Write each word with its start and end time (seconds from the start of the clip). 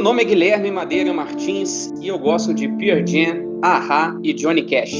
Meu 0.00 0.04
nome 0.04 0.22
é 0.22 0.24
Guilherme 0.24 0.70
Madeira 0.70 1.12
Martins 1.12 1.92
e 2.00 2.08
eu 2.08 2.18
gosto 2.18 2.54
de 2.54 2.66
Pearl 2.66 3.06
Jam, 3.06 3.60
Aha 3.62 4.18
e 4.22 4.32
Johnny 4.32 4.62
Cash. 4.62 4.94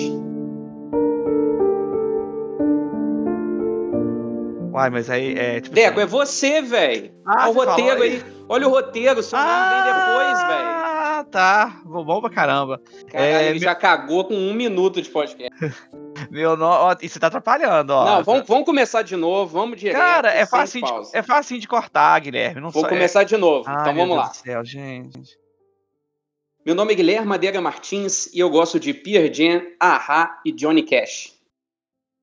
Uai, 4.71 4.91
mas 4.91 5.09
aí 5.09 5.39
é 5.39 5.63
tipo. 5.63 5.75
Deco, 5.75 6.01
assim... 6.01 6.03
é 6.03 6.07
você, 6.07 6.61
velho. 6.61 7.11
Ah, 7.25 7.49
Olha 7.49 7.51
o 7.51 7.53
roteiro 7.55 8.03
aí. 8.03 8.23
Olha 8.47 8.69
o 8.69 8.71
roteiro, 8.71 9.23
seu 9.23 9.39
ah, 9.39 9.85
depois, 9.87 10.39
velho. 10.47 10.69
Ah, 10.69 11.27
tá. 11.31 11.81
Bom 11.87 12.21
pra 12.21 12.29
caramba. 12.29 12.79
Caralho, 13.11 13.33
é, 13.33 13.45
ele 13.45 13.53
meu... 13.53 13.61
já 13.61 13.75
cagou 13.75 14.25
com 14.25 14.35
um 14.35 14.53
minuto 14.53 15.01
de 15.01 15.09
podcast. 15.09 15.51
Meu 16.31 16.57
nome. 16.57 16.97
E 17.03 17.09
você 17.09 17.19
tá 17.19 17.29
atrapalhando, 17.29 17.93
ó. 17.93 18.05
Não, 18.05 18.25
vamos, 18.25 18.47
vamos 18.47 18.65
começar 18.65 19.03
de 19.03 19.17
novo, 19.17 19.53
vamos 19.53 19.79
direto. 19.79 19.97
Cara, 19.97 20.33
é 20.33 20.45
fácil, 20.45 20.83
de, 20.83 20.93
é 21.17 21.23
fácil 21.23 21.59
de 21.59 21.69
cortar, 21.69 22.19
Guilherme. 22.21 22.61
Não 22.61 22.71
Vou 22.71 22.83
só, 22.83 22.89
começar 22.89 23.23
é... 23.23 23.25
de 23.25 23.37
novo. 23.37 23.69
Ai, 23.69 23.81
então 23.81 23.95
vamos 23.95 24.17
Deus 24.17 24.19
lá. 24.19 24.29
Do 24.29 24.37
céu, 24.37 24.65
gente. 24.65 25.39
Meu 26.65 26.75
nome 26.75 26.93
é 26.93 26.97
Guilherme 26.97 27.27
Madeira 27.27 27.61
Martins 27.61 28.27
e 28.35 28.39
eu 28.39 28.51
gosto 28.51 28.79
de 28.79 28.93
Pearl 28.93 29.33
Jam, 29.33 29.63
Aha 29.81 30.41
e 30.45 30.53
Johnny 30.53 30.83
Cash. 30.83 31.33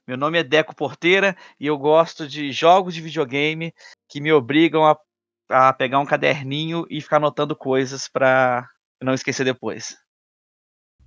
Meu 0.08 0.16
nome 0.16 0.40
é 0.40 0.44
Deco 0.44 0.76
Porteira 0.76 1.36
e 1.60 1.66
eu 1.66 1.78
gosto 1.78 2.28
de 2.28 2.52
jogos 2.52 2.94
de 2.94 3.02
videogame 3.02 3.74
que 4.08 4.22
me 4.22 4.32
obrigam 4.32 4.86
a, 4.86 4.98
a 5.50 5.74
pegar 5.74 6.00
um 6.00 6.06
caderninho 6.06 6.86
e 6.90 7.02
ficar 7.02 7.18
anotando 7.18 7.56
coisas 7.56 8.08
para 8.08 8.70
não 9.02 9.14
esquecer 9.14 9.44
depois. 9.44 9.98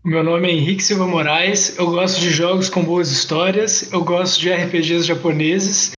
Meu 0.02 0.24
nome 0.24 0.48
é 0.48 0.52
Henrique 0.52 0.82
Silva 0.82 1.06
Moraes, 1.06 1.76
eu 1.76 1.90
gosto 1.90 2.18
de 2.18 2.30
jogos 2.30 2.70
com 2.70 2.82
boas 2.82 3.10
histórias, 3.10 3.92
eu 3.92 4.02
gosto 4.02 4.40
de 4.40 4.50
RPGs 4.50 5.02
japoneses 5.06 5.92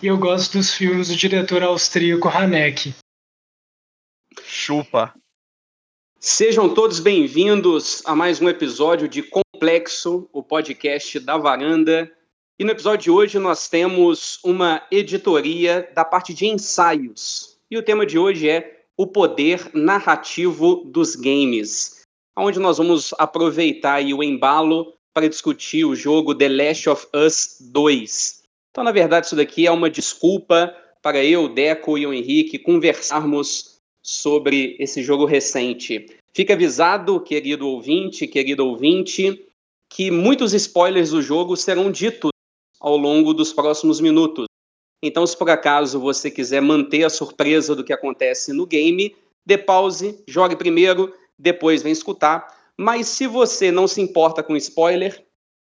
e 0.00 0.06
eu 0.06 0.16
gosto 0.16 0.58
dos 0.58 0.72
filmes 0.72 1.08
do 1.08 1.16
diretor 1.16 1.64
austríaco 1.64 2.28
Haneke. 2.28 2.94
Chupa! 4.44 5.12
Sejam 6.20 6.72
todos 6.72 7.00
bem-vindos 7.00 8.00
a 8.06 8.14
mais 8.14 8.40
um 8.40 8.48
episódio 8.48 9.08
de 9.08 9.24
Complexo, 9.24 10.28
o 10.32 10.40
podcast 10.40 11.18
da 11.18 11.36
Varanda. 11.36 12.08
E 12.60 12.64
no 12.64 12.70
episódio 12.70 13.02
de 13.02 13.10
hoje 13.10 13.38
nós 13.40 13.68
temos 13.68 14.38
uma 14.44 14.86
editoria 14.88 15.90
da 15.96 16.04
parte 16.04 16.32
de 16.32 16.46
ensaios. 16.46 17.58
E 17.68 17.76
o 17.76 17.82
tema 17.82 18.06
de 18.06 18.20
hoje 18.20 18.48
é 18.48 18.84
o 18.96 19.04
poder 19.04 19.68
narrativo 19.74 20.76
dos 20.84 21.16
games 21.16 21.97
onde 22.38 22.58
nós 22.58 22.78
vamos 22.78 23.12
aproveitar 23.18 24.02
o 24.04 24.22
embalo 24.22 24.94
para 25.12 25.28
discutir 25.28 25.84
o 25.84 25.94
jogo 25.94 26.34
The 26.34 26.48
Last 26.48 26.88
of 26.88 27.06
Us 27.14 27.58
2. 27.72 28.42
Então, 28.70 28.84
na 28.84 28.92
verdade, 28.92 29.26
isso 29.26 29.36
daqui 29.36 29.66
é 29.66 29.70
uma 29.70 29.90
desculpa 29.90 30.74
para 31.02 31.24
eu, 31.24 31.48
Deco 31.48 31.98
e 31.98 32.06
o 32.06 32.12
Henrique 32.12 32.58
conversarmos 32.58 33.78
sobre 34.02 34.76
esse 34.78 35.02
jogo 35.02 35.24
recente. 35.24 36.06
Fica 36.32 36.54
avisado, 36.54 37.20
querido 37.20 37.66
ouvinte, 37.66 38.26
querido 38.26 38.66
ouvinte, 38.66 39.44
que 39.90 40.10
muitos 40.10 40.54
spoilers 40.54 41.10
do 41.10 41.20
jogo 41.20 41.56
serão 41.56 41.90
ditos 41.90 42.30
ao 42.78 42.96
longo 42.96 43.34
dos 43.34 43.52
próximos 43.52 44.00
minutos. 44.00 44.46
Então, 45.02 45.26
se 45.26 45.36
por 45.36 45.50
acaso 45.50 45.98
você 45.98 46.30
quiser 46.30 46.60
manter 46.60 47.04
a 47.04 47.10
surpresa 47.10 47.74
do 47.74 47.84
que 47.84 47.92
acontece 47.92 48.52
no 48.52 48.66
game, 48.66 49.16
dê 49.44 49.58
pause, 49.58 50.22
jogue 50.28 50.54
primeiro 50.54 51.12
depois 51.38 51.82
vem 51.82 51.92
escutar. 51.92 52.56
Mas 52.76 53.08
se 53.08 53.26
você 53.26 53.70
não 53.70 53.86
se 53.86 54.00
importa 54.00 54.42
com 54.42 54.56
spoiler, 54.56 55.24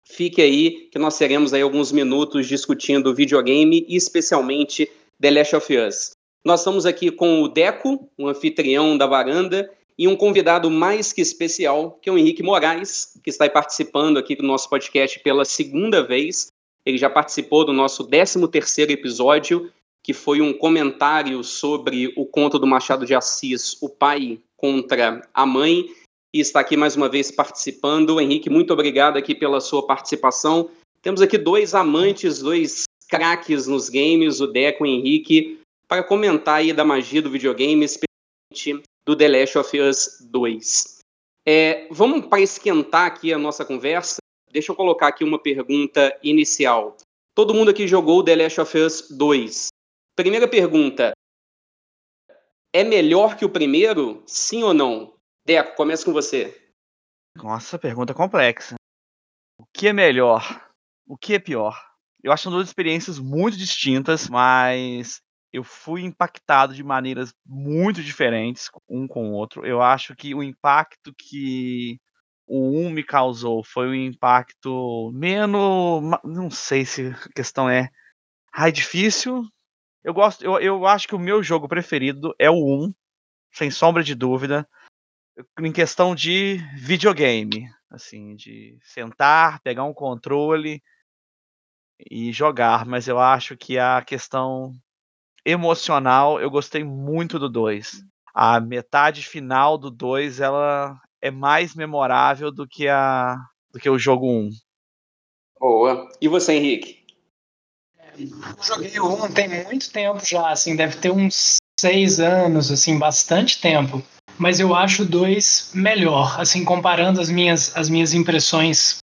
fique 0.04 0.42
aí 0.42 0.90
que 0.92 1.00
nós 1.00 1.18
teremos 1.18 1.54
aí 1.54 1.62
alguns 1.62 1.92
minutos 1.92 2.48
discutindo 2.48 3.14
videogame 3.14 3.86
e 3.88 3.96
especialmente 3.96 4.90
The 5.20 5.32
Last 5.32 5.56
of 5.56 5.78
Us. 5.78 6.12
Nós 6.44 6.62
estamos 6.62 6.86
aqui 6.86 7.12
com 7.12 7.42
o 7.42 7.48
Deco, 7.48 8.10
um 8.18 8.28
anfitrião 8.28 8.98
da 8.98 9.06
varanda, 9.06 9.70
e 9.98 10.08
um 10.08 10.16
convidado 10.16 10.72
mais 10.72 11.12
que 11.12 11.20
especial, 11.20 12.00
que 12.02 12.10
é 12.10 12.14
o 12.14 12.18
Henrique 12.18 12.42
Moraes, 12.42 13.20
que 13.22 13.30
está 13.30 13.50
participando 13.50 14.18
aqui 14.18 14.34
do 14.34 14.44
nosso 14.44 14.70
podcast 14.70 15.20
pela 15.20 15.44
segunda 15.44 16.02
vez. 16.02 16.48
Ele 16.86 16.98
já 16.98 17.10
participou 17.10 17.66
do 17.66 17.74
nosso 17.74 18.08
13º 18.08 18.92
episódio, 18.92 19.70
que 20.02 20.14
foi 20.14 20.40
um 20.40 20.54
comentário 20.54 21.44
sobre 21.44 22.14
o 22.16 22.26
conto 22.26 22.58
do 22.58 22.66
Machado 22.66 23.06
de 23.06 23.14
Assis, 23.14 23.78
O 23.82 23.90
Pai 23.90 24.40
contra 24.60 25.22
a 25.34 25.46
mãe 25.46 25.90
e 26.34 26.40
está 26.40 26.60
aqui 26.60 26.78
mais 26.78 26.96
uma 26.96 27.10
vez 27.10 27.32
participando. 27.32 28.20
Henrique, 28.20 28.50
muito 28.50 28.72
obrigado 28.72 29.18
aqui 29.18 29.34
pela 29.34 29.60
sua 29.60 29.86
participação. 29.86 30.70
Temos 31.02 31.22
aqui 31.22 31.38
dois 31.38 31.74
amantes, 31.74 32.40
dois 32.40 32.84
craques 33.08 33.68
nos 33.68 33.90
games, 33.90 34.40
o 34.40 34.48
Deco 34.48 34.86
e 34.86 34.90
o 34.90 34.94
Henrique, 34.94 35.60
para 35.88 36.04
comentar 36.04 36.56
aí 36.56 36.72
da 36.72 36.86
magia 36.86 37.22
do 37.22 37.32
videogame, 37.32 37.86
especialmente 37.86 38.84
do 39.06 39.16
The 39.16 39.28
Last 39.28 39.58
of 39.58 39.80
Us 39.80 40.18
2. 40.30 41.00
É, 41.46 41.88
vamos 41.90 42.28
para 42.28 42.42
esquentar 42.42 43.08
aqui 43.08 43.34
a 43.34 43.38
nossa 43.38 43.66
conversa. 43.66 44.18
Deixa 44.52 44.72
eu 44.72 44.76
colocar 44.76 45.08
aqui 45.08 45.24
uma 45.24 45.40
pergunta 45.40 46.16
inicial. 46.22 46.96
Todo 47.34 47.54
mundo 47.54 47.72
aqui 47.72 47.88
jogou 47.88 48.24
The 48.24 48.36
Last 48.36 48.62
of 48.62 48.78
Us 48.78 49.08
2. 49.10 49.68
Primeira 50.16 50.48
pergunta: 50.48 51.14
é 52.74 52.84
melhor 52.84 53.36
que 53.36 53.46
o 53.46 53.50
primeiro? 53.50 54.24
Sim 54.26 54.64
ou 54.64 54.74
não? 54.74 55.16
Deco, 55.46 55.76
começa 55.76 56.06
com 56.06 56.14
você. 56.14 56.56
Nossa, 57.36 57.80
pergunta 57.80 58.14
complexa. 58.14 58.76
O 59.58 59.66
que 59.74 59.88
é 59.88 59.94
melhor? 59.94 60.70
O 61.08 61.18
que 61.18 61.34
é 61.34 61.40
pior? 61.40 61.76
Eu 62.24 62.32
acho 62.32 62.42
que 62.42 62.44
são 62.44 62.52
duas 62.52 62.68
experiências 62.68 63.18
muito 63.18 63.58
distintas, 63.58 64.28
mas 64.28 65.22
eu 65.52 65.64
fui 65.64 66.02
impactado 66.02 66.74
de 66.74 66.84
maneiras 66.84 67.34
muito 67.46 68.04
diferentes 68.04 68.70
um 68.88 69.08
com 69.08 69.30
o 69.30 69.34
outro. 69.34 69.66
Eu 69.66 69.82
acho 69.82 70.16
que 70.16 70.36
o 70.36 70.44
impacto 70.44 71.14
que 71.18 71.98
o 72.46 72.78
1 72.78 72.90
me 72.90 73.04
causou 73.04 73.64
foi 73.64 73.88
um 73.88 73.96
impacto 73.96 75.12
menos. 75.14 76.02
Não 76.24 76.50
sei 76.50 76.86
se 76.86 77.08
a 77.08 77.30
questão 77.36 77.70
é. 77.70 77.90
Ai, 78.54 78.72
difícil. 78.72 79.44
Eu 80.04 80.14
gosto, 80.14 80.44
eu, 80.44 80.60
eu 80.60 80.86
acho 80.86 81.08
que 81.08 81.16
o 81.16 81.20
meu 81.20 81.44
jogo 81.44 81.68
preferido 81.68 82.34
é 82.40 82.50
o 82.50 82.56
1, 82.56 82.94
sem 83.52 83.70
sombra 83.70 84.04
de 84.04 84.16
dúvida, 84.16 84.68
em 85.60 85.72
questão 85.72 86.16
de 86.16 86.58
videogame, 86.76 87.70
assim, 87.90 88.36
de 88.36 88.78
sentar, 88.84 89.60
pegar 89.62 89.84
um 89.84 89.94
controle 89.94 90.82
e 92.10 92.32
jogar, 92.32 92.86
mas 92.86 93.08
eu 93.08 93.20
acho 93.20 93.58
que 93.58 93.78
a 93.78 94.02
questão 94.02 94.74
emocional, 95.46 96.40
eu 96.40 96.50
gostei 96.50 96.84
muito 96.84 97.38
do 97.38 97.50
2. 97.50 98.04
A 98.34 98.60
metade 98.60 99.24
final 99.24 99.78
do 99.78 99.90
2, 99.90 100.40
ela 100.40 100.98
é 101.22 101.32
mais 101.32 101.76
memorável 101.76 102.52
do 102.52 102.68
que 102.68 102.88
a 102.88 103.36
do 103.72 103.80
que 103.80 103.90
o 103.90 104.00
jogo 104.00 104.28
1. 104.28 104.50
Boa. 105.60 106.08
E 106.22 106.28
você, 106.28 106.54
Henrique? 106.54 106.99
Joguei 108.62 109.00
o 109.00 109.26
1 109.26 109.32
tem 109.32 109.64
muito 109.64 109.90
tempo 109.92 110.20
já, 110.26 110.50
assim, 110.50 110.76
deve 110.76 110.98
ter 110.98 111.12
uns 111.12 111.58
seis 111.80 112.20
anos, 112.20 112.72
assim, 112.72 112.98
bastante 112.98 113.60
tempo. 113.60 114.04
Mas 114.38 114.60
eu 114.60 114.74
acho 114.74 115.04
o 115.04 115.06
2 115.06 115.72
melhor, 115.74 116.40
assim, 116.40 116.64
comparando 116.64 117.20
as 117.20 117.30
minhas, 117.30 117.76
as 117.76 117.90
minhas 117.90 118.14
impressões 118.14 119.00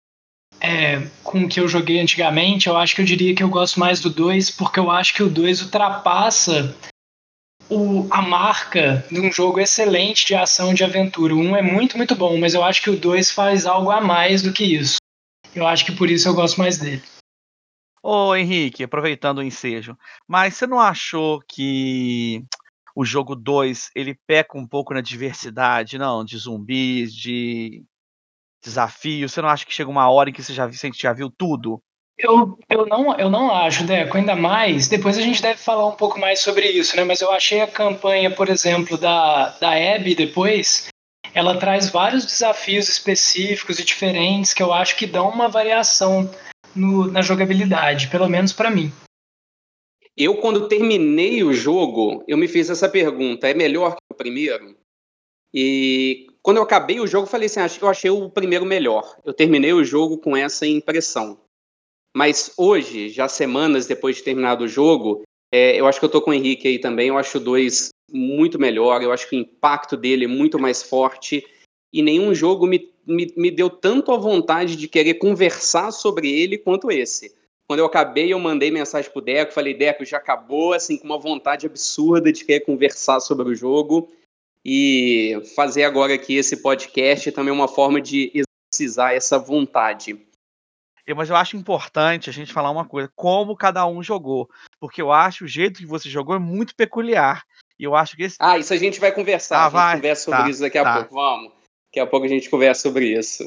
é, 0.62 1.06
com 1.24 1.44
o 1.44 1.48
que 1.48 1.60
eu 1.60 1.68
joguei 1.68 2.00
antigamente, 2.00 2.68
eu 2.68 2.78
acho 2.78 2.96
que 2.96 3.02
eu 3.02 3.06
diria 3.06 3.36
que 3.36 3.44
eu 3.44 3.50
gosto 3.50 3.80
mais 3.80 4.00
do 4.00 4.10
2, 4.10 4.52
porque 4.52 4.80
eu 4.80 4.90
acho 4.90 5.14
que 5.14 5.24
o 5.24 5.30
2 5.30 5.64
ultrapassa 5.64 6.76
o, 7.70 8.08
a 8.10 8.22
marca 8.22 9.06
de 9.12 9.20
um 9.20 9.32
jogo 9.32 9.60
excelente 9.60 10.26
de 10.26 10.36
ação 10.36 10.74
de 10.74 10.84
aventura. 10.84 11.36
O 11.36 11.40
1 11.40 11.50
um 11.50 11.56
é 11.56 11.62
muito, 11.62 11.98
muito 11.98 12.16
bom, 12.16 12.38
mas 12.38 12.54
eu 12.54 12.64
acho 12.64 12.82
que 12.82 12.90
o 12.90 12.98
2 12.98 13.32
faz 13.32 13.66
algo 13.66 13.92
a 13.92 14.02
mais 14.02 14.42
do 14.42 14.54
que 14.54 14.64
isso. 14.64 14.98
Eu 15.54 15.66
acho 15.68 15.86
que 15.86 15.92
por 15.92 16.10
isso 16.10 16.28
eu 16.28 16.34
gosto 16.34 16.60
mais 16.60 16.78
dele. 16.78 17.02
Ô 18.08 18.36
Henrique, 18.36 18.84
aproveitando 18.84 19.40
o 19.40 19.44
ensejo, 19.44 19.98
mas 20.28 20.54
você 20.54 20.68
não 20.68 20.80
achou 20.80 21.40
que 21.50 22.46
o 22.96 23.04
jogo 23.04 23.36
2 23.36 23.90
ele 23.96 24.16
peca 24.28 24.56
um 24.60 24.68
pouco 24.68 24.94
na 24.94 25.02
diversidade, 25.02 25.98
não? 25.98 26.24
De 26.24 26.38
zumbis, 26.38 27.12
de 27.12 27.84
desafios? 28.64 29.34
Você 29.34 29.42
não 29.42 29.50
acha 29.50 29.66
que 29.66 29.74
chega 29.74 29.90
uma 29.90 30.08
hora 30.08 30.30
em 30.30 30.34
que 30.34 30.44
você 30.44 30.54
já, 30.54 30.68
você 30.68 30.92
já 30.94 31.14
viu 31.14 31.32
tudo? 31.36 31.82
Eu, 32.16 32.60
eu, 32.70 32.86
não, 32.86 33.18
eu 33.18 33.28
não 33.28 33.52
acho, 33.52 33.84
Deco, 33.84 34.18
ainda 34.18 34.36
mais. 34.36 34.88
Depois 34.88 35.18
a 35.18 35.22
gente 35.22 35.42
deve 35.42 35.58
falar 35.58 35.88
um 35.88 35.96
pouco 35.96 36.20
mais 36.20 36.42
sobre 36.42 36.68
isso, 36.68 36.96
né? 36.96 37.04
Mas 37.04 37.22
eu 37.22 37.32
achei 37.32 37.62
a 37.62 37.68
campanha, 37.68 38.30
por 38.30 38.50
exemplo, 38.50 39.00
da, 39.00 39.50
da 39.58 39.72
Abby 39.72 40.14
depois. 40.14 40.90
Ela 41.34 41.58
traz 41.58 41.90
vários 41.90 42.24
desafios 42.24 42.88
específicos 42.88 43.80
e 43.80 43.84
diferentes 43.84 44.54
que 44.54 44.62
eu 44.62 44.72
acho 44.72 44.96
que 44.96 45.08
dão 45.08 45.28
uma 45.28 45.50
variação 45.50 46.30
no, 46.76 47.10
na 47.12 47.22
jogabilidade, 47.22 48.10
pelo 48.10 48.28
menos 48.28 48.54
para 48.54 48.70
mim. 48.70 48.92
Eu, 50.18 50.38
quando 50.38 50.68
terminei 50.68 51.44
o 51.44 51.54
jogo, 51.54 52.24
eu 52.28 52.38
me 52.38 52.48
fiz 52.48 52.70
essa 52.70 52.88
pergunta: 52.88 53.48
é 53.48 53.54
melhor 53.54 53.96
que 53.96 54.14
o 54.14 54.16
primeiro? 54.16 54.78
E 55.54 56.28
quando 56.42 56.58
eu 56.58 56.64
acabei 56.64 57.00
o 57.00 57.08
jogo, 57.08 57.26
eu 57.26 57.32
falei 57.32 57.48
assim: 57.48 57.60
acho 57.60 57.80
que 57.80 57.84
eu 57.84 57.90
achei 57.90 58.10
o 58.10 58.30
primeiro 58.30 58.66
melhor. 58.66 59.18
Eu 59.26 59.34
terminei 59.34 59.74
o 59.74 59.84
jogo 59.84 60.18
com 60.18 60.36
essa 60.36 60.66
impressão. 60.66 61.40
Mas 62.16 62.54
hoje, 62.58 63.10
já 63.10 63.28
semanas 63.28 63.88
depois 63.88 64.16
de 64.16 64.24
terminado 64.24 64.64
o 64.64 64.68
jogo, 64.68 65.24
é, 65.54 65.80
eu 65.80 65.86
acho 65.86 66.00
que 66.00 66.06
eu 66.06 66.10
tô 66.10 66.22
com 66.22 66.32
o 66.32 66.34
Henrique 66.34 66.68
aí 66.68 66.80
também. 66.80 67.10
Eu 67.10 67.18
acho 67.18 67.38
o 67.38 67.42
2 67.42 67.90
muito 68.10 68.58
melhor, 68.60 69.02
eu 69.02 69.12
acho 69.12 69.28
que 69.28 69.36
o 69.36 69.40
impacto 69.40 69.98
dele 69.98 70.26
é 70.26 70.28
muito 70.28 70.60
mais 70.60 70.82
forte, 70.82 71.46
e 71.96 72.02
nenhum 72.02 72.36
jogo 72.36 72.68
me, 72.68 72.92
me, 73.08 73.34
me 73.38 73.50
deu 73.50 73.70
tanto 73.70 74.12
a 74.12 74.18
vontade 74.18 74.76
de 74.76 74.86
querer 74.86 75.14
conversar 75.14 75.92
sobre 75.92 76.30
ele 76.30 76.58
quanto 76.58 76.92
esse. 76.92 77.34
Quando 77.66 77.80
eu 77.80 77.86
acabei, 77.86 78.34
eu 78.34 78.38
mandei 78.38 78.70
mensagem 78.70 79.10
pro 79.10 79.22
Deco, 79.22 79.54
falei, 79.54 79.74
Deco, 79.74 80.04
já 80.04 80.18
acabou, 80.18 80.74
assim, 80.74 80.98
com 80.98 81.06
uma 81.06 81.18
vontade 81.18 81.66
absurda 81.66 82.34
de 82.34 82.44
querer 82.44 82.66
conversar 82.66 83.22
sobre 83.22 83.48
o 83.48 83.56
jogo. 83.56 84.12
E 84.64 85.42
fazer 85.56 85.86
agora 85.86 86.14
aqui 86.14 86.36
esse 86.36 86.58
podcast 86.58 87.32
também 87.32 87.52
é 87.52 87.54
uma 87.54 87.70
forma 87.70 88.02
de 88.02 88.44
exercitar 88.74 89.14
essa 89.14 89.40
vontade. 89.40 90.20
Mas 91.16 91.30
eu 91.30 91.36
acho 91.38 91.56
importante 91.56 92.30
a 92.30 92.34
gente 92.34 92.52
falar 92.52 92.72
uma 92.72 92.84
coisa, 92.84 93.10
como 93.16 93.56
cada 93.56 93.88
um 93.88 94.04
jogou. 94.04 94.50
Porque 94.82 95.02
eu 95.02 95.14
acho 95.14 95.46
o 95.46 95.48
jeito 95.48 95.80
que 95.80 95.86
você 95.86 96.10
jogou 96.10 96.36
é 96.36 96.40
muito 96.40 96.76
peculiar. 96.76 97.46
E 97.80 97.86
eu 97.86 97.96
acho 97.96 98.18
que 98.18 98.24
esse. 98.24 98.36
Ah, 98.40 98.58
isso 98.58 98.74
a 98.74 98.78
gente 98.78 99.00
vai 99.00 99.14
conversar. 99.14 99.60
Ah, 99.60 99.62
a 99.62 99.66
gente 99.66 99.74
vai? 99.74 99.96
conversa 99.96 100.24
sobre 100.26 100.44
tá, 100.44 100.50
isso 100.50 100.60
daqui 100.60 100.78
a 100.78 100.84
tá. 100.84 100.96
pouco. 100.98 101.16
Vamos. 101.16 101.65
Daqui 101.96 102.02
a 102.02 102.08
pouco 102.08 102.26
a 102.26 102.30
gente 102.30 102.50
conversa 102.50 102.82
sobre 102.82 103.18
isso. 103.18 103.46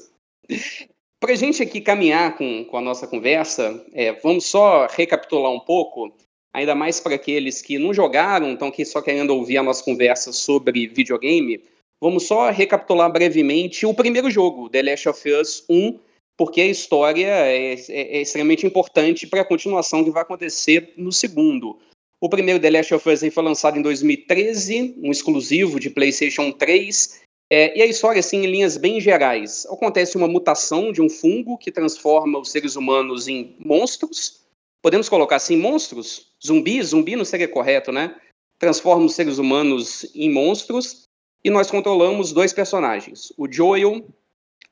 Para 1.21 1.33
a 1.33 1.37
gente 1.37 1.63
aqui 1.63 1.83
caminhar 1.83 2.35
com, 2.39 2.65
com 2.65 2.79
a 2.79 2.81
nossa 2.81 3.07
conversa, 3.07 3.85
é, 3.93 4.15
vamos 4.23 4.47
só 4.47 4.87
recapitular 4.87 5.53
um 5.53 5.61
pouco, 5.61 6.11
ainda 6.55 6.75
mais 6.75 6.99
para 6.99 7.17
aqueles 7.17 7.61
que 7.61 7.79
não 7.79 7.93
jogaram, 7.93 8.55
estão 8.55 8.69
aqui 8.69 8.87
só 8.87 9.03
querendo 9.03 9.35
ouvir 9.35 9.59
a 9.59 9.63
nossa 9.63 9.85
conversa 9.85 10.33
sobre 10.33 10.87
videogame. 10.87 11.63
Vamos 12.01 12.27
só 12.27 12.49
recapitular 12.49 13.13
brevemente 13.13 13.85
o 13.85 13.93
primeiro 13.93 14.31
jogo, 14.31 14.71
The 14.71 14.83
Last 14.83 15.11
of 15.11 15.31
Us 15.31 15.67
1, 15.69 15.99
porque 16.35 16.63
a 16.63 16.69
história 16.69 17.27
é, 17.27 17.75
é, 17.75 18.17
é 18.17 18.21
extremamente 18.23 18.67
importante 18.67 19.27
para 19.27 19.43
a 19.43 19.45
continuação 19.45 20.03
que 20.03 20.11
vai 20.11 20.23
acontecer 20.23 20.95
no 20.97 21.13
segundo. 21.13 21.79
O 22.19 22.31
primeiro 22.31 22.59
The 22.59 22.71
Last 22.71 22.95
of 22.95 23.11
Us 23.11 23.21
foi 23.31 23.45
lançado 23.45 23.79
em 23.79 23.83
2013, 23.83 24.95
um 25.03 25.11
exclusivo 25.11 25.79
de 25.79 25.91
PlayStation 25.91 26.51
3, 26.51 27.28
é, 27.51 27.79
e 27.79 27.83
a 27.83 27.87
história, 27.87 28.21
assim, 28.21 28.45
em 28.45 28.47
linhas 28.47 28.77
bem 28.77 29.01
gerais, 29.01 29.67
acontece 29.67 30.17
uma 30.17 30.29
mutação 30.29 30.93
de 30.93 31.01
um 31.01 31.09
fungo 31.09 31.57
que 31.57 31.73
transforma 31.73 32.39
os 32.39 32.51
seres 32.51 32.77
humanos 32.77 33.27
em 33.27 33.57
monstros. 33.59 34.43
Podemos 34.83 35.09
colocar 35.09 35.37
assim, 35.37 35.57
monstros? 35.57 36.33
Zumbi? 36.45 36.83
Zumbi 36.83 37.17
não 37.17 37.25
seria 37.25 37.49
correto, 37.49 37.91
né? 37.91 38.15
Transforma 38.59 39.07
os 39.07 39.15
seres 39.15 39.39
humanos 39.39 40.11
em 40.15 40.31
monstros. 40.31 41.05
E 41.43 41.49
nós 41.49 41.71
controlamos 41.71 42.33
dois 42.33 42.53
personagens, 42.53 43.33
o 43.39 43.51
Joel 43.51 44.05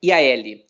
e 0.03 0.11
a 0.11 0.21
Ellie. 0.21 0.63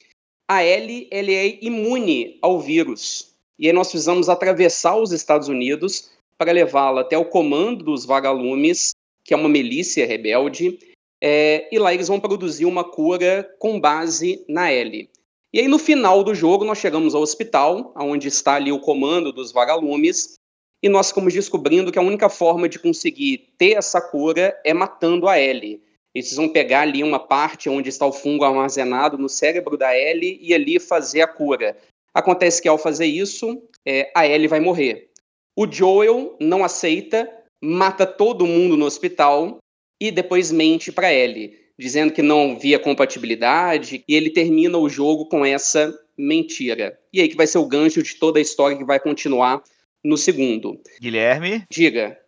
A 0.48 0.64
Ellie, 0.64 1.10
ele 1.12 1.34
é 1.34 1.58
imune 1.62 2.38
ao 2.42 2.62
vírus. 2.62 3.34
E 3.60 3.68
aí 3.68 3.74
nós 3.74 3.90
precisamos 3.90 4.30
atravessar 4.30 4.96
os 4.96 5.12
Estados 5.12 5.50
Unidos 5.50 6.12
para 6.38 6.52
levá-la 6.52 7.02
até 7.02 7.18
o 7.18 7.26
comando 7.26 7.84
dos 7.84 8.06
vagalumes, 8.06 8.92
que 9.26 9.34
é 9.34 9.38
uma 9.38 9.50
milícia 9.50 10.06
rebelde, 10.06 10.80
é, 11.22 11.68
e 11.72 11.80
lá 11.80 11.94
eles 11.94 12.08
vão 12.08 12.20
produzir 12.20 12.66
uma 12.66 12.84
cura 12.84 13.50
com 13.60 13.80
base 13.80 14.44
na 14.48 14.72
L. 14.72 15.10
E 15.54 15.60
aí 15.60 15.68
no 15.68 15.80
final 15.80 16.24
do 16.24 16.36
jogo 16.36 16.66
nós 16.66 16.78
chegamos 16.78 17.16
ao 17.16 17.22
hospital, 17.22 17.94
onde 17.96 18.28
está 18.28 18.56
ali 18.56 18.72
o 18.72 18.80
comando 18.80 19.32
dos 19.32 19.52
vagalumes, 19.52 20.36
e 20.84 20.90
nós 20.90 21.10
ficamos 21.10 21.34
descobrindo 21.34 21.92
que 21.92 21.98
a 21.98 22.04
única 22.04 22.30
forma 22.30 22.70
de 22.70 22.78
conseguir 22.78 23.50
ter 23.58 23.74
essa 23.78 24.00
cura 24.00 24.60
é 24.64 24.74
matando 24.74 25.28
a 25.28 25.38
L. 25.38 25.82
Eles 26.14 26.36
vão 26.36 26.50
pegar 26.50 26.82
ali 26.82 27.04
uma 27.04 27.20
parte 27.20 27.70
onde 27.70 27.90
está 27.90 28.06
o 28.06 28.12
fungo 28.12 28.44
armazenado 28.44 29.18
no 29.18 29.30
cérebro 29.30 29.78
da 29.78 29.94
L 29.96 30.40
e 30.42 30.54
ali 30.54 30.80
fazer 30.80 31.22
a 31.22 31.28
cura. 31.28 31.78
Acontece 32.14 32.62
que 32.62 32.68
ao 32.68 32.78
fazer 32.78 33.06
isso, 33.06 33.62
é, 33.86 34.12
a 34.16 34.28
Ellie 34.28 34.48
vai 34.48 34.60
morrer. 34.60 35.12
O 35.56 35.72
Joel 35.72 36.36
não 36.40 36.64
aceita, 36.64 37.32
mata 37.64 38.06
todo 38.06 38.48
mundo 38.48 38.76
no 38.76 38.86
hospital 38.86 39.60
e 40.00 40.12
depois 40.12 40.52
mente 40.52 40.92
para 40.92 41.14
Ellie, 41.14 41.58
dizendo 41.78 42.14
que 42.14 42.22
não 42.22 42.58
via 42.58 42.80
compatibilidade, 42.80 44.04
e 44.08 44.16
ele 44.16 44.30
termina 44.30 44.78
o 44.78 44.90
jogo 44.90 45.28
com 45.28 45.46
essa 45.46 45.94
mentira. 46.18 47.00
E 47.14 47.22
aí 47.22 47.28
que 47.28 47.38
vai 47.38 47.48
ser 47.48 47.60
o 47.60 47.68
gancho 47.68 48.02
de 48.02 48.16
toda 48.16 48.40
a 48.40 48.42
história 48.42 48.78
que 48.78 48.84
vai 48.84 49.00
continuar 49.00 49.62
no 50.04 50.18
segundo. 50.18 50.82
Guilherme? 51.00 51.66
Diga. 51.70 52.20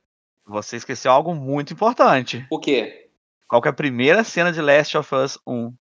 Você 0.46 0.78
esqueceu 0.78 1.12
algo 1.12 1.34
muito 1.34 1.74
importante. 1.74 2.46
O 2.50 2.60
quê? 2.60 3.10
Qual 3.48 3.62
que 3.62 3.68
é 3.68 3.72
a 3.72 3.74
primeira 3.74 4.24
cena 4.24 4.52
de 4.52 4.62
Last 4.62 4.98
of 4.98 5.16
Us 5.16 5.38
1? 5.46 5.74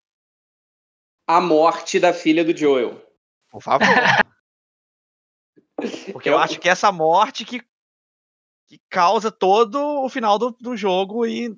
A 1.28 1.42
morte 1.42 2.00
da 2.00 2.13
filha 2.13 2.44
do 2.44 2.56
Joel. 2.56 3.01
Por 3.50 3.62
favor. 3.62 3.88
Porque 6.12 6.30
eu, 6.30 6.33
eu 6.33 6.40
acho 6.40 6.60
que 6.60 6.68
é 6.68 6.72
essa 6.72 6.92
morte 6.92 7.45
que, 7.45 7.62
que 8.68 8.80
causa 8.90 9.31
todo 9.31 9.80
o 10.04 10.10
final 10.10 10.40
do, 10.40 10.51
do 10.51 10.75
jogo 10.75 11.25
e 11.25 11.54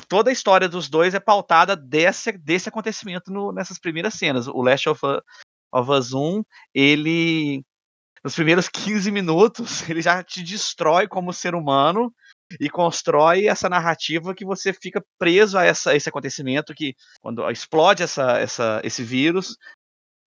toda 0.00 0.30
a 0.30 0.32
história 0.32 0.68
dos 0.68 0.88
dois 0.88 1.14
é 1.14 1.20
pautada 1.20 1.76
desse, 1.76 2.32
desse 2.32 2.68
acontecimento 2.68 3.32
no, 3.32 3.52
nessas 3.52 3.78
primeiras 3.78 4.14
cenas. 4.14 4.46
O 4.48 4.62
Last 4.62 4.88
of, 4.88 5.00
of 5.72 5.90
Us 5.90 6.12
1, 6.12 6.42
ele. 6.74 7.64
Nos 8.22 8.34
primeiros 8.34 8.68
15 8.70 9.10
minutos, 9.10 9.88
ele 9.88 10.02
já 10.02 10.22
te 10.22 10.42
destrói 10.42 11.08
como 11.08 11.32
ser 11.32 11.54
humano 11.54 12.12
e 12.58 12.68
constrói 12.68 13.46
essa 13.46 13.68
narrativa 13.68 14.34
que 14.34 14.44
você 14.44 14.72
fica 14.72 15.04
preso 15.18 15.56
a 15.56 15.64
essa, 15.64 15.94
esse 15.94 16.08
acontecimento 16.08 16.74
que 16.74 16.94
quando 17.20 17.48
explode 17.48 18.02
essa, 18.02 18.38
essa, 18.38 18.80
esse 18.82 19.04
vírus 19.04 19.56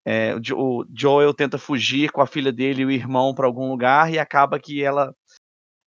é, 0.05 0.35
o 0.53 0.85
Joel 0.93 1.33
tenta 1.33 1.57
fugir 1.57 2.11
com 2.11 2.21
a 2.21 2.27
filha 2.27 2.51
dele 2.51 2.81
e 2.81 2.85
o 2.85 2.91
irmão 2.91 3.33
para 3.33 3.45
algum 3.45 3.69
lugar 3.69 4.11
e 4.11 4.19
acaba 4.19 4.59
que 4.59 4.83
ela 4.83 5.13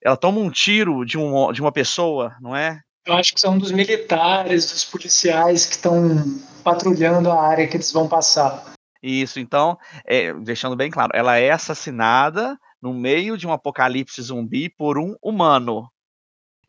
ela 0.02 0.16
toma 0.16 0.38
um 0.38 0.50
tiro 0.50 1.04
de, 1.04 1.18
um, 1.18 1.52
de 1.52 1.60
uma 1.60 1.72
pessoa, 1.72 2.36
não 2.40 2.54
é? 2.54 2.80
Eu 3.06 3.14
acho 3.14 3.32
que 3.32 3.40
são 3.40 3.56
dos 3.56 3.70
militares, 3.70 4.72
dos 4.72 4.84
policiais 4.84 5.64
que 5.64 5.76
estão 5.76 6.40
patrulhando 6.64 7.30
a 7.30 7.40
área 7.40 7.68
que 7.68 7.76
eles 7.76 7.92
vão 7.92 8.08
passar. 8.08 8.74
Isso, 9.00 9.38
então, 9.38 9.78
é, 10.04 10.32
deixando 10.34 10.74
bem 10.74 10.90
claro, 10.90 11.12
ela 11.14 11.36
é 11.36 11.52
assassinada 11.52 12.58
no 12.82 12.92
meio 12.92 13.38
de 13.38 13.46
um 13.46 13.52
apocalipse 13.52 14.20
zumbi 14.20 14.68
por 14.68 14.98
um 14.98 15.14
humano. 15.22 15.88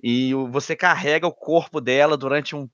E 0.02 0.34
você 0.52 0.76
carrega 0.76 1.26
o 1.26 1.34
corpo 1.34 1.82
dela 1.82 2.16
durante 2.16 2.56
um 2.56 2.70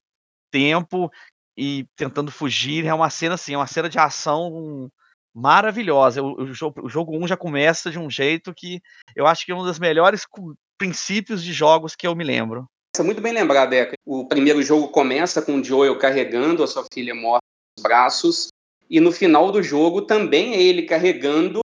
tempo 0.50 1.10
e 1.56 1.86
tentando 1.96 2.30
fugir. 2.30 2.84
É 2.84 2.92
uma 2.92 3.08
cena 3.08 3.34
assim, 3.36 3.54
é 3.54 3.56
uma 3.56 3.66
cena 3.66 3.88
de 3.88 3.98
ação 3.98 4.90
maravilhosa. 5.34 6.22
O, 6.22 6.42
o, 6.42 6.52
jogo, 6.52 6.86
o 6.86 6.88
jogo 6.90 7.16
1 7.16 7.28
já 7.28 7.36
começa 7.36 7.90
de 7.90 7.98
um 7.98 8.10
jeito 8.10 8.52
que 8.54 8.82
eu 9.16 9.26
acho 9.26 9.46
que 9.46 9.52
é 9.52 9.54
um 9.54 9.64
dos 9.64 9.78
melhores 9.78 10.26
princípios 10.76 11.42
de 11.42 11.54
jogos 11.54 11.96
que 11.96 12.06
eu 12.06 12.14
me 12.14 12.24
lembro. 12.24 12.68
Muito 13.02 13.20
bem 13.20 13.32
lembrado, 13.32 13.70
Deca. 13.70 13.96
O 14.06 14.26
primeiro 14.26 14.62
jogo 14.62 14.88
começa 14.88 15.42
com 15.42 15.56
o 15.56 15.64
Joel 15.64 15.98
carregando 15.98 16.62
a 16.62 16.66
sua 16.66 16.84
filha 16.92 17.14
morta 17.14 17.44
nos 17.76 17.82
braços, 17.82 18.48
e 18.88 19.00
no 19.00 19.10
final 19.10 19.50
do 19.50 19.62
jogo 19.62 20.02
também 20.02 20.54
é 20.54 20.62
ele 20.62 20.82
carregando 20.82 21.60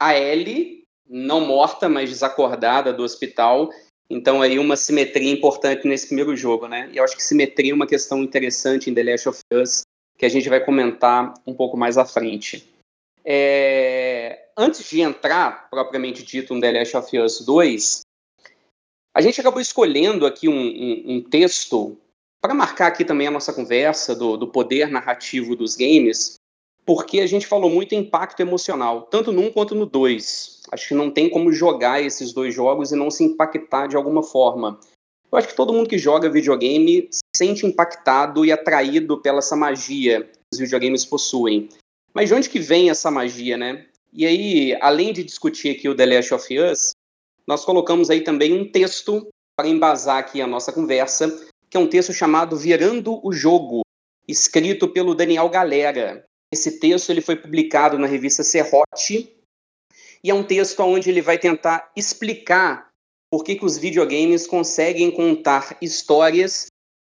a 0.00 0.16
Ellie, 0.16 0.84
não 1.06 1.40
morta, 1.40 1.88
mas 1.88 2.08
desacordada 2.08 2.92
do 2.92 3.02
hospital. 3.02 3.70
Então 4.08 4.40
aí 4.40 4.58
uma 4.58 4.76
simetria 4.76 5.30
importante 5.30 5.86
nesse 5.86 6.06
primeiro 6.06 6.34
jogo, 6.36 6.66
né? 6.66 6.88
E 6.92 6.96
eu 6.96 7.04
acho 7.04 7.16
que 7.16 7.22
simetria 7.22 7.72
é 7.72 7.74
uma 7.74 7.86
questão 7.86 8.22
interessante 8.22 8.88
em 8.88 8.94
The 8.94 9.02
Last 9.02 9.28
of 9.28 9.40
Us, 9.52 9.82
que 10.16 10.24
a 10.24 10.28
gente 10.28 10.48
vai 10.48 10.64
comentar 10.64 11.34
um 11.46 11.54
pouco 11.54 11.76
mais 11.76 11.98
à 11.98 12.04
frente. 12.04 12.66
É... 13.24 14.46
Antes 14.56 14.88
de 14.88 15.00
entrar, 15.00 15.68
propriamente 15.70 16.22
dito, 16.22 16.54
no 16.54 16.60
The 16.60 16.72
Last 16.72 16.96
of 16.96 17.18
Us 17.18 17.40
2, 17.44 18.00
a 19.14 19.20
gente 19.20 19.40
acabou 19.40 19.60
escolhendo 19.60 20.26
aqui 20.26 20.48
um, 20.48 20.54
um, 20.54 21.04
um 21.16 21.22
texto 21.22 21.96
para 22.40 22.54
marcar 22.54 22.88
aqui 22.88 23.04
também 23.04 23.26
a 23.26 23.30
nossa 23.30 23.52
conversa 23.52 24.14
do, 24.14 24.36
do 24.36 24.48
poder 24.48 24.88
narrativo 24.88 25.54
dos 25.54 25.76
games, 25.76 26.34
porque 26.84 27.20
a 27.20 27.26
gente 27.26 27.46
falou 27.46 27.70
muito 27.70 27.94
em 27.94 27.98
impacto 27.98 28.40
emocional, 28.40 29.02
tanto 29.02 29.30
num 29.30 29.50
quanto 29.50 29.74
no 29.74 29.86
dois. 29.86 30.62
Acho 30.72 30.88
que 30.88 30.94
não 30.94 31.10
tem 31.10 31.30
como 31.30 31.52
jogar 31.52 32.02
esses 32.02 32.32
dois 32.32 32.54
jogos 32.54 32.90
e 32.90 32.96
não 32.96 33.10
se 33.10 33.22
impactar 33.22 33.86
de 33.86 33.96
alguma 33.96 34.22
forma. 34.22 34.80
Eu 35.30 35.38
acho 35.38 35.48
que 35.48 35.56
todo 35.56 35.72
mundo 35.72 35.88
que 35.88 35.98
joga 35.98 36.28
videogame 36.28 37.08
se 37.10 37.22
sente 37.36 37.64
impactado 37.64 38.44
e 38.44 38.50
atraído 38.50 39.18
pela 39.18 39.38
essa 39.38 39.54
magia 39.54 40.24
que 40.24 40.38
os 40.52 40.58
videogames 40.58 41.04
possuem. 41.04 41.68
Mas 42.12 42.28
de 42.28 42.34
onde 42.34 42.50
que 42.50 42.58
vem 42.58 42.90
essa 42.90 43.10
magia, 43.10 43.56
né? 43.56 43.86
E 44.12 44.26
aí, 44.26 44.76
além 44.80 45.12
de 45.12 45.24
discutir 45.24 45.70
aqui 45.70 45.88
o 45.88 45.94
The 45.94 46.04
Last 46.04 46.34
of 46.34 46.58
Us, 46.58 46.92
nós 47.46 47.64
colocamos 47.64 48.10
aí 48.10 48.22
também 48.22 48.52
um 48.52 48.70
texto 48.70 49.28
para 49.56 49.68
embasar 49.68 50.18
aqui 50.18 50.40
a 50.40 50.46
nossa 50.46 50.72
conversa, 50.72 51.46
que 51.68 51.76
é 51.76 51.80
um 51.80 51.88
texto 51.88 52.12
chamado 52.12 52.56
Virando 52.56 53.20
o 53.26 53.32
Jogo, 53.32 53.82
escrito 54.26 54.88
pelo 54.88 55.14
Daniel 55.14 55.48
Galera. 55.48 56.24
Esse 56.52 56.78
texto 56.78 57.10
ele 57.10 57.20
foi 57.20 57.36
publicado 57.36 57.98
na 57.98 58.06
revista 58.06 58.42
Serrote 58.42 59.36
e 60.22 60.30
é 60.30 60.34
um 60.34 60.44
texto 60.44 60.80
onde 60.80 61.10
ele 61.10 61.22
vai 61.22 61.38
tentar 61.38 61.90
explicar 61.96 62.90
por 63.30 63.42
que, 63.42 63.56
que 63.56 63.64
os 63.64 63.78
videogames 63.78 64.46
conseguem 64.46 65.10
contar 65.10 65.78
histórias 65.80 66.66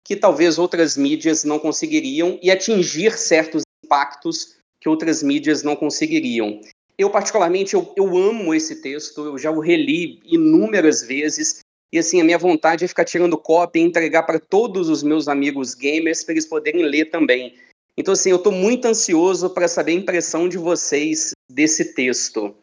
que 0.05 0.15
talvez 0.15 0.59
outras 0.59 0.95
mídias 0.95 1.43
não 1.43 1.57
conseguiriam 1.57 2.39
e 2.41 2.51
atingir 2.51 3.17
certos 3.17 3.63
impactos 3.83 4.57
que 4.79 4.87
outras 4.87 5.23
mídias 5.23 5.63
não 5.63 5.75
conseguiriam. 5.75 6.61
Eu, 6.97 7.09
particularmente, 7.09 7.73
eu, 7.73 7.93
eu 7.95 8.17
amo 8.17 8.53
esse 8.53 8.81
texto, 8.81 9.25
eu 9.25 9.37
já 9.37 9.51
o 9.51 9.59
reli 9.59 10.19
inúmeras 10.25 11.01
vezes, 11.01 11.61
E 11.93 11.99
assim, 11.99 12.21
a 12.21 12.23
minha 12.23 12.37
vontade 12.37 12.85
é 12.85 12.87
ficar 12.87 13.03
tirando 13.03 13.37
cópia 13.37 13.79
e 13.81 13.83
entregar 13.83 14.23
para 14.23 14.39
todos 14.39 14.87
os 14.87 15.03
meus 15.03 15.27
amigos 15.27 15.75
gamers 15.75 16.23
para 16.23 16.33
eles 16.33 16.45
poderem 16.45 16.83
ler 16.83 17.05
também. 17.05 17.55
Então, 17.97 18.13
assim, 18.13 18.29
eu 18.29 18.37
estou 18.37 18.51
muito 18.51 18.85
ansioso 18.85 19.49
para 19.49 19.67
saber 19.67 19.91
a 19.91 19.95
impressão 19.95 20.47
de 20.47 20.57
vocês 20.57 21.31
desse 21.51 21.93
texto. 21.93 22.55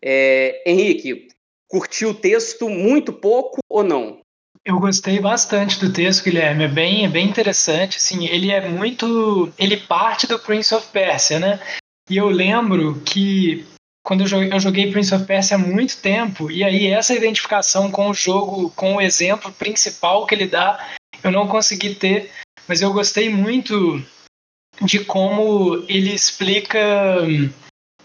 É, 0.00 0.62
Henrique, 0.64 1.28
curtiu 1.68 2.10
o 2.10 2.14
texto 2.14 2.68
muito 2.68 3.12
pouco 3.12 3.58
ou 3.68 3.82
não? 3.82 4.20
Eu 4.64 4.78
gostei 4.80 5.20
bastante 5.20 5.78
do 5.78 5.92
texto, 5.92 6.24
Guilherme. 6.24 6.64
É 6.64 6.68
bem, 6.68 7.04
é 7.04 7.08
bem 7.08 7.28
interessante. 7.28 7.98
Assim, 7.98 8.26
ele 8.26 8.50
é 8.50 8.68
muito. 8.68 9.52
Ele 9.58 9.76
parte 9.76 10.26
do 10.26 10.38
Prince 10.38 10.74
of 10.74 10.86
Persia, 10.88 11.38
né? 11.38 11.60
E 12.08 12.16
eu 12.16 12.28
lembro 12.28 13.00
que 13.04 13.64
quando 14.06 14.20
eu 14.20 14.28
joguei, 14.28 14.52
eu 14.52 14.60
joguei 14.60 14.92
Prince 14.92 15.12
of 15.12 15.24
Persia 15.24 15.56
há 15.56 15.58
muito 15.58 15.96
tempo, 15.96 16.48
e 16.48 16.62
aí 16.62 16.86
essa 16.86 17.12
identificação 17.12 17.90
com 17.90 18.08
o 18.08 18.14
jogo, 18.14 18.70
com 18.70 18.94
o 18.94 19.00
exemplo 19.00 19.50
principal 19.50 20.24
que 20.24 20.32
ele 20.32 20.46
dá, 20.46 20.94
eu 21.24 21.32
não 21.32 21.48
consegui 21.48 21.96
ter, 21.96 22.30
mas 22.68 22.80
eu 22.80 22.92
gostei 22.92 23.28
muito 23.28 24.00
de 24.80 25.04
como 25.04 25.84
ele 25.88 26.14
explica 26.14 26.78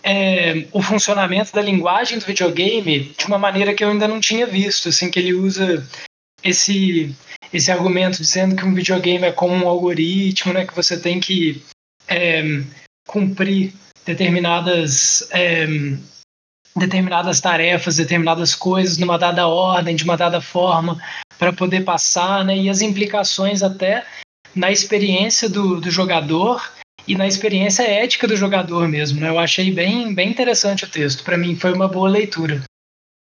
é, 0.02 0.66
o 0.72 0.82
funcionamento 0.82 1.54
da 1.54 1.62
linguagem 1.62 2.18
do 2.18 2.26
videogame 2.26 3.14
de 3.16 3.26
uma 3.28 3.38
maneira 3.38 3.72
que 3.76 3.84
eu 3.84 3.90
ainda 3.90 4.08
não 4.08 4.20
tinha 4.20 4.48
visto, 4.48 4.90
assim, 4.90 5.12
que 5.12 5.20
ele 5.20 5.36
usa 5.36 5.88
esse, 6.44 7.16
esse 7.54 7.72
argumento 7.72 8.18
dizendo 8.18 8.56
que 8.56 8.66
um 8.66 8.74
videogame 8.74 9.28
é 9.28 9.32
como 9.32 9.54
um 9.54 9.68
algoritmo, 9.68 10.52
né, 10.52 10.66
que 10.66 10.76
você 10.76 11.00
tem 11.00 11.20
que 11.20 11.62
é, 12.08 12.42
cumprir 13.08 13.72
determinadas 14.06 15.28
é, 15.32 15.68
determinadas 16.76 17.42
tarefas, 17.42 17.98
determinadas 17.98 18.56
coisas 18.56 18.98
numa 18.98 19.18
dada 19.18 19.48
ordem, 19.48 19.96
de 19.96 20.04
uma 20.04 20.16
dada 20.16 20.40
forma, 20.42 20.98
para 21.38 21.52
poder 21.52 21.84
passar, 21.84 22.46
né, 22.46 22.56
e 22.58 22.70
as 22.70 22.82
implicações 22.82 23.62
até 23.62 24.06
na 24.56 24.72
experiência 24.72 25.50
do, 25.50 25.80
do 25.80 25.92
jogador 25.92 26.62
e 27.08 27.16
na 27.16 27.28
experiência 27.28 27.84
ética 27.84 28.28
do 28.28 28.36
jogador 28.36 28.88
mesmo. 28.88 29.20
Né? 29.20 29.30
Eu 29.30 29.40
achei 29.40 29.72
bem, 29.72 30.14
bem 30.14 30.30
interessante 30.30 30.86
o 30.86 30.90
texto. 30.90 31.24
Para 31.24 31.38
mim, 31.38 31.56
foi 31.56 31.74
uma 31.74 31.88
boa 31.88 32.10
leitura. 32.10 32.62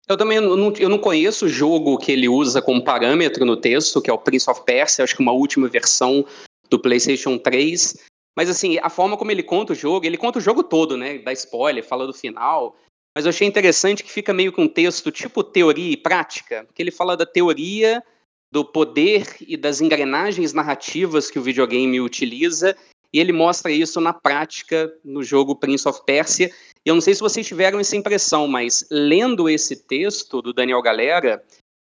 Eu 0.07 0.17
também 0.17 0.39
não, 0.39 0.71
eu 0.73 0.87
não 0.87 0.99
conheço 0.99 1.45
o 1.45 1.49
jogo 1.49 1.97
que 1.97 2.11
ele 2.11 2.29
usa 2.29 2.61
como 2.61 2.83
parâmetro 2.83 3.43
no 3.43 3.57
texto, 3.57 4.01
que 4.01 4.09
é 4.09 4.13
o 4.13 4.19
Prince 4.19 4.49
of 4.49 4.63
Persia, 4.63 5.03
acho 5.03 5.15
que 5.15 5.21
uma 5.21 5.31
última 5.31 5.67
versão 5.67 6.23
do 6.69 6.79
PlayStation 6.79 7.37
3. 7.37 7.97
Mas 8.35 8.49
assim, 8.49 8.77
a 8.81 8.89
forma 8.89 9.17
como 9.17 9.31
ele 9.31 9.43
conta 9.43 9.73
o 9.73 9.75
jogo, 9.75 10.05
ele 10.05 10.17
conta 10.17 10.39
o 10.39 10.41
jogo 10.41 10.63
todo, 10.63 10.97
né? 10.97 11.19
Dá 11.19 11.31
spoiler, 11.33 11.83
fala 11.83 12.05
do 12.05 12.13
final. 12.13 12.75
Mas 13.15 13.25
eu 13.25 13.29
achei 13.29 13.47
interessante 13.47 14.03
que 14.03 14.11
fica 14.11 14.33
meio 14.33 14.51
que 14.51 14.59
um 14.59 14.67
texto 14.67 15.09
tipo 15.11 15.43
teoria 15.43 15.93
e 15.93 15.97
prática, 15.97 16.67
que 16.73 16.83
ele 16.83 16.91
fala 16.91 17.15
da 17.15 17.25
teoria 17.25 18.03
do 18.51 18.63
poder 18.63 19.25
e 19.41 19.55
das 19.55 19.81
engrenagens 19.81 20.53
narrativas 20.53 21.31
que 21.31 21.39
o 21.39 21.41
videogame 21.41 21.99
utiliza, 22.01 22.75
e 23.11 23.19
ele 23.19 23.31
mostra 23.31 23.71
isso 23.71 24.01
na 24.01 24.13
prática 24.13 24.93
no 25.03 25.23
jogo 25.23 25.55
Prince 25.55 25.87
of 25.87 26.01
Persia, 26.05 26.51
eu 26.85 26.93
não 26.93 27.01
sei 27.01 27.15
se 27.15 27.21
vocês 27.21 27.47
tiveram 27.47 27.79
essa 27.79 27.95
impressão, 27.95 28.47
mas 28.47 28.85
lendo 28.91 29.49
esse 29.49 29.75
texto 29.75 30.41
do 30.41 30.53
Daniel 30.53 30.81
Galera, 30.81 31.43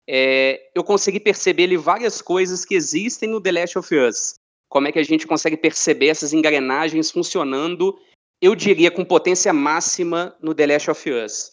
é, 0.07 0.69
eu 0.75 0.83
consegui 0.83 1.19
perceber 1.19 1.63
ali 1.63 1.77
várias 1.77 2.21
coisas 2.21 2.65
que 2.65 2.75
existem 2.75 3.29
no 3.29 3.39
The 3.39 3.51
Last 3.51 3.79
of 3.79 3.95
Us. 3.95 4.35
Como 4.69 4.87
é 4.87 4.91
que 4.91 4.99
a 4.99 5.03
gente 5.03 5.25
consegue 5.25 5.57
perceber 5.57 6.07
essas 6.07 6.31
engrenagens 6.31 7.09
funcionando, 7.09 7.99
eu 8.39 8.55
diria, 8.55 8.91
com 8.91 9.03
potência 9.03 9.51
máxima 9.51 10.37
no 10.41 10.53
The 10.53 10.67
Last 10.67 10.91
of 10.91 11.11
Us. 11.11 11.51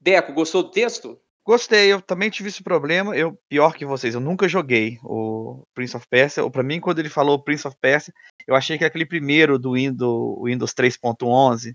Deco, 0.00 0.32
gostou 0.32 0.64
do 0.64 0.70
texto? 0.70 1.18
Gostei, 1.46 1.92
eu 1.92 2.02
também 2.02 2.28
tive 2.28 2.48
esse 2.48 2.60
problema. 2.60 3.16
Eu, 3.16 3.38
pior 3.48 3.72
que 3.72 3.86
vocês, 3.86 4.14
eu 4.14 4.20
nunca 4.20 4.48
joguei 4.48 4.98
o 5.04 5.64
Prince 5.72 5.96
of 5.96 6.04
Persia. 6.10 6.42
Ou 6.42 6.50
para 6.50 6.64
mim, 6.64 6.80
quando 6.80 6.98
ele 6.98 7.08
falou 7.08 7.42
Prince 7.42 7.68
of 7.68 7.76
Persia, 7.80 8.12
eu 8.48 8.56
achei 8.56 8.76
que 8.76 8.82
era 8.82 8.88
aquele 8.88 9.06
primeiro 9.06 9.56
do 9.56 9.74
Windows, 9.74 10.42
Windows 10.44 10.74
3.11, 10.74 11.72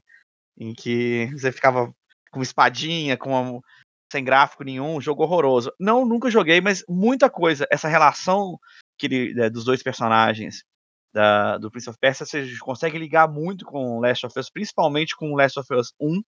em 0.57 0.73
que 0.73 1.29
você 1.31 1.53
ficava 1.53 1.89
com 2.31 2.41
espadinha, 2.41 3.15
com 3.15 3.29
uma, 3.29 3.61
sem 4.11 4.25
gráfico 4.25 4.65
nenhum, 4.65 4.99
jogo 4.99 5.23
horroroso. 5.23 5.71
Não, 5.79 6.05
nunca 6.05 6.29
joguei, 6.29 6.59
mas 6.59 6.83
muita 6.87 7.29
coisa. 7.29 7.65
Essa 7.71 7.87
relação 7.87 8.59
que 8.99 9.05
ele, 9.05 9.41
é, 9.41 9.49
dos 9.49 9.63
dois 9.63 9.81
personagens 9.81 10.65
da, 11.13 11.57
do 11.57 11.69
Prince 11.69 11.89
of 11.89 11.99
Persia, 11.99 12.25
você 12.25 12.57
consegue 12.59 12.97
ligar 12.97 13.27
muito 13.27 13.65
com 13.65 13.99
Last 13.99 14.25
of 14.25 14.39
Us, 14.39 14.49
principalmente 14.49 15.15
com 15.15 15.35
Last 15.35 15.59
of 15.59 15.73
Us 15.73 15.93
1. 15.99 16.21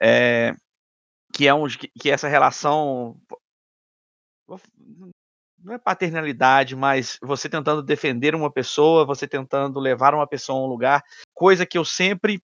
É, 0.00 0.52
que 1.32 1.46
é 1.46 1.54
um 1.54 1.66
que 1.68 2.10
essa 2.10 2.28
relação 2.28 3.16
não 5.62 5.74
é 5.74 5.78
paternalidade, 5.78 6.74
mas 6.74 7.18
você 7.22 7.48
tentando 7.48 7.82
defender 7.82 8.34
uma 8.34 8.50
pessoa, 8.50 9.06
você 9.06 9.28
tentando 9.28 9.78
levar 9.78 10.14
uma 10.14 10.26
pessoa 10.26 10.58
a 10.58 10.62
um 10.62 10.66
lugar, 10.66 11.04
coisa 11.32 11.64
que 11.64 11.78
eu 11.78 11.84
sempre 11.84 12.42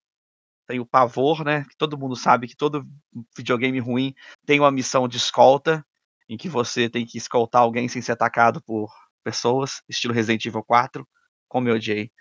tem 0.65 0.79
o 0.79 0.85
pavor, 0.85 1.43
né? 1.43 1.65
Que 1.69 1.75
todo 1.75 1.97
mundo 1.97 2.15
sabe 2.15 2.47
que 2.47 2.55
todo 2.55 2.87
videogame 3.35 3.79
ruim 3.79 4.13
tem 4.45 4.59
uma 4.59 4.71
missão 4.71 5.07
de 5.07 5.17
escolta, 5.17 5.85
em 6.29 6.37
que 6.37 6.47
você 6.47 6.89
tem 6.89 7.05
que 7.05 7.17
escoltar 7.17 7.63
alguém 7.63 7.87
sem 7.87 8.01
ser 8.01 8.13
atacado 8.13 8.61
por 8.61 8.89
pessoas, 9.23 9.81
estilo 9.89 10.13
Resident 10.13 10.45
Evil 10.45 10.63
4, 10.63 11.07
como 11.47 11.69
eu 11.69 11.75
odiei. 11.75 12.11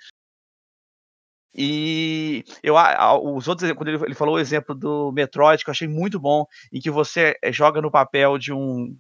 E 1.55 2.45
eu, 2.63 2.75
os 3.35 3.49
outros, 3.49 3.73
quando 3.73 3.89
ele, 3.89 4.15
falou 4.15 4.37
o 4.37 4.39
exemplo 4.39 4.75
do 4.75 5.11
Metroid, 5.13 5.65
que 5.65 5.71
eu 5.71 5.73
achei 5.73 5.89
muito 5.89 6.21
bom, 6.21 6.45
em 6.73 6.81
que 6.81 6.91
você 6.91 7.37
eh, 7.43 7.53
joga 7.53 7.81
no 7.81 7.91
papel 7.91 8.39
de 8.39 8.53
um 8.53 8.97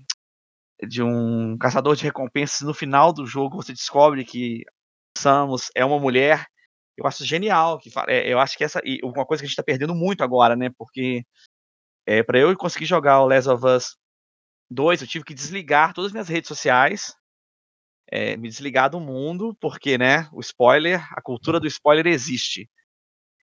de 0.87 1.03
um 1.03 1.59
caçador 1.59 1.97
de 1.97 2.05
recompensas, 2.05 2.61
no 2.61 2.73
final 2.73 3.13
do 3.13 3.27
jogo 3.27 3.57
você 3.57 3.73
descobre 3.73 4.25
que 4.25 4.65
Samus 5.17 5.71
é 5.75 5.85
uma 5.85 5.99
mulher 5.99 6.47
eu 6.99 7.07
acho 7.07 7.25
genial. 7.25 7.79
Que, 7.79 7.91
é, 8.09 8.31
eu 8.33 8.41
acho 8.41 8.59
que 8.59 8.65
essa. 8.65 8.81
E 8.85 9.01
uma 9.05 9.25
coisa 9.25 9.41
que 9.41 9.47
a 9.47 9.49
gente 9.49 9.53
está 9.53 9.63
perdendo 9.63 9.95
muito 9.95 10.23
agora, 10.25 10.57
né? 10.57 10.69
Porque 10.77 11.25
é, 12.07 12.23
para 12.23 12.39
eu 12.41 12.57
conseguir 12.57 12.87
jogar 12.87 13.21
o 13.23 13.29
Last 13.29 13.49
of 13.49 13.65
Us 13.65 13.97
2, 14.71 15.03
eu 15.03 15.09
tive 15.09 15.25
que 15.25 15.35
desligar 15.35 15.95
todas 15.95 16.09
as 16.09 16.13
minhas 16.13 16.29
redes 16.29 16.49
sociais. 16.49 17.15
É, 18.11 18.37
me 18.37 18.49
desligar 18.49 18.89
do 18.89 18.99
mundo, 18.99 19.55
porque, 19.61 19.99
né, 19.99 20.29
o 20.33 20.41
spoiler, 20.41 21.07
a 21.13 21.21
cultura 21.21 21.61
do 21.61 21.67
spoiler 21.67 22.07
existe. 22.07 22.69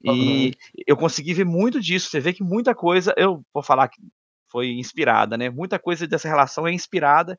E 0.03 0.09
uhum. 0.11 0.51
eu 0.87 0.97
consegui 0.97 1.35
ver 1.35 1.45
muito 1.45 1.81
disso. 1.81 2.11
Você 2.11 2.21
vê 2.21 2.33
que 2.33 2.43
muita 2.43 2.75
coisa, 2.75 3.15
eu 3.17 3.43
vou 3.53 3.63
falar 3.63 3.89
que 3.89 4.01
foi 4.51 4.69
inspirada, 4.73 5.37
né? 5.37 5.51
Muita 5.51 5.79
coisa 5.79 6.07
dessa 6.07 6.29
relação 6.29 6.67
é 6.67 6.73
inspirada 6.73 7.37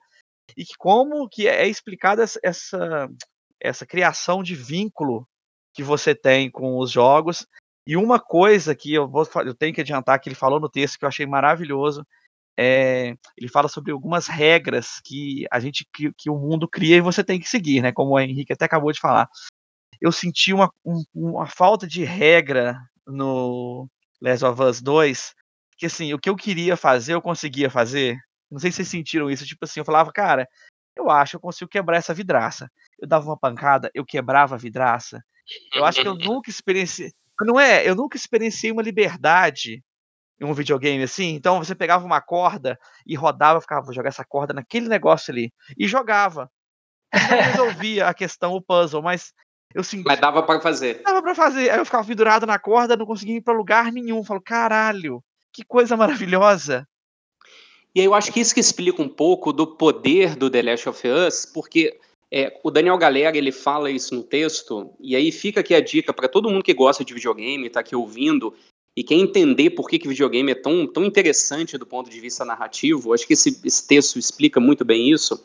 e 0.55 0.65
que 0.65 0.75
como 0.77 1.27
que 1.29 1.47
é 1.47 1.67
explicada 1.67 2.23
essa 2.43 3.09
essa 3.59 3.85
criação 3.85 4.43
de 4.43 4.53
vínculo 4.53 5.27
que 5.73 5.83
você 5.83 6.13
tem 6.13 6.49
com 6.49 6.77
os 6.77 6.91
jogos. 6.91 7.47
E 7.87 7.95
uma 7.95 8.19
coisa 8.19 8.75
que 8.75 8.93
eu, 8.93 9.07
vou, 9.07 9.27
eu 9.45 9.53
tenho 9.53 9.73
que 9.73 9.81
adiantar, 9.81 10.19
que 10.19 10.27
ele 10.27 10.35
falou 10.35 10.59
no 10.59 10.69
texto, 10.69 10.97
que 10.97 11.05
eu 11.05 11.09
achei 11.09 11.25
maravilhoso, 11.25 12.05
é, 12.57 13.15
ele 13.37 13.49
fala 13.49 13.67
sobre 13.67 13.91
algumas 13.91 14.27
regras 14.27 15.01
que 15.03 15.45
a 15.51 15.59
gente 15.59 15.85
que, 15.93 16.11
que, 16.13 16.29
o 16.29 16.37
mundo 16.37 16.67
cria 16.67 16.97
e 16.97 17.01
você 17.01 17.23
tem 17.23 17.39
que 17.39 17.49
seguir, 17.49 17.81
né? 17.81 17.91
Como 17.91 18.11
o 18.11 18.19
Henrique 18.19 18.53
até 18.53 18.65
acabou 18.65 18.91
de 18.91 18.99
falar. 18.99 19.29
Eu 20.01 20.11
senti 20.11 20.53
uma, 20.53 20.71
um, 20.85 21.03
uma 21.13 21.47
falta 21.47 21.87
de 21.87 22.03
regra 22.03 22.79
no 23.05 23.89
Last 24.21 24.45
of 24.45 24.61
Us 24.61 24.81
2, 24.81 25.35
que 25.77 25.85
assim, 25.85 26.13
o 26.13 26.19
que 26.19 26.29
eu 26.29 26.35
queria 26.35 26.77
fazer, 26.77 27.13
eu 27.13 27.21
conseguia 27.21 27.69
fazer. 27.69 28.17
Não 28.49 28.59
sei 28.59 28.71
se 28.71 28.77
vocês 28.77 28.87
sentiram 28.87 29.29
isso, 29.29 29.45
tipo 29.45 29.65
assim, 29.65 29.79
eu 29.79 29.85
falava, 29.85 30.11
cara, 30.11 30.47
eu 30.95 31.09
acho 31.09 31.31
que 31.31 31.35
eu 31.37 31.41
consigo 31.41 31.69
quebrar 31.69 31.97
essa 31.97 32.13
vidraça. 32.13 32.71
Eu 32.99 33.07
dava 33.07 33.25
uma 33.25 33.37
pancada, 33.37 33.91
eu 33.93 34.05
quebrava 34.05 34.55
a 34.55 34.57
vidraça. 34.57 35.23
Eu 35.73 35.83
acho 35.83 36.01
que 36.01 36.07
eu 36.07 36.15
nunca 36.15 36.49
experienciei. 36.49 37.11
Não 37.41 37.59
é? 37.59 37.87
Eu 37.87 37.95
nunca 37.95 38.15
experienciei 38.15 38.71
uma 38.71 38.81
liberdade 38.81 39.83
um 40.41 40.53
videogame 40.53 41.03
assim. 41.03 41.35
Então 41.35 41.59
você 41.59 41.73
pegava 41.73 42.05
uma 42.05 42.21
corda 42.21 42.77
e 43.05 43.15
rodava, 43.15 43.61
ficava, 43.61 43.85
vou 43.85 43.93
jogar 43.93 44.09
essa 44.09 44.25
corda 44.25 44.53
naquele 44.53 44.87
negócio 44.87 45.31
ali. 45.31 45.51
E 45.77 45.87
jogava. 45.87 46.49
Não 47.13 47.41
resolvia 47.41 48.07
a 48.07 48.13
questão, 48.13 48.53
o 48.53 48.61
puzzle, 48.61 49.01
mas 49.01 49.31
eu 49.73 49.83
senti. 49.83 50.05
Mas 50.05 50.19
dava 50.19 50.43
para 50.43 50.59
fazer. 50.59 51.01
Dava 51.03 51.21
para 51.21 51.35
fazer. 51.35 51.69
Aí 51.69 51.79
eu 51.79 51.85
ficava 51.85 52.05
pendurado 52.05 52.45
na 52.45 52.59
corda, 52.59 52.97
não 52.97 53.05
conseguia 53.05 53.37
ir 53.37 53.41
para 53.41 53.53
lugar 53.53 53.91
nenhum. 53.91 54.23
Falo, 54.23 54.41
caralho, 54.41 55.23
que 55.53 55.63
coisa 55.63 55.95
maravilhosa. 55.95 56.87
E 57.93 58.01
aí 58.01 58.05
eu 58.05 58.13
acho 58.13 58.31
que 58.31 58.41
isso 58.41 58.53
que 58.53 58.59
explica 58.59 59.01
um 59.01 59.07
pouco 59.07 59.53
do 59.53 59.65
poder 59.65 60.35
do 60.35 60.49
The 60.49 60.61
Last 60.61 60.89
of 60.89 61.07
Us, 61.07 61.45
porque 61.45 61.97
é, 62.29 62.59
o 62.61 62.69
Daniel 62.69 62.97
Galera 62.97 63.37
ele 63.37 63.53
fala 63.53 63.89
isso 63.89 64.13
no 64.13 64.21
texto, 64.21 64.93
e 64.99 65.15
aí 65.15 65.31
fica 65.31 65.61
aqui 65.61 65.73
a 65.73 65.79
dica 65.79 66.13
para 66.13 66.27
todo 66.27 66.49
mundo 66.49 66.63
que 66.63 66.73
gosta 66.73 67.05
de 67.05 67.13
videogame, 67.13 67.67
está 67.67 67.79
aqui 67.79 67.95
ouvindo 67.95 68.53
e 68.97 69.03
quer 69.03 69.15
entender 69.15 69.71
por 69.71 69.89
que, 69.89 69.99
que 69.99 70.07
videogame 70.07 70.51
é 70.51 70.55
tão, 70.55 70.87
tão 70.87 71.03
interessante 71.03 71.77
do 71.77 71.85
ponto 71.85 72.09
de 72.09 72.19
vista 72.19 72.45
narrativo. 72.45 73.13
Acho 73.13 73.27
que 73.27 73.33
esse, 73.33 73.59
esse 73.63 73.85
texto 73.85 74.17
explica 74.17 74.59
muito 74.59 74.85
bem 74.85 75.11
isso. 75.11 75.43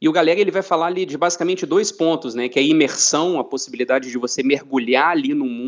E 0.00 0.08
o 0.08 0.12
Galera 0.12 0.40
ele 0.40 0.50
vai 0.50 0.62
falar 0.62 0.86
ali 0.86 1.06
de 1.06 1.16
basicamente 1.16 1.66
dois 1.66 1.92
pontos, 1.92 2.34
né? 2.34 2.48
Que 2.48 2.58
é 2.58 2.62
a 2.62 2.64
imersão, 2.64 3.38
a 3.38 3.44
possibilidade 3.44 4.10
de 4.10 4.18
você 4.18 4.42
mergulhar 4.42 5.10
ali 5.10 5.34
no 5.34 5.44
mundo. 5.44 5.66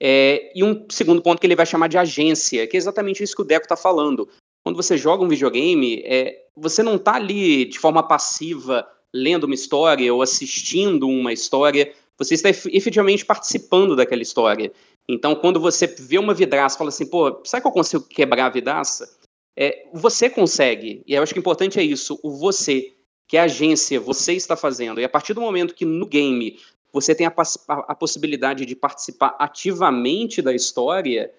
É, 0.00 0.52
e 0.54 0.62
um 0.62 0.86
segundo 0.88 1.20
ponto 1.20 1.40
que 1.40 1.46
ele 1.46 1.56
vai 1.56 1.66
chamar 1.66 1.88
de 1.88 1.98
agência, 1.98 2.66
que 2.66 2.76
é 2.76 2.78
exatamente 2.78 3.22
isso 3.22 3.34
que 3.34 3.42
o 3.42 3.44
Deco 3.44 3.64
está 3.64 3.76
falando 3.76 4.28
quando 4.68 4.76
você 4.76 4.98
joga 4.98 5.24
um 5.24 5.28
videogame, 5.28 6.02
é, 6.04 6.44
você 6.54 6.82
não 6.82 6.96
está 6.96 7.14
ali 7.14 7.64
de 7.64 7.78
forma 7.78 8.06
passiva 8.06 8.86
lendo 9.14 9.44
uma 9.44 9.54
história 9.54 10.12
ou 10.12 10.20
assistindo 10.20 11.08
uma 11.08 11.32
história, 11.32 11.90
você 12.18 12.34
está 12.34 12.50
efetivamente 12.50 13.24
participando 13.24 13.96
daquela 13.96 14.20
história. 14.20 14.70
Então, 15.08 15.34
quando 15.34 15.58
você 15.58 15.86
vê 15.86 16.18
uma 16.18 16.34
vidraça 16.34 16.76
e 16.76 16.78
fala 16.78 16.90
assim, 16.90 17.06
pô, 17.06 17.40
será 17.44 17.60
que 17.62 17.66
eu 17.66 17.72
consigo 17.72 18.04
quebrar 18.04 18.46
a 18.46 18.50
vidraça? 18.50 19.18
É, 19.56 19.86
você 19.92 20.28
consegue. 20.28 21.02
E 21.06 21.14
eu 21.14 21.22
acho 21.22 21.32
que 21.32 21.38
o 21.38 21.40
importante 21.40 21.80
é 21.80 21.82
isso, 21.82 22.20
o 22.22 22.30
você, 22.30 22.94
que 23.26 23.36
é 23.36 23.40
a 23.40 23.44
agência, 23.44 23.98
você 23.98 24.34
está 24.34 24.54
fazendo. 24.54 25.00
E 25.00 25.04
a 25.04 25.08
partir 25.08 25.32
do 25.32 25.40
momento 25.40 25.74
que 25.74 25.84
no 25.84 26.06
game 26.06 26.58
você 26.92 27.14
tem 27.14 27.26
a, 27.26 27.34
a, 27.68 27.94
possibilidade 27.94 28.64
de 28.64 28.74
participar 28.74 29.34
ativamente 29.38 30.40
da 30.40 30.54
história, 30.54 31.32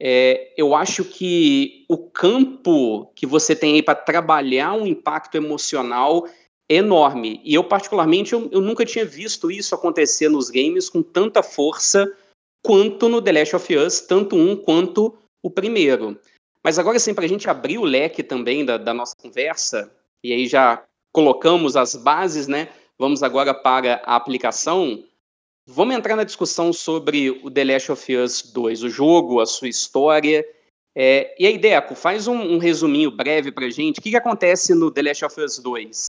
é, 0.00 0.52
eu 0.56 0.74
acho 0.74 1.04
que 1.04 1.84
o 1.88 1.98
campo 1.98 3.10
que 3.14 3.26
você 3.26 3.54
tem 3.54 3.74
aí 3.74 3.82
para 3.82 3.94
trabalhar 3.94 4.72
um 4.72 4.86
impacto 4.86 5.36
emocional 5.36 6.26
é 6.68 6.76
enorme. 6.76 7.40
E 7.44 7.54
eu, 7.54 7.64
particularmente, 7.64 8.32
eu, 8.32 8.48
eu, 8.52 8.60
nunca 8.60 8.84
tinha 8.84 9.04
visto 9.04 9.50
isso 9.50 9.74
acontecer 9.74 10.28
nos 10.28 10.50
games 10.50 10.88
com 10.88 11.02
tanta 11.02 11.42
força 11.42 12.12
quanto 12.68 13.08
no 13.08 13.22
The 13.22 13.32
Last 13.32 13.56
of 13.56 13.76
Us, 13.78 14.02
tanto 14.02 14.36
um 14.36 14.54
quanto 14.54 15.16
o 15.42 15.50
primeiro. 15.50 16.20
Mas 16.62 16.78
agora, 16.78 16.98
sim, 16.98 17.14
para 17.14 17.24
a 17.24 17.28
gente 17.28 17.48
abrir 17.48 17.78
o 17.78 17.84
leque 17.84 18.22
também 18.22 18.62
da, 18.62 18.76
da 18.76 18.92
nossa 18.92 19.14
conversa, 19.16 19.90
e 20.22 20.34
aí 20.34 20.46
já 20.46 20.84
colocamos 21.10 21.76
as 21.76 21.96
bases, 21.96 22.46
né? 22.46 22.68
Vamos 22.98 23.22
agora 23.22 23.54
para 23.54 24.02
a 24.04 24.16
aplicação. 24.16 25.02
Vamos 25.66 25.94
entrar 25.94 26.14
na 26.14 26.24
discussão 26.24 26.70
sobre 26.70 27.30
o 27.30 27.50
The 27.50 27.64
Last 27.64 27.92
of 27.92 28.16
Us 28.16 28.42
2, 28.52 28.82
o 28.82 28.90
jogo, 28.90 29.40
a 29.40 29.46
sua 29.46 29.68
história. 29.68 30.46
É, 30.94 31.34
e 31.42 31.46
aí, 31.46 31.56
Deco, 31.56 31.94
faz 31.94 32.28
um, 32.28 32.36
um 32.36 32.58
resuminho 32.58 33.10
breve 33.10 33.50
para 33.50 33.64
a 33.64 33.70
gente. 33.70 33.98
O 33.98 34.02
que, 34.02 34.10
que 34.10 34.16
acontece 34.16 34.74
no 34.74 34.90
The 34.90 35.02
Last 35.04 35.24
of 35.24 35.40
Us 35.40 35.58
2? 35.58 36.04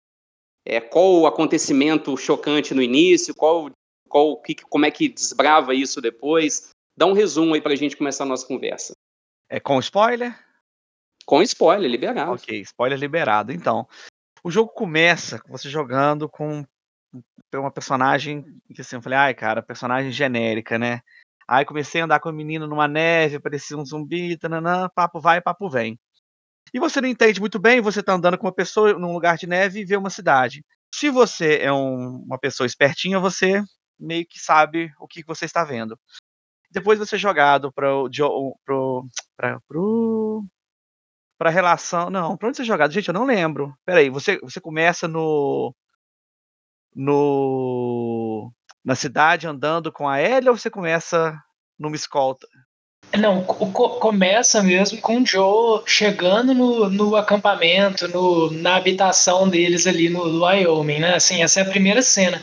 É, 0.65 0.81
qual 0.81 1.21
o 1.21 1.25
acontecimento 1.25 2.17
chocante 2.17 2.73
no 2.73 2.81
início? 2.81 3.33
Qual, 3.33 3.71
qual, 4.09 4.37
que, 4.41 4.55
como 4.55 4.85
é 4.85 4.91
que 4.91 5.07
desbrava 5.07 5.73
isso 5.73 6.01
depois? 6.01 6.69
Dá 6.97 7.05
um 7.05 7.13
resumo 7.13 7.53
aí 7.53 7.61
para 7.61 7.73
a 7.73 7.77
gente 7.77 7.95
começar 7.95 8.23
a 8.23 8.27
nossa 8.27 8.45
conversa. 8.45 8.93
É 9.47 9.59
com 9.59 9.79
spoiler? 9.79 10.37
Com 11.25 11.41
spoiler, 11.43 11.89
liberado. 11.89 12.33
Ok, 12.33 12.59
spoiler 12.61 12.97
liberado. 12.99 13.51
Então, 13.51 13.87
o 14.43 14.51
jogo 14.51 14.71
começa 14.71 15.39
com 15.39 15.51
você 15.51 15.69
jogando 15.69 16.27
com 16.27 16.65
uma 17.53 17.71
personagem 17.71 18.43
que 18.73 18.81
assim, 18.81 18.95
eu 18.95 19.01
falei, 19.01 19.17
ai, 19.17 19.33
cara, 19.33 19.61
personagem 19.61 20.11
genérica, 20.11 20.77
né? 20.77 21.01
Aí 21.47 21.65
comecei 21.65 22.01
a 22.01 22.05
andar 22.05 22.19
com 22.19 22.29
o 22.29 22.33
menino 22.33 22.67
numa 22.67 22.87
neve, 22.87 23.39
parecia 23.39 23.77
um 23.77 23.85
zumbi, 23.85 24.37
tananã, 24.37 24.87
papo 24.93 25.19
vai, 25.19 25.41
papo 25.41 25.69
vem. 25.69 25.99
E 26.73 26.79
você 26.79 27.01
não 27.01 27.09
entende 27.09 27.39
muito 27.39 27.57
bem, 27.57 27.81
você 27.81 28.03
tá 28.03 28.13
andando 28.13 28.37
com 28.37 28.45
uma 28.45 28.53
pessoa 28.53 28.93
num 28.93 29.13
lugar 29.13 29.37
de 29.37 29.47
neve 29.47 29.79
e 29.79 29.85
vê 29.85 29.97
uma 29.97 30.11
cidade. 30.11 30.63
Se 30.93 31.09
você 31.09 31.57
é 31.57 31.71
um, 31.71 32.23
uma 32.25 32.37
pessoa 32.37 32.67
espertinha, 32.67 33.19
você 33.19 33.63
meio 33.99 34.25
que 34.25 34.39
sabe 34.39 34.91
o 34.99 35.07
que 35.07 35.23
você 35.23 35.45
está 35.45 35.63
vendo. 35.63 35.99
Depois 36.71 36.99
você 36.99 37.15
é 37.15 37.19
jogado 37.19 37.71
para 37.71 37.93
o 37.93 38.09
pro, 38.63 39.07
pra, 39.35 39.59
pro, 39.67 40.45
pra 41.37 41.49
relação. 41.49 42.09
Não, 42.09 42.37
pra 42.37 42.47
onde 42.47 42.57
você 42.57 42.63
é 42.63 42.65
jogado? 42.65 42.91
Gente, 42.91 43.07
eu 43.07 43.13
não 43.13 43.25
lembro. 43.25 43.75
Peraí, 43.85 44.09
você, 44.09 44.39
você 44.39 44.61
começa 44.61 45.07
no 45.07 45.73
no 46.95 48.51
na 48.83 48.95
cidade 48.95 49.47
andando 49.47 49.91
com 49.91 50.07
a 50.07 50.21
Ellie 50.21 50.49
ou 50.49 50.57
você 50.57 50.69
começa 50.69 51.37
numa 51.77 51.95
escolta? 51.95 52.47
Não, 53.17 53.43
co 53.43 53.99
começa 53.99 54.61
mesmo 54.61 55.01
com 55.01 55.21
o 55.21 55.25
Joe 55.25 55.81
chegando 55.85 56.53
no, 56.53 56.89
no 56.89 57.15
acampamento, 57.15 58.07
no, 58.07 58.51
na 58.51 58.75
habitação 58.75 59.49
deles 59.49 59.88
ali 59.88 60.09
no, 60.09 60.27
no 60.27 60.45
Wyoming, 60.45 60.99
né? 60.99 61.15
Assim, 61.15 61.41
essa 61.41 61.59
é 61.59 61.63
a 61.63 61.69
primeira 61.69 62.01
cena. 62.01 62.39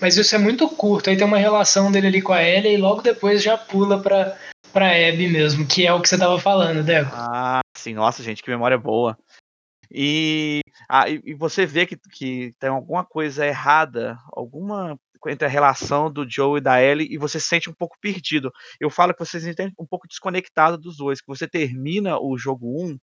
Mas 0.00 0.16
isso 0.16 0.34
é 0.34 0.38
muito 0.38 0.68
curto, 0.68 1.10
aí 1.10 1.16
tem 1.16 1.26
uma 1.26 1.38
relação 1.38 1.92
dele 1.92 2.06
ali 2.06 2.22
com 2.22 2.32
a 2.32 2.42
Ellie 2.42 2.74
e 2.74 2.76
logo 2.78 3.02
depois 3.02 3.42
já 3.42 3.58
pula 3.58 4.00
pra, 4.00 4.36
pra 4.72 4.86
Abby 4.86 5.28
mesmo, 5.28 5.66
que 5.66 5.86
é 5.86 5.92
o 5.92 6.00
que 6.00 6.08
você 6.08 6.16
tava 6.16 6.38
falando, 6.38 6.82
Deco. 6.82 7.10
Ah, 7.12 7.60
sim, 7.76 7.94
nossa, 7.94 8.22
gente, 8.22 8.42
que 8.42 8.50
memória 8.50 8.78
boa. 8.78 9.16
E, 9.90 10.60
ah, 10.88 11.08
e, 11.08 11.34
você 11.34 11.66
vê 11.66 11.84
que, 11.84 11.96
que 12.12 12.54
tem 12.58 12.70
alguma 12.70 13.04
coisa 13.04 13.44
errada, 13.44 14.16
alguma 14.32 14.96
entre 15.26 15.46
a 15.46 15.50
relação 15.50 16.10
do 16.10 16.28
Joe 16.28 16.58
e 16.58 16.62
da 16.62 16.82
Ellie, 16.82 17.08
e 17.10 17.18
você 17.18 17.38
se 17.38 17.46
sente 17.46 17.68
um 17.68 17.74
pouco 17.74 17.98
perdido. 18.00 18.50
Eu 18.80 18.88
falo 18.88 19.12
que 19.12 19.18
você 19.18 19.38
se 19.38 19.52
sente 19.52 19.74
um 19.78 19.86
pouco 19.86 20.08
desconectado 20.08 20.78
dos 20.78 20.96
dois, 20.96 21.20
que 21.20 21.26
você 21.26 21.46
termina 21.46 22.18
o 22.18 22.38
jogo 22.38 22.66
1 22.82 22.96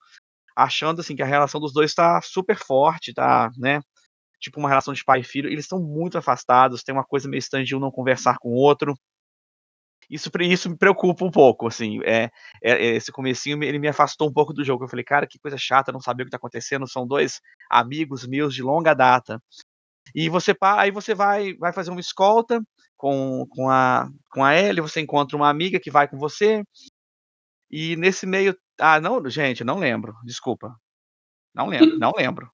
achando 0.55 1.01
assim 1.01 1.15
que 1.15 1.21
a 1.21 1.27
relação 1.27 1.61
dos 1.61 1.71
dois 1.71 1.91
está 1.91 2.19
super 2.23 2.57
forte, 2.57 3.13
tá, 3.13 3.51
né? 3.55 3.79
Tipo 4.39 4.59
uma 4.59 4.69
relação 4.69 4.93
de 4.93 5.03
pai 5.03 5.21
e 5.21 5.23
filho, 5.23 5.49
eles 5.49 5.65
estão 5.65 5.79
muito 5.81 6.17
afastados, 6.17 6.83
tem 6.83 6.93
uma 6.93 7.03
coisa 7.03 7.27
meio 7.29 7.39
estranha 7.39 7.65
de 7.65 7.75
um 7.75 7.79
não 7.79 7.91
conversar 7.91 8.37
com 8.39 8.49
o 8.49 8.55
outro. 8.55 8.93
Isso, 10.09 10.29
isso 10.41 10.69
me 10.69 10.77
preocupa 10.77 11.25
um 11.25 11.31
pouco, 11.31 11.67
assim, 11.67 11.99
é, 12.05 12.29
é, 12.63 12.95
esse 12.95 13.11
comecinho 13.11 13.61
ele 13.63 13.77
me 13.77 13.89
afastou 13.89 14.29
um 14.29 14.33
pouco 14.33 14.53
do 14.53 14.63
jogo. 14.63 14.85
Eu 14.85 14.87
falei, 14.87 15.03
cara, 15.03 15.27
que 15.27 15.37
coisa 15.39 15.57
chata, 15.57 15.91
não 15.91 15.99
saber 15.99 16.23
o 16.23 16.25
que 16.25 16.31
tá 16.31 16.37
acontecendo. 16.37 16.87
São 16.87 17.05
dois 17.05 17.41
amigos 17.69 18.25
meus 18.25 18.53
de 18.53 18.63
longa 18.63 18.93
data. 18.93 19.41
E 20.15 20.29
você 20.29 20.55
aí 20.61 20.91
você 20.91 21.13
vai 21.15 21.55
vai 21.55 21.73
fazer 21.73 21.91
uma 21.91 21.99
escolta 21.99 22.61
com, 22.97 23.45
com 23.49 23.69
a 23.69 24.09
com 24.31 24.43
a 24.43 24.55
Ellie, 24.55 24.81
você 24.81 25.01
encontra 25.01 25.37
uma 25.37 25.49
amiga 25.49 25.79
que 25.79 25.91
vai 25.91 26.07
com 26.07 26.17
você. 26.17 26.63
E 27.69 27.95
nesse 27.97 28.25
meio, 28.25 28.55
ah, 28.79 28.99
não, 28.99 29.29
gente, 29.29 29.63
não 29.63 29.79
lembro, 29.79 30.13
desculpa. 30.25 30.75
Não 31.53 31.67
lembro, 31.67 31.97
não 31.99 32.13
lembro. 32.15 32.49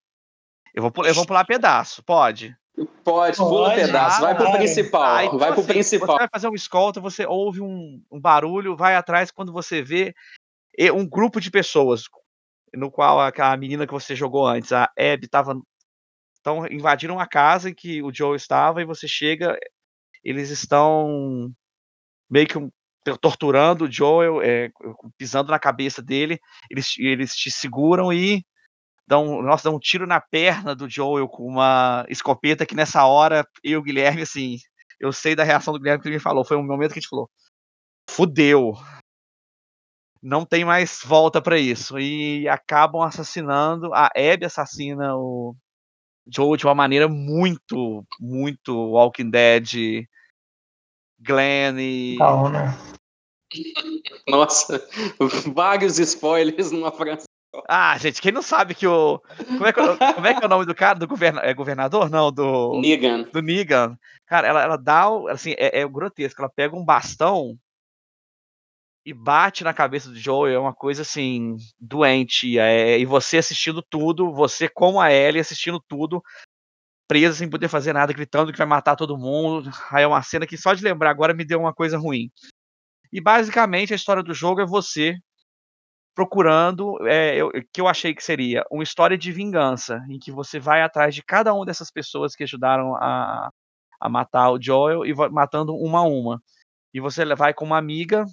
Eu 0.73 0.81
vou 0.81 1.05
eu 1.05 1.13
vou 1.13 1.25
pular 1.25 1.45
pedaço, 1.45 2.03
pode? 2.03 2.55
Pode, 3.03 3.37
pula 3.37 3.69
pode, 3.69 3.81
pedaço, 3.81 4.21
vai 4.21 4.35
pro 4.35 4.51
principal, 4.53 5.15
ah, 5.15 5.25
então, 5.25 5.37
vai 5.37 5.51
pro 5.51 5.61
assim, 5.61 5.73
principal. 5.73 6.07
Você 6.07 6.17
vai 6.17 6.29
fazer 6.31 6.47
uma 6.47 6.55
escolta, 6.55 6.99
você 6.99 7.23
ouve 7.25 7.61
um, 7.61 8.01
um 8.11 8.19
barulho, 8.19 8.75
vai 8.75 8.95
atrás 8.95 9.29
quando 9.29 9.53
você 9.53 9.83
vê 9.83 10.13
um 10.91 11.07
grupo 11.07 11.39
de 11.39 11.51
pessoas 11.51 12.03
no 12.73 12.89
qual 12.89 13.19
a, 13.19 13.31
a 13.37 13.57
menina 13.57 13.85
que 13.85 13.93
você 13.93 14.15
jogou 14.15 14.47
antes, 14.47 14.71
a 14.71 14.89
Abby, 14.97 15.25
estava 15.25 15.55
então 16.39 16.65
invadiram 16.67 17.19
a 17.19 17.27
casa 17.27 17.69
em 17.69 17.75
que 17.75 18.01
o 18.01 18.13
Joe 18.13 18.35
estava 18.35 18.81
e 18.81 18.85
você 18.85 19.07
chega, 19.07 19.55
eles 20.23 20.49
estão 20.49 21.51
meio 22.29 22.47
que 22.47 22.55
torturando 23.21 23.85
o 23.85 23.91
Joel, 23.91 24.41
é, 24.41 24.69
pisando 25.17 25.51
na 25.51 25.59
cabeça 25.59 26.01
dele, 26.01 26.39
eles, 26.69 26.97
eles 26.97 27.35
te 27.35 27.51
seguram 27.51 28.11
e 28.11 28.43
dão, 29.07 29.41
nossa, 29.41 29.65
dão 29.65 29.75
um 29.75 29.79
tiro 29.79 30.07
na 30.07 30.21
perna 30.21 30.75
do 30.75 30.89
Joel 30.89 31.27
com 31.27 31.45
uma 31.45 32.05
escopeta 32.09 32.65
que 32.65 32.75
nessa 32.75 33.05
hora 33.05 33.47
eu 33.63 33.71
e 33.71 33.77
o 33.77 33.83
Guilherme, 33.83 34.21
assim, 34.21 34.57
eu 34.99 35.11
sei 35.11 35.35
da 35.35 35.43
reação 35.43 35.73
do 35.73 35.79
Guilherme 35.79 36.01
que 36.01 36.07
ele 36.07 36.15
me 36.15 36.21
falou, 36.21 36.45
foi 36.45 36.57
um 36.57 36.65
momento 36.65 36.93
que 36.93 36.99
a 36.99 37.01
gente 37.01 37.09
falou, 37.09 37.29
fudeu, 38.09 38.73
não 40.21 40.45
tem 40.45 40.63
mais 40.63 41.01
volta 41.03 41.41
para 41.41 41.57
isso, 41.57 41.99
e 41.99 42.47
acabam 42.47 43.01
assassinando, 43.01 43.93
a 43.93 44.07
Abby 44.15 44.45
assassina 44.45 45.15
o, 45.15 45.55
Joe 46.27 46.57
de 46.57 46.65
uma 46.65 46.75
maneira 46.75 47.07
muito, 47.07 48.05
muito 48.19 48.73
Walking 48.73 49.29
Dead, 49.29 50.05
Glenn 51.19 51.77
e. 51.79 52.17
Né? 52.17 52.77
Nossa, 54.27 54.87
vários 55.53 55.99
spoilers 55.99 56.71
numa 56.71 56.91
frase. 56.91 57.25
Ah, 57.69 57.97
gente, 57.97 58.21
quem 58.21 58.31
não 58.31 58.41
sabe 58.41 58.73
que 58.73 58.87
o. 58.87 59.19
Como 59.45 59.65
é 59.65 59.71
que, 59.71 59.79
é 59.79 60.13
como 60.13 60.27
é, 60.27 60.33
que 60.33 60.43
é 60.43 60.45
o 60.45 60.49
nome 60.49 60.65
do 60.65 60.73
cara? 60.73 60.97
Do 60.97 61.07
governa... 61.07 61.41
é 61.41 61.53
governador? 61.53 62.09
Não, 62.09 62.31
do. 62.31 62.79
Negan. 62.81 63.23
Do 63.23 63.41
Negan. 63.41 63.97
Cara, 64.25 64.47
ela, 64.47 64.63
ela 64.63 64.77
dá. 64.77 65.05
Assim, 65.29 65.53
é, 65.57 65.81
é 65.81 65.87
grotesco. 65.87 66.41
Ela 66.41 66.49
pega 66.49 66.75
um 66.75 66.83
bastão 66.83 67.57
e 69.05 69.13
bate 69.13 69.63
na 69.63 69.73
cabeça 69.73 70.09
do 70.09 70.15
Joel 70.15 70.55
é 70.55 70.59
uma 70.59 70.73
coisa 70.73 71.01
assim 71.01 71.55
doente. 71.79 72.57
É, 72.57 72.97
e 72.97 73.05
você 73.05 73.37
assistindo 73.37 73.81
tudo, 73.81 74.31
você 74.33 74.67
como 74.67 74.99
a 74.99 75.11
Ellie 75.11 75.41
assistindo 75.41 75.79
tudo, 75.87 76.23
presa 77.07 77.35
sem 77.35 77.49
poder 77.49 77.67
fazer 77.67 77.93
nada, 77.93 78.13
gritando 78.13 78.51
que 78.51 78.57
vai 78.57 78.67
matar 78.67 78.95
todo 78.95 79.17
mundo. 79.17 79.69
Aí 79.91 80.03
é 80.03 80.07
uma 80.07 80.23
cena 80.23 80.47
que 80.47 80.57
só 80.57 80.73
de 80.73 80.83
lembrar 80.83 81.11
agora 81.11 81.33
me 81.33 81.45
deu 81.45 81.59
uma 81.59 81.73
coisa 81.73 81.97
ruim. 81.97 82.31
E 83.11 83.21
basicamente 83.21 83.93
a 83.93 83.95
história 83.95 84.23
do 84.23 84.33
jogo 84.33 84.61
é 84.61 84.65
você 84.65 85.17
procurando 86.15 86.97
é, 87.07 87.35
eu, 87.35 87.51
que 87.71 87.81
eu 87.81 87.87
achei 87.87 88.13
que 88.13 88.23
seria 88.23 88.63
uma 88.71 88.83
história 88.83 89.17
de 89.17 89.31
vingança, 89.31 89.99
em 90.09 90.19
que 90.19 90.31
você 90.31 90.59
vai 90.59 90.81
atrás 90.81 91.15
de 91.15 91.23
cada 91.23 91.53
uma 91.53 91.65
dessas 91.65 91.89
pessoas 91.91 92.35
que 92.35 92.43
ajudaram 92.43 92.95
a, 92.95 93.49
a 93.99 94.09
matar 94.09 94.51
o 94.51 94.61
Joel 94.61 95.05
e 95.05 95.13
vai 95.13 95.29
matando 95.29 95.75
uma 95.75 95.99
a 95.99 96.03
uma. 96.03 96.41
E 96.93 96.99
você 96.99 97.25
vai 97.35 97.53
com 97.53 97.65
uma 97.65 97.77
amiga 97.77 98.25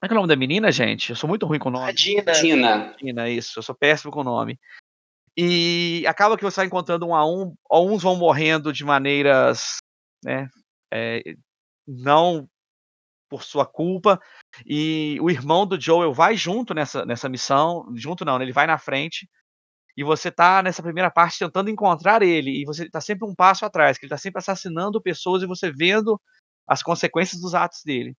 como 0.00 0.06
é 0.06 0.08
que 0.08 0.14
é 0.14 0.16
o 0.16 0.20
nome 0.20 0.28
da 0.28 0.36
menina, 0.36 0.72
gente? 0.72 1.10
Eu 1.10 1.16
sou 1.16 1.28
muito 1.28 1.44
ruim 1.44 1.58
com 1.58 1.68
o 1.68 1.72
nome. 1.72 1.86
A 1.86 1.92
Dina. 1.92 2.32
Dina. 2.32 2.96
Dina, 2.96 3.28
isso. 3.28 3.58
Eu 3.58 3.62
sou 3.62 3.74
péssimo 3.74 4.10
com 4.10 4.20
o 4.20 4.24
nome. 4.24 4.58
E 5.36 6.04
acaba 6.06 6.38
que 6.38 6.42
você 6.42 6.56
vai 6.56 6.66
encontrando 6.66 7.06
um 7.06 7.14
a 7.14 7.26
um, 7.26 7.54
uns 7.70 8.02
vão 8.02 8.16
morrendo 8.16 8.72
de 8.72 8.82
maneiras, 8.82 9.76
né, 10.24 10.48
é, 10.92 11.22
não 11.86 12.48
por 13.30 13.44
sua 13.44 13.64
culpa. 13.64 14.20
E 14.66 15.16
o 15.22 15.30
irmão 15.30 15.64
do 15.64 15.80
Joel 15.80 16.12
vai 16.12 16.36
junto 16.36 16.74
nessa, 16.74 17.06
nessa 17.06 17.28
missão. 17.28 17.86
Junto 17.94 18.24
não, 18.24 18.36
né? 18.36 18.44
ele 18.44 18.52
vai 18.52 18.66
na 18.66 18.76
frente. 18.76 19.30
E 19.96 20.02
você 20.02 20.30
tá 20.30 20.62
nessa 20.62 20.82
primeira 20.82 21.10
parte 21.10 21.38
tentando 21.38 21.70
encontrar 21.70 22.22
ele. 22.22 22.60
E 22.60 22.64
você 22.64 22.90
tá 22.90 23.00
sempre 23.00 23.26
um 23.26 23.34
passo 23.34 23.64
atrás, 23.64 23.96
que 23.96 24.04
ele 24.04 24.10
tá 24.10 24.18
sempre 24.18 24.40
assassinando 24.40 25.00
pessoas 25.00 25.42
e 25.42 25.46
você 25.46 25.70
vendo 25.70 26.20
as 26.66 26.82
consequências 26.82 27.40
dos 27.40 27.54
atos 27.54 27.82
dele. 27.84 28.14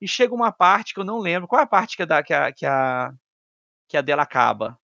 E 0.00 0.08
chega 0.08 0.34
uma 0.34 0.52
parte 0.52 0.94
que 0.94 1.00
eu 1.00 1.04
não 1.04 1.18
lembro. 1.18 1.48
Qual 1.48 1.60
é 1.60 1.64
a 1.64 1.66
parte 1.66 1.96
que 1.96 2.02
a, 2.02 2.06
da, 2.06 2.22
que 2.22 2.32
a, 2.32 2.52
que 2.52 2.66
a, 2.66 3.12
que 3.88 3.96
a 3.96 4.00
dela 4.00 4.22
acaba? 4.22 4.78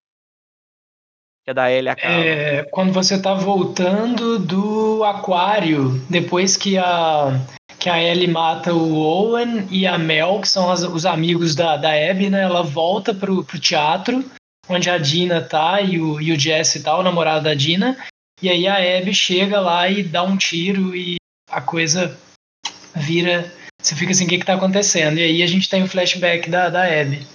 Que 1.45 1.51
a 1.51 1.55
da 1.55 1.71
Ellie 1.71 1.89
acaba. 1.89 2.15
É, 2.15 2.65
quando 2.65 2.93
você 2.93 3.21
tá 3.21 3.35
voltando 3.35 4.39
do 4.39 5.03
aquário, 5.05 5.99
depois 6.09 6.57
que 6.57 6.79
a, 6.79 7.33
que 7.79 7.89
a 7.89 8.03
Ellie 8.03 8.27
mata 8.27 8.75
o 8.75 8.97
Owen 8.97 9.67
e 9.71 9.87
a 9.87 9.97
Mel, 9.97 10.41
que 10.41 10.49
são 10.49 10.71
as, 10.71 10.83
os 10.83 11.07
amigos 11.07 11.55
da, 11.55 11.77
da 11.77 11.91
Abby, 11.91 12.29
né? 12.29 12.43
Ela 12.43 12.63
volta 12.63 13.15
pro, 13.15 13.45
pro 13.45 13.59
teatro, 13.59 14.25
onde 14.69 14.91
a 14.91 14.99
Dina 14.99 15.41
tá 15.41 15.81
e 15.81 16.01
o, 16.01 16.21
e 16.21 16.33
o 16.33 16.39
Jesse 16.39 16.83
tá, 16.83 16.97
o 16.97 17.03
namorado 17.03 17.45
da 17.45 17.55
Dina. 17.55 17.97
E 18.43 18.49
aí 18.49 18.67
a 18.67 18.99
Abby 18.99 19.15
chega 19.15 19.61
lá 19.61 19.89
e 19.89 20.03
dá 20.03 20.23
um 20.23 20.37
tiro 20.37 20.95
e 20.95 21.17
a 21.51 21.61
coisa 21.61 22.19
vira. 22.95 23.53
Você 23.81 23.95
fica 23.95 24.11
assim, 24.11 24.27
o 24.27 24.29
que, 24.29 24.39
que 24.39 24.47
tá 24.47 24.55
acontecendo? 24.55 25.19
E 25.19 25.23
aí 25.23 25.43
a 25.43 25.47
gente 25.47 25.69
tem 25.69 25.83
o 25.83 25.89
flashback 25.89 26.51
da, 26.51 26.69
da 26.69 26.85
Abby. 26.85 27.27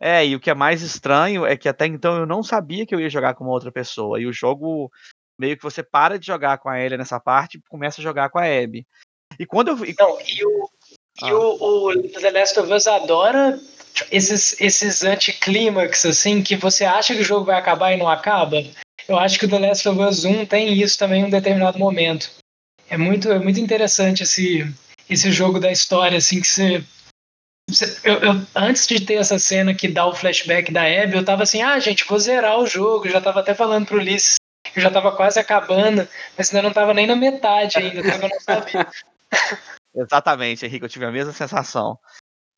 É, 0.00 0.26
e 0.26 0.34
o 0.34 0.40
que 0.40 0.50
é 0.50 0.54
mais 0.54 0.82
estranho 0.82 1.46
é 1.46 1.56
que 1.56 1.68
até 1.68 1.86
então 1.86 2.16
eu 2.16 2.26
não 2.26 2.42
sabia 2.42 2.84
que 2.84 2.94
eu 2.94 3.00
ia 3.00 3.10
jogar 3.10 3.34
com 3.34 3.44
uma 3.44 3.52
outra 3.52 3.70
pessoa. 3.70 4.20
E 4.20 4.26
o 4.26 4.32
jogo, 4.32 4.90
meio 5.38 5.56
que 5.56 5.62
você 5.62 5.82
para 5.82 6.18
de 6.18 6.26
jogar 6.26 6.58
com 6.58 6.68
a 6.68 6.80
Ellie 6.80 6.98
nessa 6.98 7.20
parte 7.20 7.58
e 7.58 7.62
começa 7.68 8.00
a 8.00 8.02
jogar 8.02 8.30
com 8.30 8.38
a 8.38 8.44
Abby. 8.44 8.86
E 9.42 9.46
quando 9.46 9.68
eu. 9.68 9.76
Não, 9.76 10.20
e 10.20 10.44
o, 10.44 10.68
ah. 11.20 11.28
e 11.28 11.32
o, 11.32 11.88
o 11.88 12.08
The 12.20 12.30
Last 12.30 12.60
of 12.60 12.72
Us 12.72 12.86
adora 12.86 13.58
esses, 14.08 14.60
esses 14.60 15.02
anticlímax, 15.02 16.06
assim, 16.06 16.42
que 16.42 16.54
você 16.54 16.84
acha 16.84 17.12
que 17.12 17.22
o 17.22 17.24
jogo 17.24 17.46
vai 17.46 17.58
acabar 17.58 17.92
e 17.92 17.96
não 17.96 18.08
acaba. 18.08 18.62
Eu 19.08 19.18
acho 19.18 19.40
que 19.40 19.46
o 19.46 19.48
The 19.48 19.58
Last 19.58 19.88
of 19.88 20.00
Us 20.00 20.24
1 20.24 20.46
tem 20.46 20.72
isso 20.80 20.96
também 20.96 21.22
em 21.22 21.24
um 21.24 21.30
determinado 21.30 21.76
momento. 21.76 22.30
É 22.88 22.96
muito, 22.96 23.32
é 23.32 23.38
muito 23.40 23.58
interessante 23.58 24.22
esse, 24.22 24.64
esse 25.10 25.32
jogo 25.32 25.58
da 25.58 25.72
história, 25.72 26.18
assim, 26.18 26.40
que 26.40 26.46
você. 26.46 26.84
você 27.68 27.98
eu, 28.04 28.14
eu, 28.20 28.46
antes 28.54 28.86
de 28.86 29.00
ter 29.00 29.14
essa 29.14 29.40
cena 29.40 29.74
que 29.74 29.88
dá 29.88 30.06
o 30.06 30.14
flashback 30.14 30.70
da 30.70 30.82
Abby, 30.82 31.16
eu 31.16 31.24
tava 31.24 31.42
assim, 31.42 31.62
ah, 31.62 31.80
gente, 31.80 32.04
vou 32.04 32.20
zerar 32.20 32.60
o 32.60 32.66
jogo. 32.66 33.08
Eu 33.08 33.12
já 33.12 33.20
tava 33.20 33.40
até 33.40 33.54
falando 33.54 33.86
pro 33.86 33.98
Ulisses 33.98 34.36
que 34.72 34.78
eu 34.78 34.82
já 34.84 34.90
tava 34.90 35.10
quase 35.10 35.40
acabando, 35.40 36.08
mas 36.38 36.54
ainda 36.54 36.62
não 36.62 36.72
tava 36.72 36.94
nem 36.94 37.06
na 37.06 37.16
metade 37.16 37.78
ainda, 37.78 38.02
tava, 38.02 38.26
eu 38.26 38.30
não 38.30 38.40
sabia. 38.40 38.88
Exatamente, 39.94 40.64
Henrique, 40.64 40.84
eu 40.84 40.88
tive 40.88 41.04
a 41.04 41.12
mesma 41.12 41.32
sensação. 41.32 41.98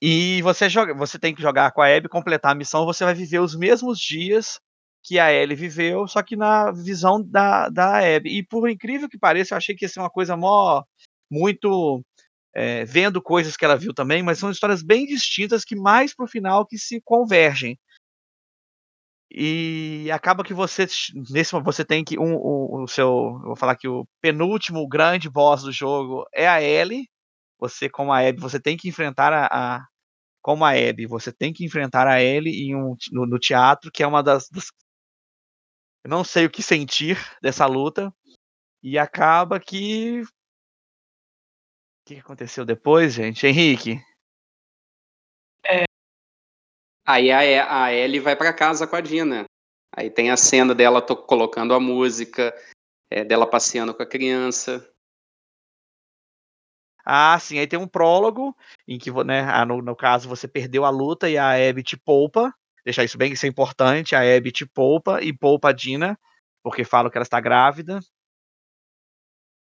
E 0.03 0.43
você 0.43 0.69
joga, 0.69 0.95
você 0.95 1.19
tem 1.19 1.35
que 1.35 1.43
jogar 1.43 1.73
com 1.73 1.81
a 1.83 1.89
Abby, 1.89 2.09
completar 2.09 2.53
a 2.53 2.55
missão, 2.55 2.85
você 2.85 3.05
vai 3.05 3.15
viver 3.15 3.39
os 3.41 3.57
mesmos 3.57 3.99
dias 3.99 4.61
que 5.03 5.19
a 5.19 5.33
Ellie 5.33 5.57
viveu, 5.57 6.07
só 6.09 6.23
que 6.23 6.37
na 6.37 6.73
visão 6.73 7.23
da, 7.23 7.69
da 7.69 7.99
Abby. 7.99 8.39
E 8.39 8.43
por 8.43 8.69
incrível 8.69 9.09
que 9.09 9.19
pareça, 9.19 9.55
eu 9.55 9.59
achei 9.59 9.75
que 9.75 9.85
ia 9.85 9.89
ser 9.89 10.01
uma 10.01 10.11
coisa 10.11 10.37
mó, 10.37 10.83
muito 11.31 12.03
é, 12.55 12.85
vendo 12.85 13.21
coisas 13.23 13.57
que 13.57 13.65
ela 13.65 13.77
viu 13.77 13.93
também, 13.93 14.23
mas 14.23 14.39
são 14.39 14.51
histórias 14.51 14.83
bem 14.83 15.07
distintas 15.07 15.65
que 15.65 15.77
mais 15.77 16.15
pro 16.15 16.27
final 16.27 16.67
que 16.67 16.79
se 16.79 17.01
convergem. 17.05 17.79
E 19.37 20.09
acaba 20.13 20.45
que 20.45 20.55
você 20.55 20.87
nesse 21.31 21.53
você 21.61 21.85
tem 21.85 22.05
que 22.05 22.17
um, 22.19 22.37
o, 22.37 22.85
o 22.85 22.89
seu, 22.89 23.41
vou 23.41 23.57
falar 23.57 23.77
que 23.77 23.89
o 23.89 24.07
penúltimo 24.21 24.87
grande 24.89 25.29
boss 25.29 25.65
do 25.65 25.73
jogo 25.73 26.25
é 26.33 26.47
a 26.49 26.63
Ellie. 26.63 27.09
Você 27.59 27.89
como 27.89 28.13
a 28.13 28.21
Abby, 28.21 28.41
você 28.41 28.61
tem 28.61 28.77
que 28.77 28.89
enfrentar 28.89 29.33
a, 29.33 29.47
a 29.79 29.87
como 30.43 30.65
a 30.65 30.71
Abby, 30.71 31.07
você 31.07 31.33
tem 31.33 31.53
que 31.53 31.65
enfrentar 31.65 32.07
a 32.07 32.23
Ellie 32.23 32.69
em 32.69 32.77
um, 32.77 32.97
no, 33.13 33.27
no 33.27 33.39
teatro, 33.39 33.91
que 33.93 34.03
é 34.03 34.07
uma 34.07 34.23
das, 34.23 34.49
das 34.51 34.67
eu 36.05 36.11
não 36.11 36.23
sei 36.23 36.45
o 36.47 36.51
que 36.51 36.63
sentir 36.63 37.17
dessa 37.43 37.67
luta. 37.67 38.15
E 38.83 38.99
acaba 38.99 39.59
que 39.59 40.23
o 40.23 40.27
que 42.07 42.17
aconteceu 42.17 42.65
depois, 42.65 43.15
gente? 43.15 43.47
Henrique? 43.47 43.99
Aí 47.07 47.31
a, 47.31 47.85
a 47.85 47.93
Ellie 47.93 48.21
vai 48.21 48.35
para 48.35 48.53
casa 48.53 48.87
com 48.87 48.97
a 48.97 49.01
Dina. 49.01 49.45
Aí 49.97 50.11
tem 50.11 50.31
a 50.31 50.37
cena 50.37 50.75
dela 50.75 51.03
colocando 51.03 51.75
a 51.75 51.81
música, 51.81 52.55
é, 53.11 53.25
dela 53.25 53.47
passeando 53.47 53.95
com 53.95 54.03
a 54.03 54.07
criança. 54.07 54.89
Ah, 57.05 57.39
sim. 57.39 57.59
Aí 57.59 57.67
tem 57.67 57.79
um 57.79 57.87
prólogo 57.87 58.57
em 58.89 58.99
que, 58.99 59.11
né, 59.25 59.43
ah, 59.43 59.65
no, 59.67 59.83
no 59.83 59.95
caso, 59.95 60.29
você 60.29 60.49
perdeu 60.49 60.85
a 60.85 60.91
luta 60.91 61.29
e 61.29 61.37
a 61.37 61.51
Abby 61.53 61.83
te 61.83 61.97
poupa. 61.97 62.53
Deixar 62.85 63.05
isso 63.05 63.19
bem, 63.19 63.33
isso 63.33 63.47
é 63.47 63.49
importante. 63.49 64.17
A 64.17 64.21
Abby 64.21 64.51
te 64.51 64.65
poupa 64.65 65.23
e 65.23 65.33
poupa 65.33 65.69
a 65.69 65.73
Dina, 65.73 66.19
porque 66.63 66.85
falam 66.85 67.11
que 67.11 67.19
ela 67.19 67.23
está 67.23 67.41
grávida. 67.41 68.01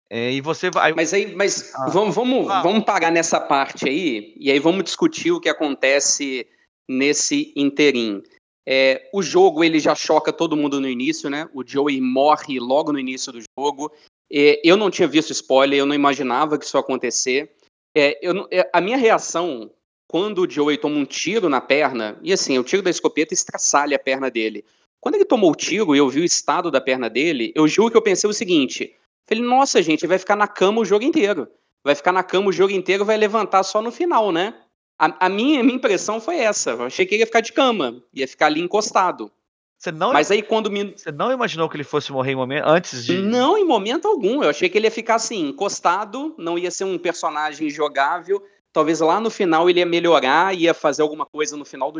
É, 0.09 0.31
e 0.31 0.41
você 0.41 0.69
vai. 0.69 0.93
Mas 0.93 1.13
aí, 1.13 1.35
mas 1.35 1.73
ah. 1.75 1.89
vamos, 1.89 2.15
vamos, 2.15 2.49
ah. 2.49 2.61
vamos 2.61 2.85
parar 2.85 3.11
nessa 3.11 3.39
parte 3.39 3.87
aí, 3.87 4.35
e 4.37 4.51
aí 4.51 4.59
vamos 4.59 4.83
discutir 4.83 5.31
o 5.31 5.39
que 5.39 5.49
acontece 5.49 6.47
nesse 6.89 7.53
interim. 7.55 8.23
É, 8.65 9.09
o 9.13 9.21
jogo 9.21 9.63
ele 9.63 9.79
já 9.79 9.93
choca 9.93 10.31
todo 10.31 10.55
mundo 10.55 10.79
no 10.79 10.87
início, 10.87 11.29
né? 11.29 11.49
O 11.53 11.65
Joey 11.65 11.99
morre 11.99 12.59
logo 12.59 12.93
no 12.93 12.99
início 12.99 13.31
do 13.31 13.39
jogo. 13.59 13.91
É, 14.31 14.61
eu 14.63 14.77
não 14.77 14.89
tinha 14.89 15.07
visto 15.07 15.31
spoiler, 15.31 15.79
eu 15.79 15.85
não 15.85 15.95
imaginava 15.95 16.57
que 16.57 16.65
isso 16.65 16.77
ia 16.77 16.81
acontecer. 16.81 17.51
É, 17.95 18.17
eu, 18.21 18.47
é, 18.51 18.69
a 18.73 18.81
minha 18.81 18.97
reação 18.97 19.71
quando 20.07 20.43
o 20.43 20.49
Joey 20.49 20.77
toma 20.77 20.95
um 20.95 21.05
tiro 21.05 21.49
na 21.49 21.59
perna, 21.59 22.19
e 22.21 22.31
assim, 22.31 22.57
o 22.59 22.63
tiro 22.63 22.83
da 22.83 22.89
escopeta 22.91 23.33
estraçalha 23.33 23.95
a 23.95 23.99
perna 23.99 24.29
dele. 24.29 24.63
Quando 25.01 25.15
ele 25.15 25.25
tomou 25.25 25.51
o 25.51 25.55
tiro 25.55 25.95
e 25.95 25.97
eu 25.97 26.07
vi 26.07 26.21
o 26.21 26.23
estado 26.23 26.69
da 26.69 26.79
perna 26.79 27.09
dele, 27.09 27.51
eu 27.55 27.67
juro 27.67 27.89
que 27.89 27.97
eu 27.97 28.01
pensei 28.01 28.29
o 28.29 28.33
seguinte: 28.33 28.95
falei, 29.27 29.43
nossa, 29.43 29.81
gente, 29.81 30.03
ele 30.03 30.09
vai 30.09 30.19
ficar 30.19 30.35
na 30.35 30.47
cama 30.47 30.81
o 30.81 30.85
jogo 30.85 31.03
inteiro. 31.03 31.47
Vai 31.83 31.95
ficar 31.95 32.11
na 32.11 32.23
cama 32.23 32.49
o 32.49 32.53
jogo 32.53 32.71
inteiro, 32.71 33.03
vai 33.03 33.17
levantar 33.17 33.63
só 33.63 33.81
no 33.81 33.91
final, 33.91 34.31
né? 34.31 34.53
A, 34.97 35.25
a, 35.25 35.29
minha, 35.29 35.59
a 35.59 35.63
minha 35.63 35.75
impressão 35.75 36.21
foi 36.21 36.37
essa. 36.37 36.71
Eu 36.71 36.83
achei 36.83 37.05
que 37.05 37.15
ele 37.15 37.23
ia 37.23 37.27
ficar 37.27 37.41
de 37.41 37.51
cama, 37.51 38.03
ia 38.13 38.27
ficar 38.27 38.47
ali 38.47 38.61
encostado. 38.61 39.31
Você 39.77 39.91
não, 39.91 40.13
Mas 40.13 40.31
aí 40.31 40.41
quando 40.41 40.71
me... 40.71 40.93
Você 40.95 41.11
não 41.11 41.29
imaginou 41.29 41.67
que 41.67 41.75
ele 41.75 41.83
fosse 41.83 42.09
morrer 42.11 42.31
em 42.31 42.35
momento 42.35 42.65
antes 42.65 43.05
de. 43.05 43.17
Não, 43.17 43.57
em 43.57 43.65
momento 43.65 44.07
algum. 44.07 44.41
Eu 44.41 44.49
achei 44.49 44.69
que 44.69 44.77
ele 44.77 44.87
ia 44.87 44.91
ficar 44.91 45.15
assim, 45.15 45.49
encostado, 45.49 46.33
não 46.37 46.57
ia 46.57 46.71
ser 46.71 46.85
um 46.85 46.97
personagem 46.97 47.69
jogável. 47.69 48.41
Talvez 48.71 49.01
lá 49.01 49.19
no 49.19 49.29
final 49.29 49.69
ele 49.69 49.79
ia 49.79 49.85
melhorar, 49.85 50.55
ia 50.55 50.73
fazer 50.73 51.01
alguma 51.01 51.25
coisa 51.25 51.57
no 51.57 51.65
final 51.65 51.91
do. 51.91 51.99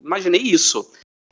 Imaginei 0.00 0.42
isso. 0.42 0.88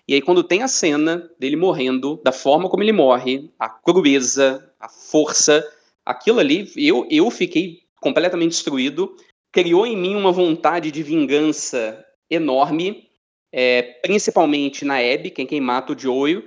E 0.08 0.14
aí, 0.14 0.20
quando 0.20 0.42
tem 0.42 0.62
a 0.62 0.68
cena 0.68 1.30
dele 1.38 1.54
morrendo, 1.54 2.20
da 2.24 2.32
forma 2.32 2.68
como 2.68 2.82
ele 2.82 2.92
morre, 2.92 3.52
a 3.56 3.68
crueza, 3.68 4.74
a 4.80 4.88
força, 4.88 5.64
aquilo 6.04 6.40
ali, 6.40 6.70
eu, 6.76 7.06
eu 7.08 7.30
fiquei 7.30 7.82
completamente 8.00 8.50
destruído 8.50 9.14
criou 9.52 9.86
em 9.86 9.96
mim 9.96 10.16
uma 10.16 10.32
vontade 10.32 10.90
de 10.90 11.02
vingança 11.02 12.04
enorme, 12.30 13.10
é, 13.52 13.82
principalmente 14.00 14.84
na 14.84 14.96
Abby, 14.96 15.30
quem, 15.30 15.46
quem 15.46 15.60
mata 15.60 15.92
o 15.92 15.98
Joel. 15.98 16.42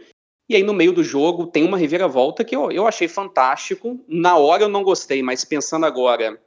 E 0.49 0.55
aí, 0.55 0.63
no 0.63 0.73
meio 0.73 0.91
do 0.91 1.03
jogo, 1.03 1.47
tem 1.47 1.63
uma 1.63 1.77
reviravolta 1.77 2.43
que 2.43 2.55
eu, 2.55 2.71
eu 2.71 2.87
achei 2.87 3.07
fantástico. 3.07 4.03
Na 4.07 4.37
hora 4.37 4.63
eu 4.63 4.69
não 4.69 4.83
gostei, 4.83 5.21
mas 5.21 5.45
pensando 5.45 5.85
agora, 5.85 6.39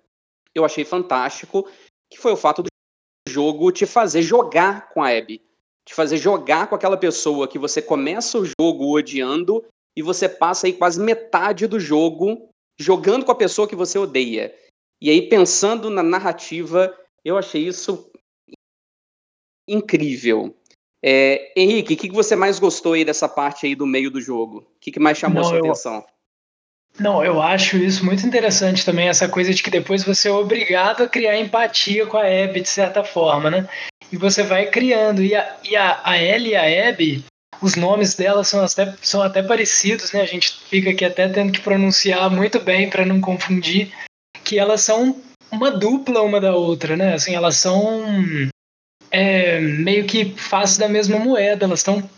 eu 0.55 0.65
achei 0.65 0.85
fantástico, 0.85 1.69
que 2.11 2.19
foi 2.19 2.33
o 2.33 2.37
fato 2.37 2.63
do 2.63 2.69
jogo 3.29 3.71
te 3.71 3.87
fazer 3.87 4.23
jogar 4.23 4.89
com 4.91 5.03
a 5.03 5.17
Abby. 5.17 5.41
Te 5.85 5.95
fazer 5.95 6.17
jogar 6.17 6.69
com 6.69 6.75
aquela 6.75 6.97
pessoa 6.97 7.49
que 7.49 7.59
você 7.59 7.81
começa 7.81 8.39
o 8.39 8.45
jogo 8.45 8.93
odiando 8.95 9.65
e 9.97 10.03
você 10.03 10.29
passa 10.29 10.67
aí 10.67 10.73
quase 10.73 11.01
metade 11.01 11.67
do 11.67 11.81
jogo 11.81 12.49
jogando 12.79 13.25
com 13.25 13.33
a 13.33 13.37
pessoa 13.37 13.67
que 13.67 13.75
você 13.75 13.99
odeia. 13.99 14.55
E 15.01 15.11
aí, 15.11 15.29
pensando 15.29 15.89
na 15.91 16.03
narrativa, 16.03 16.95
eu 17.25 17.39
achei 17.39 17.67
isso 17.67 18.11
incrível. 19.69 20.55
É, 21.03 21.53
Henrique, 21.57 21.95
o 21.95 21.97
que, 21.97 22.09
que 22.09 22.15
você 22.15 22.35
mais 22.35 22.59
gostou 22.59 22.95
aí 22.95 23.05
dessa 23.05 23.29
parte 23.29 23.67
aí 23.67 23.75
do 23.75 23.87
meio 23.87 24.11
do 24.11 24.21
jogo? 24.21 24.59
O 24.59 24.81
que, 24.81 24.91
que 24.91 24.99
mais 24.99 25.19
chamou 25.19 25.43
Não, 25.43 25.49
sua 25.49 25.59
eu... 25.59 25.65
atenção? 25.65 26.05
Não, 26.99 27.25
eu 27.25 27.41
acho 27.41 27.77
isso 27.77 28.05
muito 28.05 28.27
interessante 28.27 28.85
também, 28.85 29.09
essa 29.09 29.29
coisa 29.29 29.55
de 29.55 29.63
que 29.63 29.71
depois 29.71 30.03
você 30.03 30.29
é 30.29 30.33
obrigado 30.33 31.05
a 31.05 31.09
criar 31.09 31.39
empatia 31.39 32.07
com 32.07 32.17
a 32.17 32.23
Abby, 32.23 32.61
de 32.61 32.69
certa 32.69 33.05
forma, 33.05 33.51
né? 33.51 33.69
E 34.11 34.17
você 34.17 34.43
vai 34.43 34.69
criando. 34.69 35.23
E 35.23 35.35
a, 35.35 35.57
e 35.63 35.77
a, 35.77 36.01
a 36.03 36.21
Ellie 36.21 36.53
e 36.53 36.57
a 36.57 36.89
Abby, 36.89 37.25
os 37.63 37.77
nomes 37.77 38.17
delas 38.17 38.49
são 38.49 38.65
até, 38.65 38.97
são 39.01 39.23
até 39.23 39.43
parecidos, 39.43 40.11
né? 40.11 40.23
A 40.23 40.27
gente 40.27 40.53
fica 40.69 40.91
aqui 40.91 41.05
até 41.05 41.29
tendo 41.29 41.53
que 41.53 41.61
pronunciar 41.61 42.29
muito 42.31 42.59
bem 42.59 42.91
para 42.91 43.07
não 43.07 43.21
confundir 43.21 43.93
que 44.49 44.59
elas 44.59 44.81
são 44.81 45.21
uma 45.53 45.71
dupla 45.71 46.23
uma 46.23 46.41
da 46.41 46.55
outra, 46.55 46.97
né? 46.97 47.13
Assim, 47.13 47.35
elas 47.35 47.57
são 47.57 48.03
é, 49.11 49.61
meio 49.61 50.07
que 50.07 50.35
face 50.35 50.79
da 50.79 50.89
mesma 50.89 51.19
moeda, 51.19 51.67
elas 51.67 51.81
estão 51.81 52.09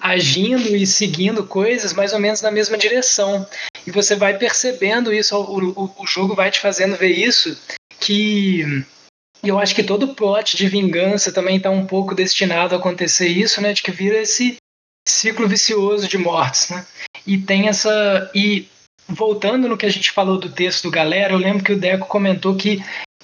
agindo 0.00 0.74
e 0.74 0.86
seguindo 0.86 1.46
coisas 1.46 1.92
mais 1.92 2.14
ou 2.14 2.18
menos 2.18 2.40
na 2.40 2.50
mesma 2.50 2.78
direção. 2.78 3.46
E 3.86 3.90
você 3.90 4.16
vai 4.16 4.38
percebendo 4.38 5.12
isso, 5.12 5.36
o, 5.36 5.84
o, 5.84 5.94
o 5.98 6.06
jogo 6.06 6.34
vai 6.34 6.50
te 6.50 6.60
fazendo 6.60 6.96
ver 6.96 7.12
isso, 7.12 7.54
que 8.00 8.62
eu 9.42 9.58
acho 9.58 9.74
que 9.74 9.84
todo 9.84 10.14
plot 10.14 10.56
de 10.56 10.66
vingança 10.66 11.30
também 11.30 11.58
está 11.58 11.68
um 11.70 11.86
pouco 11.86 12.14
destinado 12.14 12.74
a 12.74 12.78
acontecer 12.78 13.28
isso, 13.28 13.60
né? 13.60 13.74
De 13.74 13.82
que 13.82 13.90
vira 13.90 14.18
esse 14.18 14.56
ciclo 15.06 15.46
vicioso 15.46 16.08
de 16.08 16.16
mortes, 16.16 16.70
né? 16.70 16.86
E 17.26 17.36
tem 17.36 17.68
essa. 17.68 18.30
E 18.34 18.66
voltando 19.08 19.68
no 19.68 19.76
que 19.76 19.86
a 19.86 19.90
gente 19.90 20.10
falou 20.10 20.38
do 20.38 20.50
texto 20.50 20.84
do 20.84 20.90
Galera, 20.90 21.32
eu 21.32 21.38
lembro 21.38 21.64
que 21.64 21.72
o 21.72 21.78
Deco 21.78 22.06
comentou 22.06 22.56
que 22.56 22.82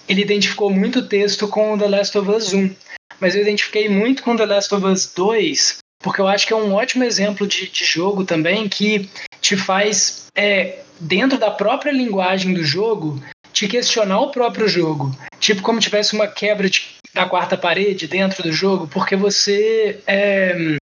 ele 0.08 0.22
identificou 0.22 0.70
muito 0.70 1.00
o 1.00 1.08
texto 1.08 1.48
com 1.48 1.78
The 1.78 1.88
Last 1.88 2.18
of 2.18 2.30
Us 2.30 2.52
1. 2.52 2.74
Mas 3.20 3.34
eu 3.34 3.42
identifiquei 3.42 3.88
muito 3.88 4.22
com 4.22 4.36
The 4.36 4.46
Last 4.46 4.74
of 4.74 4.84
Us 4.84 5.12
2, 5.14 5.78
porque 6.02 6.20
eu 6.20 6.28
acho 6.28 6.46
que 6.46 6.52
é 6.52 6.56
um 6.56 6.74
ótimo 6.74 7.04
exemplo 7.04 7.46
de, 7.46 7.68
de 7.68 7.84
jogo 7.84 8.24
também 8.24 8.68
que 8.68 9.08
te 9.40 9.56
faz, 9.56 10.26
é, 10.36 10.82
dentro 10.98 11.38
da 11.38 11.50
própria 11.50 11.92
linguagem 11.92 12.52
do 12.52 12.64
jogo, 12.64 13.22
te 13.52 13.68
questionar 13.68 14.20
o 14.20 14.30
próprio 14.30 14.66
jogo. 14.66 15.16
Tipo 15.38 15.62
como 15.62 15.80
tivesse 15.80 16.14
uma 16.14 16.26
quebra 16.26 16.68
de, 16.68 16.96
da 17.14 17.26
quarta 17.26 17.56
parede 17.56 18.08
dentro 18.08 18.42
do 18.42 18.52
jogo, 18.52 18.88
porque 18.88 19.14
você. 19.14 20.00
É, 20.06 20.76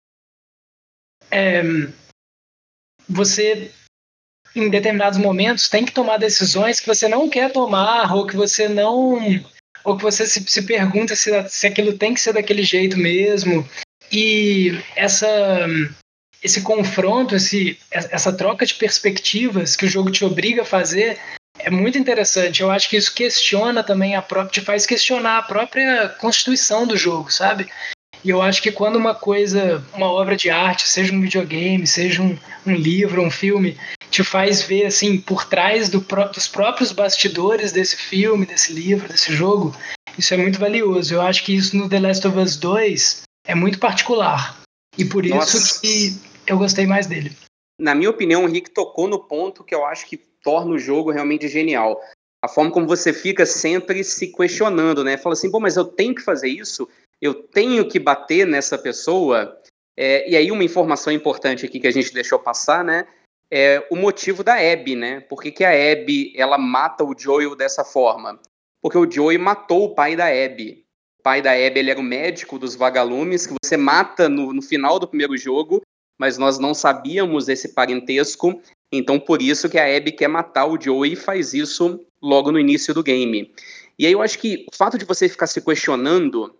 é, 1.31 1.63
você 3.09 3.71
em 4.55 4.69
determinados 4.69 5.19
momentos 5.19 5.69
tem 5.69 5.85
que 5.85 5.91
tomar 5.91 6.17
decisões 6.17 6.79
que 6.79 6.87
você 6.87 7.07
não 7.07 7.29
quer 7.29 7.51
tomar 7.51 8.13
ou 8.15 8.25
que 8.25 8.35
você 8.35 8.67
não 8.67 9.19
ou 9.83 9.95
que 9.95 10.03
você 10.03 10.25
se, 10.25 10.43
se 10.45 10.63
pergunta 10.63 11.15
se, 11.15 11.31
se 11.49 11.67
aquilo 11.67 11.97
tem 11.97 12.13
que 12.13 12.19
ser 12.19 12.33
daquele 12.33 12.63
jeito 12.63 12.97
mesmo. 12.97 13.67
E 14.11 14.79
essa 14.95 15.27
esse 16.43 16.61
confronto 16.61 17.35
esse 17.35 17.77
essa 17.91 18.31
troca 18.31 18.65
de 18.65 18.75
perspectivas 18.75 19.75
que 19.75 19.85
o 19.85 19.89
jogo 19.89 20.11
te 20.11 20.25
obriga 20.25 20.61
a 20.61 20.65
fazer 20.65 21.17
é 21.59 21.69
muito 21.69 21.97
interessante. 21.97 22.61
Eu 22.61 22.69
acho 22.69 22.89
que 22.89 22.97
isso 22.97 23.13
questiona 23.13 23.83
também 23.83 24.15
a 24.15 24.21
própria 24.21 24.51
te 24.51 24.61
faz 24.61 24.85
questionar 24.85 25.39
a 25.39 25.43
própria 25.43 26.09
constituição 26.19 26.85
do 26.85 26.97
jogo 26.97 27.31
sabe? 27.31 27.67
E 28.23 28.29
eu 28.29 28.41
acho 28.41 28.61
que 28.61 28.71
quando 28.71 28.95
uma 28.95 29.15
coisa, 29.15 29.83
uma 29.93 30.11
obra 30.11 30.35
de 30.35 30.49
arte, 30.49 30.87
seja 30.87 31.13
um 31.13 31.21
videogame, 31.21 31.85
seja 31.85 32.21
um, 32.21 32.37
um 32.65 32.73
livro, 32.73 33.21
um 33.21 33.31
filme, 33.31 33.77
te 34.17 34.23
faz 34.23 34.63
ver 34.63 34.87
assim 34.87 35.19
por 35.19 35.45
trás 35.45 35.89
do, 35.89 35.99
dos 36.33 36.47
próprios 36.47 36.91
bastidores 36.91 37.71
desse 37.71 37.95
filme, 37.95 38.47
desse 38.47 38.73
livro, 38.73 39.07
desse 39.07 39.31
jogo, 39.31 39.75
isso 40.17 40.33
é 40.33 40.37
muito 40.37 40.57
valioso. 40.57 41.13
Eu 41.13 41.21
acho 41.21 41.45
que 41.45 41.55
isso 41.55 41.77
no 41.77 41.87
The 41.87 41.99
Last 41.99 42.27
of 42.27 42.39
Us 42.39 42.57
2 42.57 43.21
é 43.45 43.53
muito 43.53 43.79
particular. 43.79 44.59
E 44.97 45.05
por 45.05 45.23
Nossa. 45.23 45.57
isso 45.57 45.81
que 45.81 46.19
eu 46.47 46.57
gostei 46.57 46.87
mais 46.87 47.05
dele. 47.05 47.31
Na 47.79 47.93
minha 47.93 48.09
opinião, 48.09 48.43
o 48.43 48.47
Rick 48.47 48.71
tocou 48.71 49.07
no 49.07 49.19
ponto 49.19 49.63
que 49.63 49.75
eu 49.75 49.85
acho 49.85 50.07
que 50.07 50.17
torna 50.17 50.73
o 50.73 50.79
jogo 50.79 51.11
realmente 51.11 51.47
genial. 51.47 52.01
A 52.43 52.47
forma 52.47 52.71
como 52.71 52.87
você 52.87 53.13
fica 53.13 53.45
sempre 53.45 54.03
se 54.03 54.31
questionando, 54.31 55.03
né? 55.03 55.15
Fala 55.15 55.33
assim, 55.33 55.51
pô, 55.51 55.59
mas 55.59 55.75
eu 55.75 55.85
tenho 55.85 56.15
que 56.15 56.23
fazer 56.23 56.49
isso? 56.49 56.89
eu 57.21 57.33
tenho 57.33 57.87
que 57.87 57.99
bater 57.99 58.45
nessa 58.45 58.77
pessoa. 58.77 59.59
É, 59.97 60.29
e 60.29 60.35
aí 60.35 60.51
uma 60.51 60.63
informação 60.63 61.11
importante 61.11 61.65
aqui 61.65 61.79
que 61.79 61.87
a 61.87 61.91
gente 61.91 62.13
deixou 62.13 62.37
passar, 62.37 62.83
né? 62.83 63.07
É 63.49 63.85
o 63.89 63.95
motivo 63.95 64.43
da 64.43 64.55
Abby, 64.55 64.95
né? 64.95 65.21
Por 65.21 65.41
que, 65.41 65.51
que 65.51 65.63
a 65.63 65.69
Abby 65.69 66.33
ela 66.35 66.57
mata 66.57 67.03
o 67.03 67.15
Joel 67.17 67.55
dessa 67.55 67.83
forma? 67.83 68.39
Porque 68.81 68.97
o 68.97 69.09
Joel 69.09 69.39
matou 69.39 69.85
o 69.85 69.95
pai 69.95 70.15
da 70.15 70.25
Abby. 70.27 70.85
O 71.19 71.23
pai 71.23 71.41
da 71.41 71.51
Abby 71.51 71.79
ele 71.79 71.91
era 71.91 71.99
o 71.99 72.03
médico 72.03 72.59
dos 72.59 72.75
vagalumes 72.75 73.47
que 73.47 73.53
você 73.63 73.77
mata 73.77 74.27
no, 74.27 74.53
no 74.53 74.61
final 74.61 74.99
do 74.99 75.07
primeiro 75.07 75.37
jogo, 75.37 75.81
mas 76.19 76.37
nós 76.37 76.59
não 76.59 76.73
sabíamos 76.73 77.45
desse 77.45 77.73
parentesco. 77.73 78.61
Então 78.91 79.19
por 79.19 79.41
isso 79.41 79.69
que 79.69 79.77
a 79.77 79.97
Abby 79.97 80.11
quer 80.11 80.27
matar 80.27 80.65
o 80.65 80.79
Joel 80.79 81.13
e 81.13 81.15
faz 81.15 81.53
isso 81.53 82.05
logo 82.21 82.51
no 82.51 82.59
início 82.59 82.93
do 82.93 83.03
game. 83.03 83.53
E 83.97 84.05
aí 84.05 84.11
eu 84.11 84.21
acho 84.21 84.37
que 84.39 84.65
o 84.71 84.75
fato 84.75 84.97
de 84.97 85.05
você 85.05 85.29
ficar 85.29 85.47
se 85.47 85.61
questionando 85.61 86.53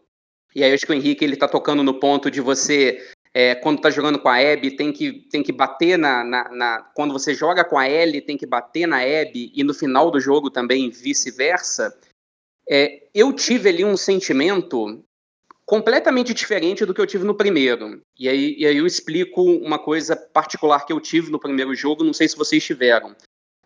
e 0.56 0.64
aí 0.64 0.72
eu 0.72 0.76
acho 0.76 0.86
que 0.86 0.92
o 0.92 0.96
Henrique 0.96 1.24
ele 1.24 1.36
está 1.36 1.48
tocando 1.48 1.84
no 1.84 1.94
ponto 1.94 2.32
de 2.32 2.42
você 2.42 3.06
é, 3.40 3.54
quando 3.54 3.78
está 3.78 3.92
jogando 3.92 4.18
com 4.18 4.30
a 4.30 4.38
Abby, 4.38 4.72
tem 4.72 4.92
que, 4.92 5.14
tem 5.14 5.44
que 5.44 5.52
bater 5.52 5.96
na, 5.96 6.24
na, 6.24 6.50
na, 6.50 6.82
Quando 6.96 7.14
você 7.14 7.36
joga 7.36 7.64
com 7.64 7.78
a 7.78 7.88
Ellie, 7.88 8.20
tem 8.20 8.36
que 8.36 8.48
bater 8.48 8.88
na 8.88 8.98
Abby, 8.98 9.52
e 9.54 9.64
no 9.64 9.76
final 9.76 10.10
do 10.10 10.20
jogo 10.20 10.50
também 10.50 10.90
vice-versa. 10.90 11.96
É, 12.68 13.04
eu 13.14 13.32
tive 13.32 13.70
ali 13.70 13.86
um 13.86 13.96
sentimento 13.96 15.04
completamente 15.68 16.34
diferente 16.34 16.84
do 16.84 16.96
que 16.96 17.00
eu 17.00 17.06
tive 17.06 17.26
no 17.26 17.36
primeiro. 17.36 18.02
E 18.18 18.28
aí, 18.28 18.56
e 18.58 18.66
aí 18.66 18.76
eu 18.76 18.88
explico 18.88 19.44
uma 19.44 19.78
coisa 19.78 20.16
particular 20.16 20.84
que 20.88 20.92
eu 20.92 21.00
tive 21.00 21.30
no 21.30 21.40
primeiro 21.40 21.76
jogo, 21.76 22.04
não 22.04 22.14
sei 22.14 22.28
se 22.28 22.36
vocês 22.36 22.66
tiveram. 22.66 23.16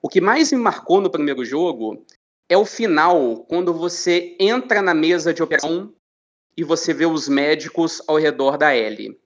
O 0.01 0.09
que 0.09 0.19
mais 0.19 0.51
me 0.51 0.57
marcou 0.57 0.99
no 0.99 1.09
primeiro 1.09 1.45
jogo 1.45 2.05
é 2.49 2.57
o 2.57 2.65
final, 2.65 3.45
quando 3.45 3.73
você 3.73 4.35
entra 4.37 4.81
na 4.81 4.93
mesa 4.93 5.33
de 5.33 5.41
operação 5.41 5.93
e 6.57 6.63
você 6.65 6.93
vê 6.93 7.05
os 7.05 7.29
médicos 7.29 8.01
ao 8.05 8.17
redor 8.17 8.57
da 8.57 8.75
Ellie. 8.75 9.17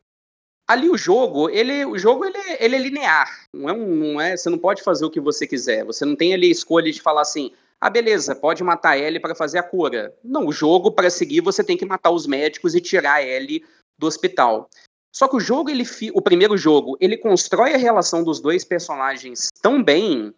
Ali 0.67 0.89
o 0.89 0.97
jogo, 0.97 1.49
ele, 1.49 1.86
o 1.86 1.97
jogo 1.97 2.25
ele, 2.25 2.38
ele 2.60 2.75
é 2.75 2.80
linear, 2.80 3.47
não 3.54 3.69
é, 3.69 3.73
um, 3.73 3.86
não 3.86 4.21
é, 4.21 4.36
você 4.36 4.49
não 4.49 4.58
pode 4.58 4.82
fazer 4.82 5.06
o 5.06 5.12
que 5.12 5.19
você 5.19 5.45
quiser. 5.45 5.86
Você 5.86 6.04
não 6.06 6.15
tem 6.15 6.34
ali 6.34 6.49
escolha 6.49 6.91
de 6.91 6.99
falar 6.99 7.21
assim, 7.21 7.51
ah, 7.80 7.89
beleza, 7.89 8.36
pode 8.36 8.63
matar 8.63 8.91
a 8.91 8.97
Ellie 8.97 9.19
para 9.19 9.36
fazer 9.36 9.60
a 9.60 9.63
cura. 9.63 10.15
Não, 10.23 10.47
o 10.47 10.51
jogo 10.51 10.91
para 10.91 11.10
seguir 11.10 11.41
você 11.41 11.63
tem 11.63 11.78
que 11.78 11.86
matar 11.86 12.10
os 12.10 12.25
médicos 12.25 12.73
e 12.73 12.82
tirar 12.82 13.15
a 13.15 13.23
Ellie 13.23 13.63
do 13.97 14.08
hospital. 14.08 14.67
Só 15.12 15.28
que 15.28 15.36
o 15.36 15.39
jogo, 15.39 15.69
ele, 15.69 15.86
o 16.13 16.21
primeiro 16.21 16.58
jogo, 16.58 16.97
ele 16.99 17.15
constrói 17.15 17.73
a 17.73 17.78
relação 17.78 18.23
dos 18.23 18.39
dois 18.39 18.65
personagens 18.65 19.49
tão 19.62 19.84
bem 19.84 20.34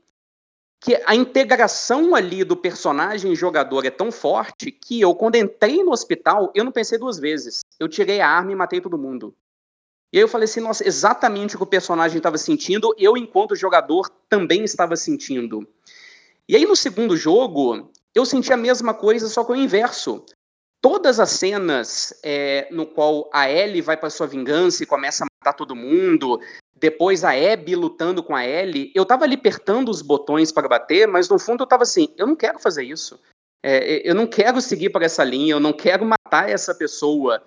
que 0.80 1.02
a 1.06 1.16
integração 1.16 2.14
ali 2.14 2.44
do 2.44 2.56
personagem 2.56 3.34
jogador 3.34 3.86
é 3.86 3.90
tão 3.90 4.12
forte 4.12 4.72
que 4.72 5.02
eu, 5.02 5.16
quando 5.16 5.36
entrei 5.36 5.84
no 5.84 5.92
hospital, 5.92 6.52
eu 6.54 6.64
não 6.64 6.72
pensei 6.72 7.00
duas 7.00 7.18
vezes. 7.18 7.62
Eu 7.80 7.88
tirei 7.88 8.22
a 8.22 8.30
arma 8.30 8.52
e 8.52 8.56
matei 8.56 8.80
todo 8.80 8.98
mundo. 8.98 9.34
E 10.12 10.18
aí 10.18 10.24
eu 10.24 10.28
falei 10.28 10.46
assim, 10.46 10.62
nossa, 10.62 10.88
exatamente 10.88 11.56
o 11.56 11.60
que 11.60 11.64
o 11.64 11.68
personagem 11.68 12.18
estava 12.18 12.38
sentindo, 12.38 12.96
eu, 12.98 13.18
enquanto 13.18 13.56
jogador, 13.56 14.10
também 14.30 14.64
estava 14.64 14.96
sentindo. 14.96 15.68
E 16.48 16.56
aí 16.56 16.66
no 16.66 16.76
segundo 16.76 17.18
jogo, 17.18 17.92
eu 18.16 18.26
senti 18.26 18.54
a 18.54 18.58
mesma 18.58 18.94
coisa, 18.94 19.28
só 19.28 19.44
que 19.44 19.52
o 19.52 19.56
inverso. 19.56 20.24
Todas 20.82 21.20
as 21.20 21.32
cenas 21.32 22.18
é, 22.24 22.68
no 22.72 22.86
qual 22.86 23.30
a 23.34 23.50
Ellie 23.50 23.82
vai 23.82 23.98
para 23.98 24.10
sua 24.10 24.28
vingança 24.28 24.84
e 24.84 24.86
começa 24.86 25.24
a 25.24 25.28
matar 25.40 25.58
todo 25.58 25.76
mundo, 25.76 26.40
depois 26.80 27.24
a 27.24 27.32
Abby 27.32 27.76
lutando 27.76 28.24
com 28.24 28.36
a 28.36 28.46
Ellie, 28.46 28.92
eu 28.96 29.06
tava 29.06 29.26
ali 29.26 29.36
apertando 29.36 29.90
os 29.90 30.02
botões 30.02 30.52
para 30.52 30.68
bater, 30.68 31.08
mas 31.08 31.28
no 31.28 31.40
fundo 31.40 31.64
eu 31.64 31.68
tava 31.68 31.84
assim, 31.84 32.14
eu 32.16 32.28
não 32.28 32.36
quero 32.36 32.60
fazer 32.60 32.84
isso. 32.84 33.20
É, 33.64 34.08
eu 34.08 34.14
não 34.14 34.28
quero 34.28 34.62
seguir 34.62 34.92
por 34.92 35.02
essa 35.02 35.24
linha, 35.24 35.54
eu 35.54 35.60
não 35.60 35.74
quero 35.74 36.06
matar 36.06 36.50
essa 36.50 36.74
pessoa. 36.76 37.44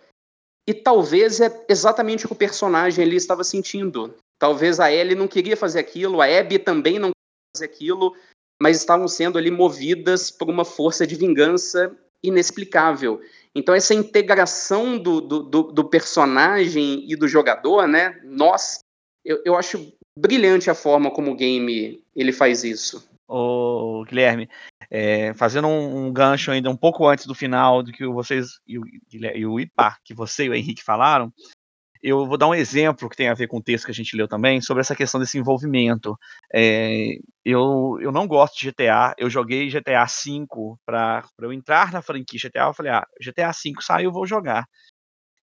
E 0.70 0.74
talvez 0.74 1.40
é 1.40 1.66
exatamente 1.68 2.24
o 2.24 2.28
que 2.28 2.33
o 2.33 2.37
personagem 2.37 3.04
ali 3.04 3.16
estava 3.16 3.42
sentindo. 3.42 4.14
Talvez 4.38 4.78
a 4.78 4.88
Ellie 4.88 5.16
não 5.16 5.26
queria 5.26 5.56
fazer 5.56 5.80
aquilo, 5.80 6.22
a 6.22 6.26
Abby 6.26 6.61
também 6.61 6.96
não 6.96 7.11
queria 7.11 7.56
fazer 7.56 7.64
aquilo, 7.64 8.14
mas 8.62 8.76
estavam 8.76 9.09
sendo 9.09 9.37
ali 9.37 9.50
movidas 9.50 10.30
por 10.30 10.48
uma 10.48 10.64
força 10.64 11.04
de 11.04 11.16
vingança 11.16 11.92
inexplicável. 12.24 13.20
Então, 13.52 13.74
essa 13.74 13.94
integração 13.94 14.96
do, 14.96 15.20
do, 15.20 15.42
do, 15.72 15.85
personagem 15.87 17.04
e 17.11 17.16
do 17.16 17.26
jogador, 17.26 17.88
né? 17.88 18.20
Nós 18.22 18.78
eu, 19.24 19.42
eu 19.44 19.56
acho 19.56 19.92
brilhante 20.16 20.70
a 20.70 20.74
forma 20.74 21.11
como 21.11 21.33
o 21.33 21.37
game 21.37 22.00
ele 22.14 22.33
faz 22.33 22.62
isso. 22.62 23.11
Ô, 23.28 24.04
Guilherme, 24.06 24.48
é, 24.90 25.33
fazendo 25.35 25.68
um, 25.68 26.07
um, 26.07 26.12
gancho 26.12 26.50
ainda 26.50 26.68
um 26.68 26.76
pouco 26.76 27.07
antes 27.07 27.26
do 27.26 27.35
final 27.35 27.83
do 27.83 27.92
que 27.92 28.07
vocês 28.07 28.59
e 28.66 28.79
o, 28.79 28.83
e 29.12 29.46
o 29.46 29.61
IPA, 29.61 29.96
que 30.05 30.12
você 30.12 30.44
e 30.44 30.48
o 30.48 30.55
Henrique 30.55 30.83
falaram, 30.83 31.33
eu 32.03 32.26
vou 32.26 32.38
dar 32.38 32.48
um 32.48 32.55
exemplo 32.55 33.09
que 33.09 33.16
tem 33.16 33.29
a 33.29 33.35
ver 33.35 33.46
com 33.46 33.59
o 33.59 33.62
texto 33.62 33.85
que 33.85 33.90
a 33.90 33.94
gente 33.94 34.16
leu 34.16 34.26
também, 34.26 34.61
sobre 34.61 34.81
essa 34.81 34.96
questão 34.96 35.20
desse 35.20 35.38
envolvimento. 35.38 36.18
É, 36.53 37.18
eu, 37.44 37.98
eu 38.00 38.11
não 38.11 38.26
gosto 38.26 38.59
de 38.59 38.70
GTA, 38.70 39.14
eu 39.18 39.29
joguei 39.29 39.68
GTA 39.68 40.07
V 40.07 40.46
para 40.85 41.22
eu 41.40 41.53
entrar 41.53 41.92
na 41.92 42.03
franquia 42.03 42.40
GTA, 42.42 42.68
eu 42.68 42.74
falei, 42.74 42.92
ah, 42.92 43.07
GTA 43.20 43.50
V 43.53 43.74
saiu, 43.81 44.12
vou 44.12 44.26
jogar. 44.26 44.64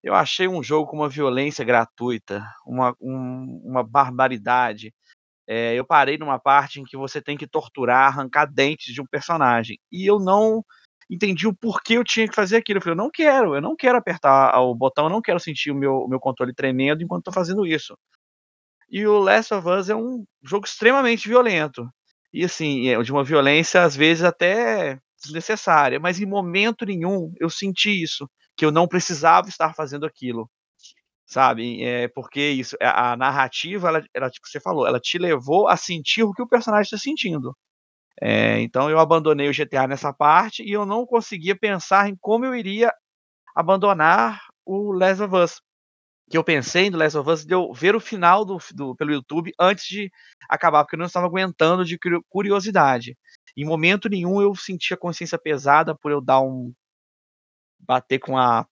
Eu 0.02 0.14
achei 0.14 0.48
um 0.48 0.62
jogo 0.62 0.90
com 0.90 0.96
uma 0.96 1.08
violência 1.08 1.64
gratuita, 1.64 2.44
uma, 2.66 2.94
um, 3.00 3.62
uma 3.64 3.82
barbaridade. 3.84 4.92
É, 5.48 5.74
eu 5.74 5.84
parei 5.84 6.18
numa 6.18 6.38
parte 6.38 6.78
em 6.78 6.84
que 6.84 6.96
você 6.96 7.22
tem 7.22 7.36
que 7.36 7.46
torturar, 7.46 8.08
arrancar 8.08 8.44
dentes 8.46 8.92
de 8.92 9.00
um 9.00 9.06
personagem. 9.06 9.78
E 9.90 10.06
eu 10.06 10.18
não 10.18 10.62
entendi 11.10 11.46
o 11.46 11.54
porquê 11.54 11.94
eu 11.94 12.04
tinha 12.04 12.28
que 12.28 12.34
fazer 12.34 12.56
aquilo. 12.56 12.78
Eu 12.78 12.82
falei, 12.82 12.92
eu 12.92 13.02
não 13.02 13.10
quero, 13.10 13.54
eu 13.54 13.62
não 13.62 13.74
quero 13.74 13.96
apertar 13.96 14.60
o 14.60 14.74
botão, 14.74 15.06
eu 15.06 15.10
não 15.10 15.22
quero 15.22 15.40
sentir 15.40 15.70
o 15.70 15.74
meu, 15.74 15.94
o 15.94 16.08
meu 16.08 16.20
controle 16.20 16.54
tremendo 16.54 17.02
enquanto 17.02 17.20
estou 17.20 17.32
fazendo 17.32 17.66
isso. 17.66 17.96
E 18.90 19.06
o 19.06 19.18
Last 19.18 19.54
of 19.54 19.66
Us 19.68 19.88
é 19.88 19.96
um 19.96 20.24
jogo 20.42 20.66
extremamente 20.66 21.28
violento. 21.28 21.88
E 22.32 22.44
assim, 22.44 22.88
é 22.88 23.02
de 23.02 23.10
uma 23.10 23.24
violência 23.24 23.82
às 23.82 23.96
vezes 23.96 24.24
até 24.24 24.98
desnecessária, 25.22 25.98
mas 25.98 26.20
em 26.20 26.26
momento 26.26 26.84
nenhum 26.84 27.32
eu 27.40 27.50
senti 27.50 28.02
isso 28.02 28.28
que 28.56 28.64
eu 28.64 28.70
não 28.70 28.86
precisava 28.88 29.48
estar 29.48 29.74
fazendo 29.74 30.04
aquilo, 30.04 30.50
sabe? 31.28 31.84
É 31.84 32.08
porque 32.08 32.40
isso, 32.50 32.76
a, 32.82 33.12
a 33.12 33.16
narrativa, 33.16 33.88
ela, 33.88 34.02
ela, 34.14 34.30
tipo 34.30 34.48
você 34.48 34.60
falou, 34.60 34.86
ela 34.86 34.98
te 35.00 35.18
levou 35.18 35.68
a 35.68 35.76
sentir 35.76 36.22
o 36.24 36.32
que 36.32 36.42
o 36.42 36.48
personagem 36.48 36.84
está 36.84 36.98
sentindo. 36.98 37.54
É, 38.20 38.60
então 38.60 38.90
eu 38.90 38.98
abandonei 38.98 39.48
o 39.48 39.52
GTA 39.54 39.86
nessa 39.86 40.12
parte 40.12 40.62
e 40.64 40.72
eu 40.72 40.86
não 40.86 41.06
conseguia 41.06 41.56
pensar 41.56 42.08
em 42.08 42.16
como 42.20 42.44
eu 42.44 42.54
iria 42.54 42.92
abandonar 43.54 44.40
o 44.66 44.92
Last 44.92 45.22
of 45.22 45.36
Us. 45.36 45.60
Que 46.30 46.38
eu 46.38 46.44
pensei 46.44 46.90
no 46.90 46.98
Last 46.98 47.18
of 47.18 47.30
Us 47.30 47.44
de 47.46 47.54
eu 47.54 47.72
ver 47.72 47.96
o 47.96 48.00
final 48.00 48.44
do, 48.44 48.58
do, 48.74 48.96
pelo 48.96 49.12
YouTube 49.12 49.52
antes 49.60 49.86
de 49.86 50.10
acabar, 50.48 50.84
porque 50.84 50.96
eu 50.96 50.98
não 50.98 51.06
estava 51.06 51.26
aguentando 51.26 51.84
de 51.84 51.98
curiosidade. 52.28 53.16
Em 53.56 53.64
momento 53.64 54.08
nenhum 54.08 54.40
eu 54.42 54.54
sentia 54.54 54.96
consciência 54.96 55.38
pesada 55.38 55.94
por 55.96 56.12
eu 56.12 56.20
dar 56.20 56.40
um. 56.40 56.72
bater 57.80 58.18
com 58.18 58.36
a 58.36 58.66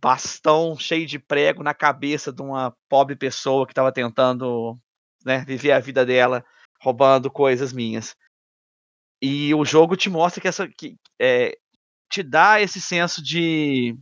bastão 0.00 0.76
cheio 0.78 1.06
de 1.06 1.18
prego 1.18 1.62
na 1.62 1.74
cabeça 1.74 2.32
de 2.32 2.42
uma 2.42 2.74
pobre 2.88 3.16
pessoa 3.16 3.66
que 3.66 3.72
estava 3.72 3.92
tentando 3.92 4.78
né, 5.24 5.44
viver 5.44 5.72
a 5.72 5.80
vida 5.80 6.04
dela 6.04 6.44
roubando 6.80 7.30
coisas 7.30 7.72
minhas. 7.72 8.14
E 9.20 9.52
o 9.54 9.64
jogo 9.64 9.96
te 9.96 10.08
mostra 10.08 10.40
que 10.40 10.48
essa 10.48 10.68
que 10.68 10.96
é, 11.20 11.56
te 12.10 12.22
dá 12.22 12.60
esse 12.60 12.80
senso 12.80 13.22
de 13.22 13.96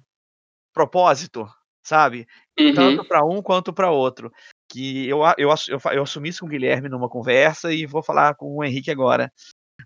propósito, 0.73 1.49
sabe? 1.83 2.27
Uhum. 2.59 2.75
Tanto 2.75 3.05
para 3.07 3.25
um 3.25 3.43
quanto 3.43 3.73
para 3.73 3.91
outro. 3.91 4.31
Que 4.71 5.09
eu, 5.09 5.21
eu, 5.39 5.49
eu, 5.69 5.79
eu 5.93 6.03
assumi 6.03 6.29
isso 6.29 6.41
com 6.41 6.47
o 6.47 6.49
Guilherme 6.49 6.89
numa 6.89 7.09
conversa 7.09 7.73
e 7.73 7.87
vou 7.87 8.03
falar 8.03 8.35
com 8.35 8.57
o 8.57 8.65
Henrique 8.65 8.91
agora. 8.91 9.33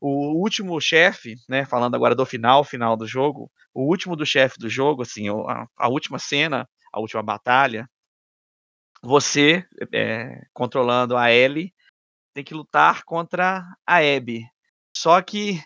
O 0.00 0.40
último 0.40 0.80
chefe, 0.80 1.36
né, 1.48 1.64
falando 1.64 1.94
agora 1.94 2.14
do 2.14 2.24
final, 2.26 2.64
final 2.64 2.96
do 2.96 3.06
jogo, 3.06 3.50
o 3.74 3.82
último 3.82 4.16
do 4.16 4.26
chefe 4.26 4.58
do 4.58 4.68
jogo, 4.68 5.02
assim, 5.02 5.28
a, 5.28 5.66
a, 5.76 5.88
última 5.88 6.18
cena, 6.18 6.68
a 6.92 7.00
última 7.00 7.22
batalha, 7.22 7.88
você, 9.02 9.66
é, 9.92 10.42
controlando 10.52 11.16
a 11.16 11.32
Ellie, 11.32 11.72
tem 12.34 12.44
que 12.44 12.54
lutar 12.54 13.02
contra 13.04 13.64
a 13.86 13.96
Abby. 13.96 14.44
Só 14.96 15.20
que, 15.22 15.62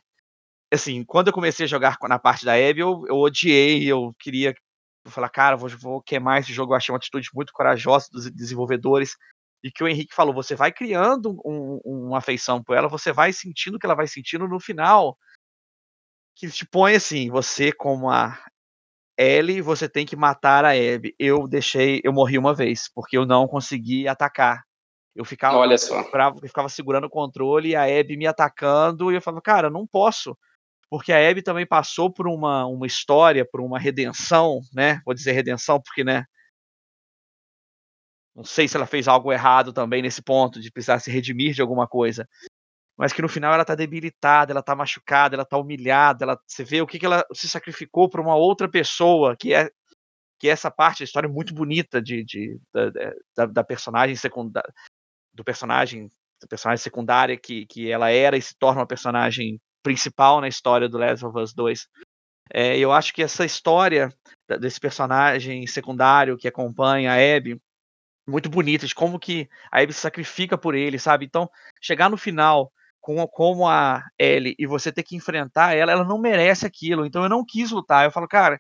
assim, 0.72 1.04
quando 1.04 1.28
eu 1.28 1.32
comecei 1.32 1.64
a 1.64 1.68
jogar 1.68 1.98
na 2.02 2.18
parte 2.18 2.44
da 2.44 2.54
Abby, 2.54 2.80
eu, 2.80 3.04
eu 3.08 3.16
odiei, 3.16 3.84
eu 3.84 4.14
queria 4.18 4.54
falar, 5.06 5.28
cara, 5.28 5.56
vou, 5.56 5.68
vou 5.70 6.02
queimar 6.02 6.40
esse 6.40 6.52
jogo, 6.52 6.72
eu 6.72 6.76
achei 6.76 6.92
uma 6.92 6.98
atitude 6.98 7.28
muito 7.34 7.52
corajosa 7.52 8.08
dos 8.10 8.30
desenvolvedores, 8.30 9.16
e 9.64 9.70
que 9.72 9.82
o 9.82 9.88
Henrique 9.88 10.14
falou, 10.14 10.34
você 10.34 10.54
vai 10.54 10.70
criando 10.70 11.40
um, 11.42 11.80
uma 11.82 12.18
afeição 12.18 12.62
por 12.62 12.76
ela, 12.76 12.86
você 12.86 13.10
vai 13.14 13.32
sentindo 13.32 13.76
o 13.76 13.78
que 13.78 13.86
ela 13.86 13.94
vai 13.94 14.06
sentindo 14.06 14.46
no 14.46 14.60
final, 14.60 15.16
que 16.36 16.50
te 16.50 16.66
põe 16.66 16.94
assim, 16.94 17.30
você 17.30 17.72
como 17.72 18.10
a 18.10 18.38
Ellie, 19.16 19.62
você 19.62 19.88
tem 19.88 20.04
que 20.04 20.16
matar 20.16 20.66
a 20.66 20.72
Abby. 20.72 21.14
Eu 21.18 21.48
deixei, 21.48 22.02
eu 22.04 22.12
morri 22.12 22.36
uma 22.36 22.52
vez, 22.52 22.90
porque 22.94 23.16
eu 23.16 23.24
não 23.24 23.48
consegui 23.48 24.06
atacar. 24.06 24.62
Eu 25.14 25.24
ficava, 25.24 25.56
Olha 25.56 25.78
só. 25.78 26.02
Eu 26.42 26.48
ficava 26.48 26.68
segurando 26.68 27.06
o 27.06 27.10
controle 27.10 27.70
e 27.70 27.76
a 27.76 27.84
Abby 27.84 28.18
me 28.18 28.26
atacando, 28.26 29.10
e 29.10 29.14
eu 29.14 29.22
falava, 29.22 29.40
cara, 29.40 29.70
não 29.70 29.86
posso. 29.86 30.36
Porque 30.90 31.10
a 31.10 31.30
Abby 31.30 31.40
também 31.40 31.66
passou 31.66 32.12
por 32.12 32.28
uma, 32.28 32.66
uma 32.66 32.86
história, 32.86 33.46
por 33.50 33.62
uma 33.62 33.78
redenção, 33.78 34.60
né? 34.74 35.00
Vou 35.06 35.14
dizer 35.14 35.32
redenção, 35.32 35.80
porque, 35.80 36.04
né? 36.04 36.26
Não 38.34 38.44
sei 38.44 38.66
se 38.66 38.76
ela 38.76 38.86
fez 38.86 39.06
algo 39.06 39.32
errado 39.32 39.72
também 39.72 40.02
nesse 40.02 40.22
ponto, 40.22 40.60
de 40.60 40.70
precisar 40.70 40.98
se 40.98 41.10
redimir 41.10 41.54
de 41.54 41.62
alguma 41.62 41.86
coisa. 41.86 42.28
Mas 42.96 43.12
que 43.12 43.22
no 43.22 43.28
final 43.28 43.52
ela 43.54 43.64
tá 43.64 43.74
debilitada, 43.74 44.52
ela 44.52 44.62
tá 44.62 44.74
machucada, 44.74 45.34
ela 45.34 45.44
tá 45.44 45.56
humilhada, 45.56 46.24
ela, 46.24 46.38
você 46.46 46.64
vê 46.64 46.80
o 46.80 46.86
que, 46.86 46.98
que 46.98 47.06
ela 47.06 47.24
se 47.32 47.48
sacrificou 47.48 48.08
para 48.08 48.20
uma 48.20 48.36
outra 48.36 48.68
pessoa, 48.68 49.36
que 49.36 49.52
é 49.52 49.70
que 50.38 50.48
é 50.48 50.52
essa 50.52 50.70
parte 50.70 50.98
da 50.98 51.04
história 51.04 51.28
muito 51.28 51.54
bonita 51.54 52.02
de, 52.02 52.24
de 52.24 52.60
da, 52.72 52.90
da, 53.36 53.46
da, 53.46 53.64
personagem 53.64 54.16
secundária, 54.16 54.70
do 55.32 55.44
personagem, 55.44 56.10
personagem 56.48 56.82
secundária 56.82 57.36
que, 57.36 57.64
que 57.66 57.90
ela 57.90 58.10
era 58.10 58.36
e 58.36 58.42
se 58.42 58.54
torna 58.58 58.80
uma 58.80 58.86
personagem 58.86 59.60
principal 59.82 60.40
na 60.40 60.48
história 60.48 60.88
do 60.88 60.98
Last 60.98 61.24
of 61.24 61.38
Us 61.38 61.54
2. 61.54 61.88
É, 62.52 62.76
eu 62.78 62.92
acho 62.92 63.14
que 63.14 63.22
essa 63.22 63.44
história 63.44 64.12
desse 64.60 64.78
personagem 64.78 65.66
secundário 65.66 66.36
que 66.36 66.48
acompanha 66.48 67.12
a 67.12 67.36
Abby 67.36 67.58
muito 68.26 68.48
bonita, 68.48 68.86
de 68.86 68.94
como 68.94 69.18
que 69.18 69.48
a 69.70 69.80
Abby 69.80 69.92
se 69.92 70.00
sacrifica 70.00 70.56
por 70.56 70.74
ele, 70.74 70.98
sabe? 70.98 71.24
Então, 71.26 71.48
chegar 71.80 72.08
no 72.10 72.16
final 72.16 72.72
com 73.04 73.26
como 73.28 73.68
a 73.68 74.02
Ellie 74.18 74.54
e 74.58 74.66
você 74.66 74.90
ter 74.90 75.02
que 75.02 75.14
enfrentar 75.14 75.74
ela, 75.74 75.92
ela 75.92 76.04
não 76.04 76.18
merece 76.18 76.64
aquilo. 76.64 77.04
Então 77.04 77.22
eu 77.22 77.28
não 77.28 77.44
quis 77.44 77.70
lutar. 77.70 78.06
Eu 78.06 78.10
falo, 78.10 78.26
cara. 78.26 78.58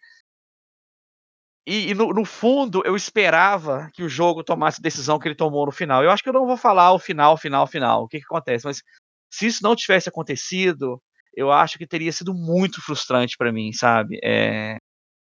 E, 1.66 1.90
e 1.90 1.94
no, 1.94 2.12
no, 2.12 2.26
fundo 2.26 2.82
eu 2.84 2.94
esperava 2.94 3.88
que 3.94 4.02
o 4.02 4.08
jogo 4.08 4.44
tomasse 4.44 4.80
a 4.80 4.82
decisão 4.82 5.18
que 5.18 5.26
ele 5.26 5.34
tomou 5.34 5.64
no 5.64 5.72
final. 5.72 6.04
Eu 6.04 6.10
acho 6.10 6.22
que 6.22 6.28
eu 6.28 6.32
não 6.34 6.46
vou 6.46 6.58
falar 6.58 6.92
o 6.92 6.98
final, 6.98 7.38
final, 7.38 7.66
final, 7.66 8.02
o 8.02 8.08
que, 8.08 8.18
que 8.18 8.24
acontece, 8.26 8.66
mas 8.66 8.82
se 9.30 9.46
isso 9.46 9.62
não 9.62 9.74
tivesse 9.74 10.10
acontecido, 10.10 11.02
eu 11.34 11.50
acho 11.50 11.78
que 11.78 11.86
teria 11.86 12.12
sido 12.12 12.34
muito 12.34 12.82
frustrante 12.82 13.36
para 13.38 13.50
mim, 13.50 13.72
sabe? 13.72 14.20
É, 14.22 14.76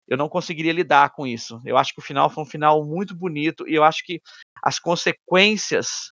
eu 0.07 0.17
não 0.17 0.29
conseguiria 0.29 0.73
lidar 0.73 1.11
com 1.11 1.27
isso. 1.27 1.61
Eu 1.65 1.77
acho 1.77 1.93
que 1.95 2.01
o 2.01 2.05
final 2.05 2.29
foi 2.29 2.45
um 2.45 2.47
final 2.47 2.85
muito 2.85 3.15
bonito 3.15 3.69
e 3.69 3.75
eu 3.75 3.85
acho 3.85 4.05
que 4.05 4.21
as 4.63 4.79
consequências 4.79 6.13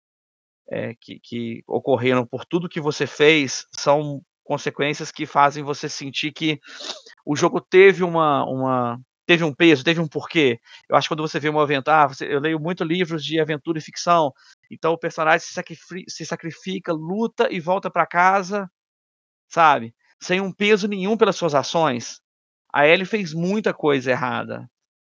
é, 0.70 0.94
que, 1.00 1.20
que 1.20 1.64
ocorreram 1.68 2.26
por 2.26 2.46
tudo 2.46 2.70
que 2.70 2.80
você 2.80 3.08
fez 3.08 3.66
são 3.76 4.22
consequências 4.44 5.12
que 5.12 5.26
fazem 5.26 5.64
você 5.64 5.88
sentir 5.88 6.32
que 6.32 6.60
o 7.26 7.36
jogo 7.36 7.62
teve 7.62 8.04
uma, 8.04 8.44
uma 8.46 9.00
teve 9.28 9.44
um 9.44 9.54
peso, 9.54 9.84
teve 9.84 10.02
um 10.02 10.08
porquê. 10.08 10.60
Eu 10.90 10.96
acho 10.96 11.08
que 11.08 11.14
quando 11.14 11.22
você 11.22 11.40
vê 11.40 11.50
uma 11.50 11.62
aventura, 11.62 12.04
ah, 12.04 12.08
você, 12.08 12.26
eu 12.26 12.40
leio 12.40 12.60
muito 12.60 12.84
livros 12.84 13.24
de 13.24 13.40
aventura 13.40 13.78
e 13.78 13.82
ficção, 13.82 14.34
então 14.72 14.92
o 14.94 14.98
personagem 14.98 15.46
se 15.46 15.54
sacrifica, 15.54 16.04
se 16.08 16.26
sacrifica 16.26 16.92
luta 16.92 17.48
e 17.52 17.60
volta 17.60 17.92
para 17.92 18.08
casa, 18.08 18.68
sabe? 19.48 19.94
Sem 20.20 20.42
um 20.42 20.52
peso 20.52 20.88
nenhum 20.88 21.16
pelas 21.16 21.36
suas 21.36 21.54
ações. 21.54 22.20
A 22.72 22.88
Ellie 22.88 23.06
fez 23.06 23.34
muita 23.34 23.74
coisa 23.74 24.12
errada. 24.12 24.70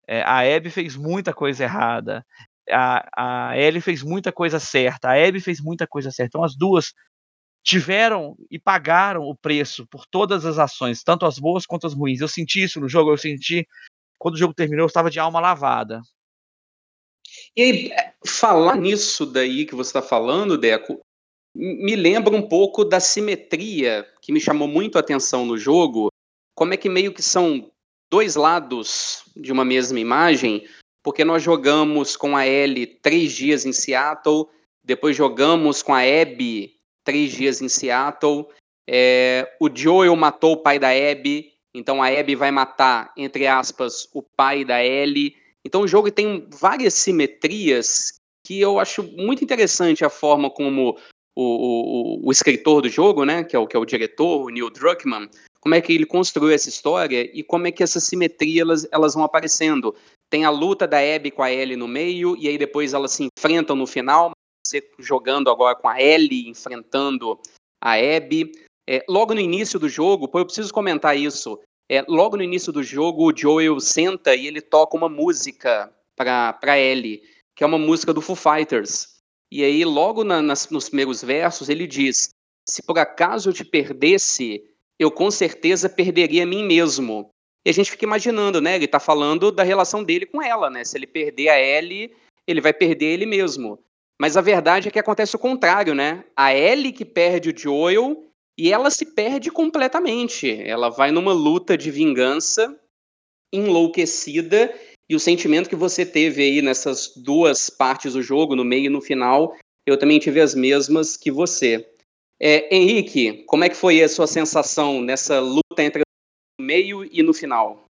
É, 0.07 0.21
a 0.21 0.39
Abby 0.39 0.69
fez 0.69 0.95
muita 0.95 1.33
coisa 1.33 1.63
errada. 1.63 2.25
A, 2.69 3.51
a 3.51 3.57
Ellie 3.57 3.81
fez 3.81 4.03
muita 4.03 4.31
coisa 4.31 4.59
certa. 4.59 5.09
A 5.09 5.27
Abby 5.27 5.39
fez 5.39 5.61
muita 5.61 5.87
coisa 5.87 6.11
certa. 6.11 6.29
Então 6.29 6.43
as 6.43 6.55
duas 6.55 6.93
tiveram 7.63 8.35
e 8.51 8.59
pagaram 8.59 9.23
o 9.23 9.35
preço 9.35 9.87
por 9.87 10.05
todas 10.05 10.45
as 10.45 10.59
ações, 10.59 11.01
tanto 11.01 11.25
as 11.25 11.39
boas 11.39 11.65
quanto 11.65 11.87
as 11.87 11.93
ruins. 11.93 12.19
Eu 12.19 12.27
senti 12.27 12.61
isso 12.61 12.79
no 12.79 12.89
jogo, 12.89 13.11
eu 13.11 13.17
senti 13.17 13.65
quando 14.19 14.35
o 14.35 14.37
jogo 14.37 14.53
terminou, 14.53 14.83
eu 14.83 14.87
estava 14.87 15.09
de 15.09 15.19
alma 15.19 15.39
lavada. 15.39 16.01
E 17.55 17.61
aí, 17.61 17.91
é, 17.91 18.13
falar 18.25 18.75
nisso 18.75 19.25
daí 19.25 19.65
que 19.65 19.75
você 19.75 19.89
está 19.89 20.01
falando, 20.01 20.57
Deco, 20.57 20.99
me 21.55 21.95
lembra 21.95 22.35
um 22.35 22.47
pouco 22.47 22.83
da 22.83 22.99
simetria 22.99 24.07
que 24.21 24.31
me 24.31 24.39
chamou 24.39 24.67
muito 24.67 24.97
a 24.97 25.01
atenção 25.01 25.45
no 25.45 25.57
jogo, 25.57 26.09
como 26.63 26.73
é 26.73 26.77
que 26.77 26.87
meio 26.87 27.11
que 27.11 27.21
são 27.21 27.69
dois 28.09 28.37
lados 28.37 29.25
de 29.35 29.51
uma 29.51 29.65
mesma 29.65 29.99
imagem, 29.99 30.65
porque 31.03 31.25
nós 31.25 31.43
jogamos 31.43 32.15
com 32.15 32.37
a 32.37 32.47
Ellie 32.47 32.87
três 32.87 33.33
dias 33.33 33.65
em 33.65 33.73
Seattle, 33.73 34.45
depois 34.81 35.13
jogamos 35.13 35.83
com 35.83 35.93
a 35.93 35.99
Abby 35.99 36.77
três 37.03 37.33
dias 37.33 37.61
em 37.61 37.67
Seattle, 37.67 38.47
é, 38.89 39.53
o 39.59 39.69
Joel 39.69 40.15
matou 40.15 40.53
o 40.53 40.57
pai 40.63 40.79
da 40.79 40.87
Abby, 40.87 41.51
então 41.73 42.01
a 42.01 42.07
Abby 42.07 42.33
vai 42.33 42.49
matar, 42.49 43.11
entre 43.17 43.45
aspas, 43.45 44.07
o 44.13 44.23
pai 44.23 44.63
da 44.63 44.81
Ellie. 44.81 45.35
Então 45.65 45.81
o 45.81 45.87
jogo 45.87 46.09
tem 46.09 46.47
várias 46.49 46.93
simetrias 46.93 48.13
que 48.47 48.61
eu 48.61 48.79
acho 48.79 49.03
muito 49.03 49.43
interessante 49.43 50.05
a 50.05 50.09
forma 50.09 50.49
como 50.49 50.97
o, 51.35 52.21
o, 52.23 52.27
o 52.29 52.31
escritor 52.31 52.83
do 52.83 52.87
jogo, 52.87 53.25
né, 53.25 53.43
que 53.43 53.53
é 53.53 53.59
o, 53.59 53.67
que 53.67 53.75
é 53.75 53.79
o 53.79 53.85
diretor, 53.85 54.45
o 54.45 54.49
Neil 54.49 54.69
Druckmann, 54.69 55.29
como 55.63 55.75
é 55.75 55.79
que 55.79 55.93
ele 55.93 56.05
construiu 56.05 56.53
essa 56.53 56.67
história 56.67 57.21
e 57.33 57.41
como 57.41 57.67
é 57.67 57.71
que 57.71 57.81
essas 57.81 58.03
simetrias 58.03 58.59
elas, 58.59 58.87
elas 58.91 59.13
vão 59.13 59.23
aparecendo. 59.23 59.95
Tem 60.29 60.43
a 60.43 60.49
luta 60.49 60.85
da 60.85 60.97
Abby 60.97 61.31
com 61.31 61.41
a 61.41 61.49
Ellie 61.49 61.77
no 61.77 61.87
meio, 61.87 62.35
e 62.35 62.49
aí 62.49 62.57
depois 62.57 62.93
elas 62.93 63.13
se 63.13 63.23
enfrentam 63.23 63.73
no 63.73 63.87
final, 63.87 64.31
você 64.67 64.85
jogando 64.99 65.49
agora 65.49 65.73
com 65.73 65.87
a 65.87 66.01
Ellie 66.01 66.49
enfrentando 66.49 67.39
a 67.81 67.93
Abby. 67.93 68.51
É, 68.85 69.05
logo 69.07 69.33
no 69.33 69.39
início 69.39 69.79
do 69.79 69.87
jogo, 69.87 70.27
pô, 70.27 70.39
eu 70.39 70.45
preciso 70.45 70.73
comentar 70.73 71.17
isso. 71.17 71.57
É, 71.89 72.03
logo 72.09 72.35
no 72.35 72.43
início 72.43 72.73
do 72.73 72.83
jogo, 72.83 73.31
o 73.31 73.33
Joel 73.33 73.79
senta 73.79 74.35
e 74.35 74.45
ele 74.45 74.59
toca 74.59 74.97
uma 74.97 75.07
música 75.07 75.89
para 76.17 76.77
Ellie, 76.77 77.23
que 77.55 77.63
é 77.63 77.67
uma 77.67 77.79
música 77.79 78.13
do 78.13 78.19
Foo 78.19 78.35
Fighters. 78.35 79.13
E 79.49 79.63
aí, 79.63 79.85
logo 79.85 80.25
na, 80.25 80.41
nas, 80.41 80.69
nos 80.69 80.89
primeiros 80.89 81.23
versos, 81.23 81.69
ele 81.69 81.87
diz: 81.87 82.27
Se 82.67 82.83
por 82.83 82.99
acaso 82.99 83.49
eu 83.49 83.53
te 83.53 83.63
perdesse, 83.63 84.61
eu 85.03 85.11
com 85.11 85.29
certeza 85.29 85.89
perderia 85.89 86.43
a 86.43 86.45
mim 86.45 86.63
mesmo. 86.63 87.29
E 87.65 87.69
a 87.69 87.73
gente 87.73 87.91
fica 87.91 88.05
imaginando, 88.05 88.59
né? 88.59 88.75
Ele 88.75 88.85
está 88.85 88.99
falando 88.99 89.51
da 89.51 89.63
relação 89.63 90.03
dele 90.03 90.25
com 90.25 90.41
ela, 90.41 90.69
né? 90.69 90.83
Se 90.83 90.97
ele 90.97 91.07
perder 91.07 91.49
a 91.49 91.59
Ellie, 91.59 92.13
ele 92.47 92.59
vai 92.59 92.73
perder 92.73 93.05
ele 93.05 93.25
mesmo. 93.25 93.79
Mas 94.19 94.37
a 94.37 94.41
verdade 94.41 94.87
é 94.87 94.91
que 94.91 94.99
acontece 94.99 95.35
o 95.35 95.39
contrário, 95.39 95.95
né? 95.95 96.23
A 96.35 96.53
Ellie 96.53 96.91
que 96.91 97.05
perde 97.05 97.49
o 97.49 97.57
Joel 97.57 98.25
e 98.57 98.71
ela 98.71 98.89
se 98.89 99.05
perde 99.05 99.49
completamente. 99.49 100.61
Ela 100.61 100.89
vai 100.89 101.11
numa 101.11 101.33
luta 101.33 101.77
de 101.77 101.89
vingança 101.89 102.77
enlouquecida 103.53 104.73
e 105.09 105.15
o 105.15 105.19
sentimento 105.19 105.69
que 105.69 105.75
você 105.75 106.05
teve 106.05 106.41
aí 106.41 106.61
nessas 106.61 107.13
duas 107.15 107.69
partes 107.69 108.13
do 108.13 108.21
jogo, 108.21 108.55
no 108.55 108.63
meio 108.63 108.85
e 108.85 108.89
no 108.89 109.01
final, 109.01 109.55
eu 109.85 109.97
também 109.97 110.19
tive 110.19 110.39
as 110.39 110.55
mesmas 110.55 111.17
que 111.17 111.31
você. 111.31 111.87
É, 112.39 112.75
Henrique, 112.75 113.43
como 113.47 113.63
é 113.63 113.69
que 113.69 113.75
foi 113.75 114.01
a 114.01 114.09
sua 114.09 114.27
sensação 114.27 115.01
nessa 115.01 115.39
luta 115.39 115.81
entre 115.81 116.01
o 116.01 116.63
meio 116.63 117.05
e 117.05 117.23
no 117.23 117.33
final? 117.33 117.85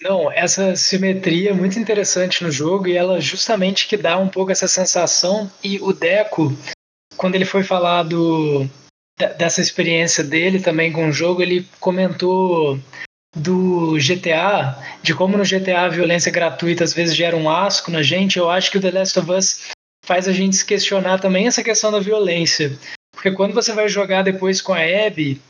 Não, 0.00 0.30
essa 0.30 0.74
simetria 0.76 1.50
é 1.50 1.54
muito 1.54 1.78
interessante 1.78 2.42
no 2.42 2.50
jogo 2.50 2.88
e 2.88 2.96
ela 2.96 3.20
justamente 3.20 3.86
que 3.86 3.96
dá 3.96 4.18
um 4.18 4.28
pouco 4.28 4.50
essa 4.50 4.68
sensação. 4.68 5.50
E 5.62 5.78
o 5.80 5.92
Deco, 5.92 6.52
quando 7.16 7.36
ele 7.36 7.44
foi 7.44 7.62
falar 7.62 8.02
do, 8.02 8.68
dessa 9.38 9.60
experiência 9.60 10.24
dele 10.24 10.60
também 10.60 10.92
com 10.92 11.08
o 11.08 11.12
jogo, 11.12 11.42
ele 11.42 11.66
comentou 11.80 12.78
do 13.36 13.96
GTA, 13.98 14.78
de 15.02 15.14
como 15.14 15.36
no 15.36 15.44
GTA 15.44 15.82
a 15.82 15.88
violência 15.88 16.30
gratuita 16.30 16.84
às 16.84 16.92
vezes 16.92 17.16
gera 17.16 17.36
um 17.36 17.48
asco 17.48 17.90
na 17.90 18.02
gente. 18.02 18.38
Eu 18.38 18.50
acho 18.50 18.70
que 18.70 18.78
o 18.78 18.80
The 18.80 18.90
Last 18.90 19.18
of 19.18 19.30
Us 19.30 19.70
faz 20.04 20.28
a 20.28 20.32
gente 20.32 20.56
se 20.56 20.66
questionar 20.66 21.20
também 21.20 21.46
essa 21.46 21.62
questão 21.62 21.90
da 21.90 21.98
violência. 21.98 22.78
Porque 23.14 23.30
quando 23.30 23.54
você 23.54 23.72
vai 23.72 23.88
jogar 23.88 24.22
depois 24.22 24.60
com 24.60 24.72
a 24.74 24.80
Abby, 24.80 25.40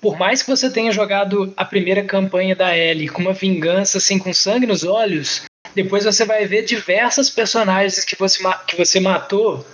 por 0.00 0.16
mais 0.18 0.42
que 0.42 0.50
você 0.50 0.70
tenha 0.70 0.92
jogado 0.92 1.52
a 1.56 1.64
primeira 1.64 2.04
campanha 2.04 2.54
da 2.54 2.76
Ellie 2.76 3.08
com 3.08 3.22
uma 3.22 3.32
vingança 3.32 3.98
assim 3.98 4.18
com 4.18 4.32
sangue 4.32 4.66
nos 4.66 4.84
olhos, 4.84 5.42
depois 5.74 6.04
você 6.04 6.24
vai 6.24 6.46
ver 6.46 6.64
diversas 6.64 7.28
personagens 7.28 8.04
que 8.04 8.16
você, 8.16 8.42
que 8.66 8.76
você 8.76 9.00
matou 9.00 9.66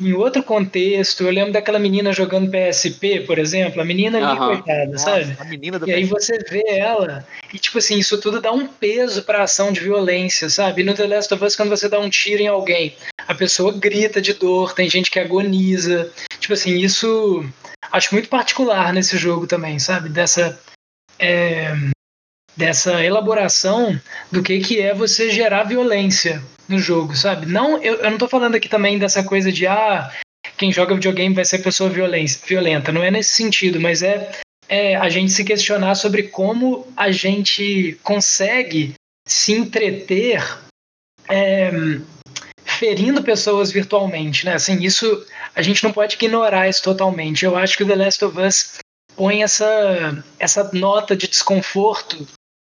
em 0.00 0.12
outro 0.12 0.42
contexto. 0.42 1.24
Eu 1.24 1.30
lembro 1.30 1.52
daquela 1.52 1.78
menina 1.78 2.12
jogando 2.12 2.50
PSP, 2.50 3.20
por 3.20 3.38
exemplo, 3.38 3.80
a 3.80 3.84
menina 3.84 4.18
ali, 4.18 4.38
uhum. 4.38 4.46
coitada, 4.46 4.92
Nossa, 4.92 5.04
sabe? 5.04 5.36
A 5.38 5.44
menina 5.44 5.78
do 5.78 5.88
e 5.88 5.92
PSP. 5.92 5.98
aí 5.98 6.04
você 6.04 6.38
vê 6.50 6.64
ela, 6.68 7.26
e 7.52 7.58
tipo 7.58 7.78
assim, 7.78 7.98
isso 7.98 8.20
tudo 8.20 8.40
dá 8.40 8.52
um 8.52 8.66
peso 8.66 9.22
pra 9.22 9.42
ação 9.42 9.72
de 9.72 9.80
violência, 9.80 10.48
sabe? 10.50 10.82
E 10.82 10.84
no 10.84 10.94
The 10.94 11.06
Last 11.06 11.34
of 11.34 11.44
Us, 11.44 11.56
quando 11.56 11.70
você 11.70 11.88
dá 11.88 11.98
um 11.98 12.10
tiro 12.10 12.42
em 12.42 12.48
alguém, 12.48 12.94
a 13.26 13.34
pessoa 13.34 13.72
grita 13.72 14.20
de 14.20 14.34
dor, 14.34 14.74
tem 14.74 14.88
gente 14.88 15.10
que 15.10 15.18
agoniza. 15.18 16.10
Tipo 16.38 16.54
assim, 16.54 16.78
isso 16.78 17.44
acho 17.90 18.14
muito 18.14 18.28
particular 18.28 18.92
nesse 18.92 19.16
jogo 19.16 19.46
também, 19.46 19.78
sabe? 19.78 20.08
Dessa. 20.08 20.58
É, 21.18 21.72
dessa 22.56 23.02
elaboração 23.02 23.98
do 24.30 24.42
que, 24.42 24.60
que 24.60 24.80
é 24.80 24.94
você 24.94 25.30
gerar 25.30 25.64
violência 25.64 26.42
no 26.72 26.78
jogo, 26.78 27.14
sabe? 27.14 27.46
Não, 27.46 27.82
eu, 27.82 27.96
eu 27.96 28.10
não 28.10 28.18
tô 28.18 28.26
falando 28.26 28.54
aqui 28.54 28.68
também 28.68 28.98
dessa 28.98 29.22
coisa 29.22 29.52
de 29.52 29.66
ah, 29.66 30.10
quem 30.56 30.72
joga 30.72 30.94
videogame 30.94 31.34
vai 31.34 31.44
ser 31.44 31.58
pessoa 31.58 31.90
violenta. 31.90 32.90
Não 32.90 33.02
é 33.02 33.10
nesse 33.10 33.34
sentido, 33.34 33.80
mas 33.80 34.02
é, 34.02 34.30
é 34.68 34.96
a 34.96 35.08
gente 35.08 35.32
se 35.32 35.44
questionar 35.44 35.94
sobre 35.94 36.24
como 36.24 36.86
a 36.96 37.10
gente 37.10 37.98
consegue 38.02 38.94
se 39.26 39.52
entreter 39.52 40.42
é, 41.28 41.70
ferindo 42.64 43.22
pessoas 43.22 43.70
virtualmente, 43.70 44.44
né? 44.44 44.54
Assim, 44.54 44.82
isso 44.82 45.24
a 45.54 45.62
gente 45.62 45.84
não 45.84 45.92
pode 45.92 46.16
ignorar 46.16 46.68
isso 46.68 46.82
totalmente. 46.82 47.44
Eu 47.44 47.56
acho 47.56 47.76
que 47.76 47.84
o 47.84 47.86
The 47.86 47.94
Last 47.94 48.24
of 48.24 48.40
Us 48.40 48.78
põe 49.14 49.42
essa, 49.42 50.24
essa 50.38 50.70
nota 50.72 51.14
de 51.14 51.28
desconforto 51.28 52.26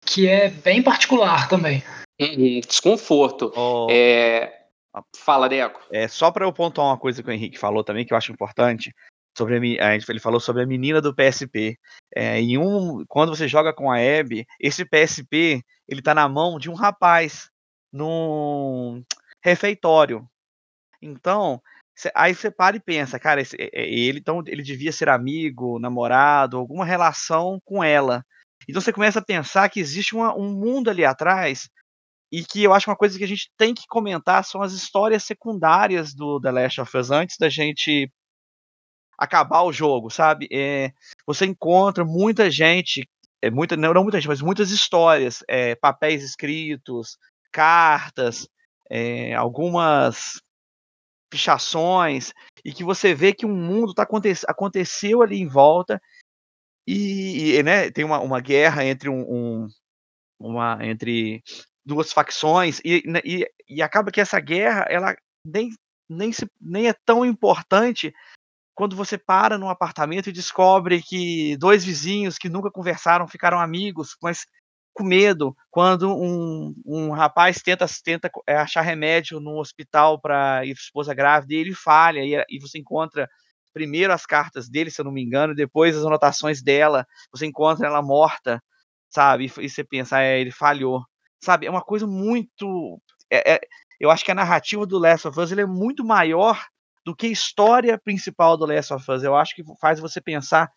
que 0.06 0.28
é 0.28 0.50
bem 0.50 0.84
particular 0.84 1.48
também. 1.48 1.84
Uhum, 2.20 2.60
desconforto. 2.62 3.52
Oh. 3.56 3.88
É... 3.90 4.66
Fala, 5.18 5.50
Deco. 5.50 5.82
É, 5.92 6.08
só 6.08 6.32
para 6.32 6.46
eu 6.46 6.54
pontuar 6.54 6.88
uma 6.88 6.98
coisa 6.98 7.22
que 7.22 7.30
o 7.30 7.32
Henrique 7.32 7.60
falou 7.60 7.84
também, 7.84 8.06
que 8.06 8.14
eu 8.14 8.18
acho 8.18 8.32
importante, 8.32 8.94
sobre 9.38 9.78
a, 9.82 9.94
ele 9.94 10.20
falou 10.20 10.40
sobre 10.40 10.64
a 10.64 10.66
menina 10.66 11.02
do 11.02 11.14
PSP. 11.14 11.78
É, 12.16 12.40
em 12.40 12.58
um, 12.58 13.04
quando 13.08 13.36
você 13.36 13.48
joga 13.48 13.74
com 13.74 13.92
a 13.92 13.98
Abby, 13.98 14.46
esse 14.60 14.86
PSP 14.86 15.62
ele 15.88 16.02
tá 16.02 16.14
na 16.14 16.28
mão 16.30 16.58
de 16.58 16.70
um 16.70 16.74
rapaz 16.74 17.50
num 17.92 19.04
refeitório. 19.44 20.26
Então, 21.02 21.62
cê, 21.96 22.10
aí 22.16 22.34
você 22.34 22.50
para 22.50 22.78
e 22.78 22.80
pensa, 22.80 23.20
cara, 23.20 23.42
esse, 23.42 23.56
ele 23.74 24.20
então 24.20 24.42
ele 24.48 24.64
devia 24.64 24.92
ser 24.92 25.10
amigo, 25.10 25.80
namorado, 25.80 26.58
alguma 26.58 26.86
relação 26.86 27.60
com 27.66 27.84
ela. 27.84 28.26
Então 28.68 28.82
você 28.82 28.94
começa 28.94 29.20
a 29.20 29.26
pensar 29.26 29.70
que 29.70 29.80
existe 29.80 30.16
uma, 30.16 30.36
um 30.36 30.54
mundo 30.54 30.90
ali 30.90 31.04
atrás 31.04 31.70
e 32.36 32.44
que 32.44 32.62
eu 32.62 32.74
acho 32.74 32.90
uma 32.90 32.98
coisa 32.98 33.18
que 33.18 33.24
a 33.24 33.28
gente 33.28 33.50
tem 33.58 33.74
que 33.74 33.88
comentar 33.88 34.44
são 34.44 34.62
as 34.62 34.74
histórias 34.74 35.24
secundárias 35.24 36.14
do 36.14 36.38
The 36.42 36.52
Last 36.52 36.82
of 36.82 36.98
Us 36.98 37.10
antes 37.10 37.38
da 37.38 37.48
gente 37.48 38.12
acabar 39.18 39.62
o 39.62 39.72
jogo, 39.72 40.10
sabe? 40.10 40.50
É, 40.52 40.92
você 41.26 41.46
encontra 41.46 42.04
muita 42.04 42.52
gente, 42.52 43.08
é, 43.42 43.50
muita, 43.50 43.78
não, 43.78 43.94
não 43.94 44.04
muita 44.04 44.20
gente, 44.20 44.28
mas 44.28 44.42
muitas 44.42 44.70
histórias, 44.70 45.46
é, 45.48 45.76
papéis 45.76 46.24
escritos, 46.24 47.18
cartas, 47.54 48.50
é, 48.90 49.34
algumas 49.34 50.42
pichações, 51.30 52.34
e 52.66 52.74
que 52.74 52.84
você 52.84 53.16
vê 53.16 53.34
que 53.34 53.46
um 53.46 53.56
mundo 53.56 53.94
tá 53.94 54.04
aconte 54.04 54.34
aconteceu 54.46 55.22
ali 55.22 55.40
em 55.40 55.48
volta 55.48 56.02
e, 56.86 57.56
e 57.56 57.64
né, 57.64 57.90
tem 57.92 58.04
uma, 58.04 58.20
uma 58.20 58.42
guerra 58.42 58.84
entre 58.84 59.08
um, 59.08 59.22
um, 59.22 59.68
uma 60.38 60.78
entre 60.82 61.42
duas 61.86 62.12
facções 62.12 62.80
e, 62.84 63.04
né, 63.06 63.22
e, 63.24 63.48
e 63.70 63.82
acaba 63.82 64.12
que 64.12 64.20
essa 64.20 64.40
guerra 64.40 64.86
ela 64.90 65.16
nem, 65.46 65.70
nem, 66.10 66.32
se, 66.32 66.50
nem 66.60 66.88
é 66.88 66.94
tão 67.06 67.26
importante 67.26 68.14
quando 68.74 68.96
você 68.96 69.18
para 69.18 69.58
num 69.58 69.70
apartamento 69.70 70.30
e 70.30 70.34
descobre 70.34 71.02
que 71.02 71.56
dois 71.58 71.86
vizinhos 71.86 72.38
que 72.38 72.50
nunca 72.50 72.72
conversaram 72.72 73.28
ficaram 73.28 73.60
amigos, 73.60 74.18
mas 74.22 74.46
com 74.94 75.04
medo 75.04 75.56
quando 75.70 76.10
um, 76.10 76.74
um 76.86 77.12
rapaz 77.12 77.62
tenta, 77.62 77.86
tenta 78.04 78.30
eh, 78.48 78.56
achar 78.56 78.82
remédio 78.82 79.40
no 79.40 79.60
hospital 79.60 80.20
para 80.20 80.66
esposa 80.66 81.14
grávida 81.14 81.54
e 81.54 81.58
ele 81.58 81.74
falha, 81.74 82.20
e, 82.22 82.46
e 82.50 82.60
você 82.60 82.80
encontra 82.80 83.30
primeiro 83.74 84.14
as 84.14 84.26
cartas 84.26 84.70
dele, 84.70 84.90
se 84.90 85.02
eu 85.02 85.06
não 85.06 85.12
me 85.12 85.22
engano, 85.22 85.54
depois 85.54 85.98
as 85.98 86.06
anotações 86.06 86.64
dela, 86.64 87.06
você 87.32 87.46
encontra 87.46 87.88
ela 87.88 88.02
morta, 88.02 88.62
sabe? 89.10 89.46
E, 89.46 89.66
e 89.66 89.70
você 89.70 89.84
pensa, 89.84 90.22
é, 90.22 90.40
ele 90.40 90.52
falhou, 90.52 91.04
sabe? 91.46 91.66
É 91.66 91.70
uma 91.70 91.82
coisa 91.82 92.06
muito. 92.06 93.00
É, 93.32 93.54
é, 93.54 93.60
eu 94.00 94.12
acho 94.12 94.26
que 94.26 94.32
a 94.32 94.36
narrativa 94.36 94.86
do 94.86 94.98
Last 94.98 95.28
of 95.28 95.40
Us 95.40 95.52
é 95.52 95.66
muito 95.66 96.04
maior 96.04 96.66
do 97.06 97.16
que 97.16 97.28
a 97.28 97.32
história 97.32 97.98
principal 97.98 98.58
do 98.58 98.66
Last 98.66 98.94
of 98.94 99.12
Us. 99.12 99.24
Eu 99.24 99.36
acho 99.36 99.56
que 99.56 99.64
faz 99.80 100.00
você 100.00 100.20
pensar. 100.20 100.70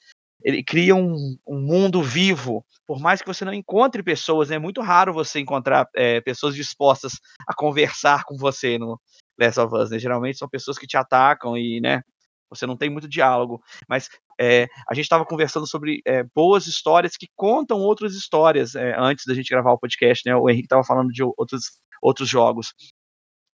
Ele 0.44 0.62
cria 0.62 0.94
um, 0.94 1.36
um 1.44 1.58
mundo 1.60 2.00
vivo, 2.00 2.64
por 2.86 3.00
mais 3.00 3.20
que 3.20 3.26
você 3.26 3.44
não 3.44 3.52
encontre 3.52 4.04
pessoas, 4.04 4.50
né? 4.50 4.56
é 4.56 4.58
muito 4.58 4.80
raro 4.80 5.12
você 5.12 5.40
encontrar 5.40 5.88
é, 5.96 6.20
pessoas 6.20 6.54
dispostas 6.54 7.14
a 7.44 7.52
conversar 7.52 8.22
com 8.24 8.36
você 8.36 8.78
no 8.78 9.00
Last 9.40 9.58
of 9.58 9.74
Us. 9.74 9.90
Né? 9.90 9.98
Geralmente 9.98 10.38
são 10.38 10.48
pessoas 10.48 10.78
que 10.78 10.86
te 10.86 10.96
atacam 10.96 11.56
e, 11.56 11.80
né, 11.80 12.02
você 12.50 12.66
não 12.66 12.76
tem 12.76 12.90
muito 12.90 13.08
diálogo. 13.08 13.62
Mas 13.88 14.08
é, 14.40 14.68
a 14.88 14.94
gente 14.94 15.04
estava 15.04 15.24
conversando 15.24 15.66
sobre 15.66 16.00
é, 16.06 16.22
boas 16.34 16.66
histórias 16.66 17.16
que 17.16 17.28
contam 17.36 17.78
outras 17.78 18.14
histórias 18.14 18.74
é, 18.74 18.94
antes 18.98 19.24
da 19.26 19.34
gente 19.34 19.50
gravar 19.50 19.72
o 19.72 19.78
podcast, 19.78 20.28
né? 20.28 20.34
O 20.36 20.48
Henrique 20.48 20.66
estava 20.66 20.84
falando 20.84 21.10
de 21.10 21.22
outros, 21.22 21.80
outros 22.02 22.28
jogos. 22.28 22.74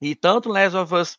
E 0.00 0.14
tanto 0.14 0.48
no 0.48 0.54
Last 0.54 0.76
of 0.76 0.94
Us 0.94 1.18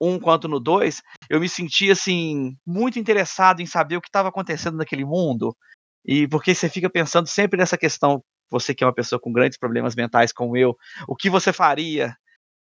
1 0.00 0.18
quanto 0.20 0.48
no 0.48 0.60
2, 0.60 1.02
eu 1.30 1.40
me 1.40 1.48
senti 1.48 1.90
assim 1.90 2.56
muito 2.66 2.98
interessado 2.98 3.60
em 3.60 3.66
saber 3.66 3.96
o 3.96 4.00
que 4.00 4.08
estava 4.08 4.28
acontecendo 4.28 4.76
naquele 4.76 5.04
mundo. 5.04 5.56
E 6.04 6.28
porque 6.28 6.54
você 6.54 6.68
fica 6.68 6.88
pensando 6.90 7.26
sempre 7.26 7.58
nessa 7.58 7.78
questão, 7.78 8.22
você 8.50 8.74
que 8.74 8.84
é 8.84 8.86
uma 8.86 8.94
pessoa 8.94 9.20
com 9.20 9.32
grandes 9.32 9.58
problemas 9.58 9.94
mentais 9.94 10.32
como 10.32 10.56
eu, 10.56 10.76
o 11.08 11.16
que 11.16 11.30
você 11.30 11.52
faria 11.52 12.16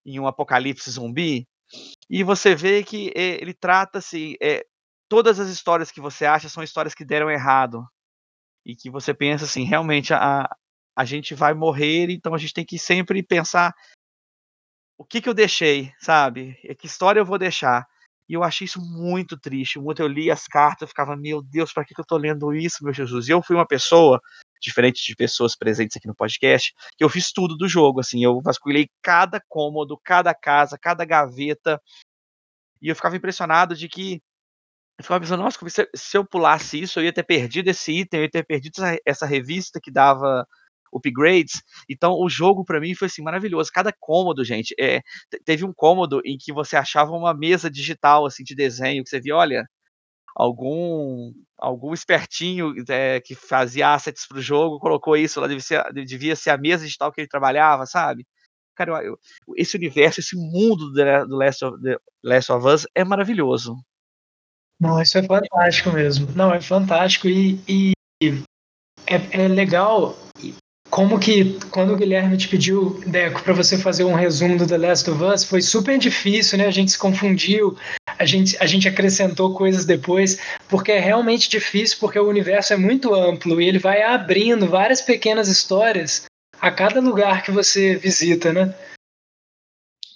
em 0.05 0.19
um 0.21 0.27
apocalipse 0.27 0.91
zumbi? 0.91 1.47
E 2.09 2.23
você 2.23 2.55
vê 2.55 2.83
que 2.83 3.13
eh, 3.15 3.41
ele 3.41 3.55
trata-se. 3.55 4.37
Eh, 4.41 4.65
todas 5.09 5.39
as 5.39 5.49
histórias 5.49 5.91
que 5.91 6.01
você 6.01 6.25
acha 6.25 6.49
são 6.49 6.63
histórias 6.63 6.95
que 6.95 7.05
deram 7.05 7.31
errado. 7.31 7.87
E 8.65 8.77
que 8.77 8.91
você 8.91 9.13
pensa 9.13 9.45
assim, 9.45 9.65
realmente 9.65 10.15
a, 10.15 10.49
a 10.97 11.05
gente 11.05 11.35
vai 11.35 11.53
morrer, 11.53 12.11
então 12.11 12.35
a 12.35 12.39
gente 12.39 12.55
tem 12.55 12.65
que 12.65 12.79
sempre 12.79 13.23
pensar 13.23 13.75
o 14.97 15.05
que, 15.05 15.21
que 15.21 15.29
eu 15.29 15.35
deixei, 15.35 15.93
sabe? 15.99 16.55
Que 16.79 16.87
história 16.87 17.21
eu 17.21 17.25
vou 17.27 17.39
deixar. 17.39 17.87
E 18.29 18.35
eu 18.35 18.45
achei 18.45 18.65
isso 18.65 18.81
muito 18.81 19.37
triste. 19.37 19.79
Muito 19.79 20.01
eu 20.01 20.07
li 20.07 20.31
as 20.31 20.47
cartas, 20.47 20.83
eu 20.83 20.89
ficava, 20.89 21.17
meu 21.17 21.43
Deus, 21.43 21.73
para 21.73 21.85
que, 21.85 21.95
que 21.95 22.01
eu 22.01 22.05
tô 22.05 22.17
lendo 22.17 22.55
isso, 22.55 22.85
meu 22.85 22.93
Jesus? 22.93 23.29
E 23.29 23.33
eu 23.33 23.43
fui 23.43 23.57
uma 23.57 23.67
pessoa 23.67 24.21
diferente 24.63 25.05
de 25.05 25.17
pessoas 25.17 25.57
presentes 25.57 25.97
aqui 25.97 26.07
no 26.07 26.15
podcast, 26.15 26.73
que 26.97 27.05
eu 27.05 27.09
fiz 27.09 27.33
tudo 27.33 27.57
do 27.57 27.69
jogo, 27.69 28.01
assim, 28.01 28.25
eu 28.25 28.41
vasculhei 28.41 28.89
cada 29.03 29.41
cômodo, 29.49 29.99
cada 30.03 30.33
casa, 30.35 30.79
cada 30.81 31.05
gaveta, 31.05 31.81
e 32.81 32.89
eu 32.89 32.97
ficava 32.97 33.17
impressionado 33.17 33.75
de 33.75 33.89
que 33.89 34.23
eu 34.99 35.05
ficava 35.05 35.21
pensando, 35.21 35.43
nossa, 35.43 35.59
se, 35.95 36.17
eu 36.17 36.25
pulasse 36.25 36.81
isso, 36.81 37.01
eu 37.01 37.05
ia 37.05 37.13
ter 37.13 37.25
perdido 37.25 37.69
esse 37.69 37.93
item, 37.93 38.21
eu 38.21 38.25
ia 38.25 38.31
ter 38.31 38.45
perdido 38.45 38.75
essa, 38.79 38.99
essa 39.07 39.27
revista 39.27 39.81
que 39.83 39.91
dava 39.91 40.47
upgrades. 40.93 41.63
Então 41.89 42.13
o 42.13 42.29
jogo 42.29 42.65
para 42.65 42.81
mim 42.81 42.95
foi 42.95 43.07
assim 43.07 43.23
maravilhoso. 43.23 43.71
Cada 43.73 43.93
cômodo, 43.99 44.45
gente, 44.45 44.75
é, 44.79 45.01
teve 45.45 45.65
um 45.65 45.73
cômodo 45.73 46.21
em 46.25 46.37
que 46.39 46.53
você 46.53 46.77
achava 46.77 47.13
uma 47.13 47.35
mesa 47.35 47.71
digital 47.71 48.27
assim 48.27 48.45
de 48.45 48.55
desenho 48.55 49.03
que 49.03 49.09
você 49.09 49.21
via, 49.21 49.35
olha, 49.35 49.67
algum 50.35 51.33
algum 51.59 51.95
espertinho 51.95 52.75
é, 52.89 53.21
que 53.21 53.35
fazia 53.35 53.95
assets 53.95 54.27
para 54.27 54.39
o 54.39 54.43
jogo 54.43 54.81
colocou 54.81 55.17
isso 55.17 55.41
lá, 55.41 55.47
devia 55.47 55.63
ser, 55.63 55.93
devia 55.93 56.35
ser 56.35 56.51
a 56.51 56.59
mesa 56.59 56.85
digital 56.85 57.13
que 57.13 57.21
ele 57.21 57.29
trabalhava, 57.29 57.87
sabe? 57.87 58.27
Cara, 58.75 59.05
eu, 59.05 59.13
eu, 59.13 59.19
esse 59.57 59.77
universo, 59.77 60.19
esse 60.19 60.35
mundo 60.35 60.91
do, 60.91 61.37
Last, 61.37 61.65
of, 61.65 61.77
Last 62.25 62.53
of 62.53 62.67
Us 62.67 62.87
é 62.95 63.05
maravilhoso. 63.05 63.77
Não, 64.81 65.01
isso 65.01 65.19
é 65.19 65.23
fantástico 65.23 65.93
mesmo. 65.93 66.27
Não, 66.35 66.53
é 66.53 66.61
fantástico 66.61 67.29
e, 67.29 67.61
e 67.69 67.93
é, 69.07 69.45
é 69.45 69.49
legal 69.49 70.17
como 70.91 71.19
que 71.19 71.59
quando 71.71 71.95
o 71.95 71.97
Guilherme 71.97 72.37
te 72.37 72.49
pediu, 72.49 73.01
Deco, 73.07 73.43
para 73.43 73.55
você 73.55 73.79
fazer 73.79 74.05
um 74.05 74.15
resumo 74.15 74.59
do 74.59 74.67
The 74.67 74.77
Last 74.77 75.11
of 75.11 75.23
Us, 75.23 75.45
foi 75.45 75.63
super 75.63 75.99
difícil, 75.99 76.59
né? 76.59 76.67
A 76.67 76.71
gente 76.71 76.91
se 76.91 76.99
confundiu, 76.99 77.77
a 78.23 78.25
gente, 78.25 78.57
a 78.61 78.67
gente 78.67 78.89
acrescentou 78.89 79.53
coisas 79.53 79.85
depois, 79.85 80.39
porque 80.69 80.93
é 80.93 81.01
realmente 81.01 81.49
difícil, 81.49 81.99
porque 81.99 82.19
o 82.19 82.29
universo 82.29 82.73
é 82.73 82.77
muito 82.77 83.13
amplo 83.13 83.61
e 83.61 83.67
ele 83.67 83.81
vai 83.81 84.01
abrindo 84.01 84.69
várias 84.69 85.03
pequenas 85.03 85.49
histórias 85.49 86.27
a 86.61 86.71
cada 86.71 87.01
lugar 87.01 87.43
que 87.43 87.51
você 87.51 87.97
visita, 87.97 88.53
né? 88.53 88.73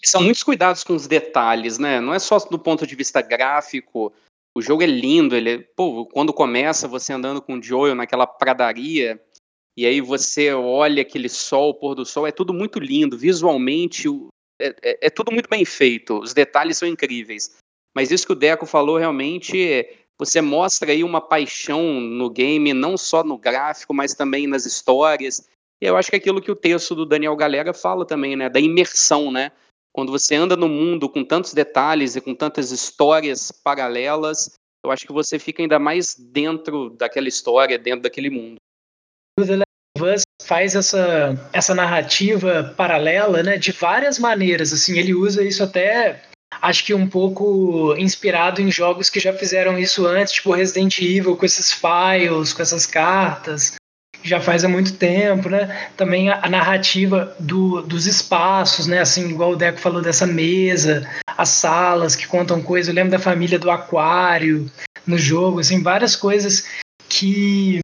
São 0.05 0.23
muitos 0.23 0.45
cuidados 0.45 0.85
com 0.85 0.95
os 0.95 1.09
detalhes, 1.09 1.79
né? 1.79 2.01
Não 2.01 2.15
é 2.15 2.21
só 2.21 2.39
do 2.39 2.61
ponto 2.61 2.87
de 2.87 2.95
vista 2.95 3.21
gráfico. 3.21 4.13
O 4.57 4.63
jogo 4.63 4.85
é 4.85 4.87
lindo, 4.87 5.35
ele, 5.35 5.59
pô, 5.59 6.07
quando 6.07 6.33
começa 6.33 6.87
você 6.87 7.13
andando 7.13 7.43
com 7.43 7.55
o 7.55 7.63
Joel 7.63 7.97
naquela 7.97 8.25
pradaria, 8.25 9.21
e 9.77 9.85
aí 9.85 10.01
você 10.01 10.55
olha 10.55 11.03
aquele 11.03 11.29
sol, 11.29 11.71
o 11.71 11.75
pôr 11.75 11.97
do 11.97 12.07
sol, 12.07 12.25
é 12.25 12.31
tudo 12.31 12.55
muito 12.55 12.79
lindo, 12.79 13.19
visualmente 13.19 14.09
é, 14.63 14.69
é, 14.81 15.07
é, 15.09 15.11
tudo 15.11 15.33
muito 15.33 15.51
bem 15.51 15.65
feito, 15.65 16.21
os 16.21 16.33
detalhes 16.33 16.79
são 16.79 16.89
incríveis. 16.89 17.57
Mas 17.97 18.11
isso 18.11 18.27
que 18.27 18.33
o 18.35 18.37
Deco 18.37 18.67
falou 18.67 18.99
realmente, 18.99 19.89
você 20.19 20.43
mostra 20.43 20.93
aí 20.93 21.03
uma 21.03 21.19
paixão 21.19 21.99
no 21.99 22.29
game, 22.29 22.75
não 22.75 22.95
só 22.95 23.25
no 23.25 23.39
gráfico, 23.39 23.95
mas 23.95 24.13
também 24.13 24.47
nas 24.47 24.67
histórias. 24.67 25.49
E 25.81 25.87
eu 25.87 25.97
acho 25.97 26.11
que 26.11 26.17
é 26.17 26.19
aquilo 26.19 26.43
que 26.43 26.51
o 26.51 26.57
texto 26.57 26.95
do 26.95 27.07
Daniel 27.07 27.35
Galera 27.35 27.73
fala 27.73 28.05
também, 28.05 28.37
né, 28.37 28.51
da 28.51 28.61
imersão, 28.61 29.33
né? 29.33 29.51
Quando 29.95 30.13
você 30.13 30.35
anda 30.35 30.55
no 30.55 30.69
mundo 30.69 31.09
com 31.09 31.25
tantos 31.25 31.55
detalhes 31.55 32.17
e 32.17 32.21
com 32.21 32.35
tantas 32.35 32.71
histórias 32.71 33.51
paralelas, 33.51 34.59
eu 34.85 34.91
acho 34.91 35.07
que 35.07 35.13
você 35.13 35.39
fica 35.39 35.63
ainda 35.63 35.79
mais 35.79 36.15
dentro 36.15 36.91
daquela 36.91 37.29
história, 37.29 37.79
dentro 37.79 38.03
daquele 38.03 38.29
mundo. 38.29 38.57
Us 39.41 40.23
faz 40.43 40.75
essa, 40.75 41.35
essa 41.51 41.75
narrativa 41.75 42.75
paralela, 42.77 43.43
né, 43.43 43.57
de 43.57 43.73
várias 43.73 44.19
maneiras. 44.19 44.71
Assim, 44.71 44.99
ele 44.99 45.15
usa 45.15 45.43
isso 45.43 45.63
até, 45.63 46.23
acho 46.61 46.85
que 46.85 46.95
um 46.95 47.09
pouco 47.09 47.95
inspirado 47.97 48.61
em 48.61 48.71
jogos 48.71 49.11
que 49.11 49.21
já 49.21 49.33
fizeram 49.33 49.79
isso 49.79 50.07
antes, 50.07 50.35
tipo 50.35 50.53
Resident 50.53 50.99
Evil, 50.99 51.37
com 51.37 51.47
esses 51.47 51.73
files, 51.73 52.53
com 52.53 52.63
essas 52.63 52.87
cartas, 52.87 53.77
já 54.23 54.41
faz 54.41 54.65
há 54.65 54.69
muito 54.69 54.95
tempo, 54.95 55.49
né? 55.49 55.89
Também 55.97 56.31
a, 56.31 56.49
narrativa 56.49 57.35
do, 57.39 57.83
dos 57.83 58.07
espaços, 58.07 58.87
né? 58.87 59.01
Assim, 59.01 59.31
igual 59.31 59.53
o 59.53 59.57
Deco 59.57 59.79
falou 59.79 60.03
dessa 60.03 60.27
mesa, 60.27 61.09
as 61.37 61.49
salas 61.51 62.17
que 62.17 62.27
contam 62.27 62.63
coisas. 62.63 62.89
Eu 62.89 62.95
lembro 62.95 63.13
da 63.13 63.19
família 63.19 63.59
do 63.59 63.71
aquário 63.71 64.71
no 65.07 65.17
jogo, 65.17 65.61
assim, 65.61 65.83
várias 65.83 66.17
coisas 66.17 66.67
que 67.09 67.79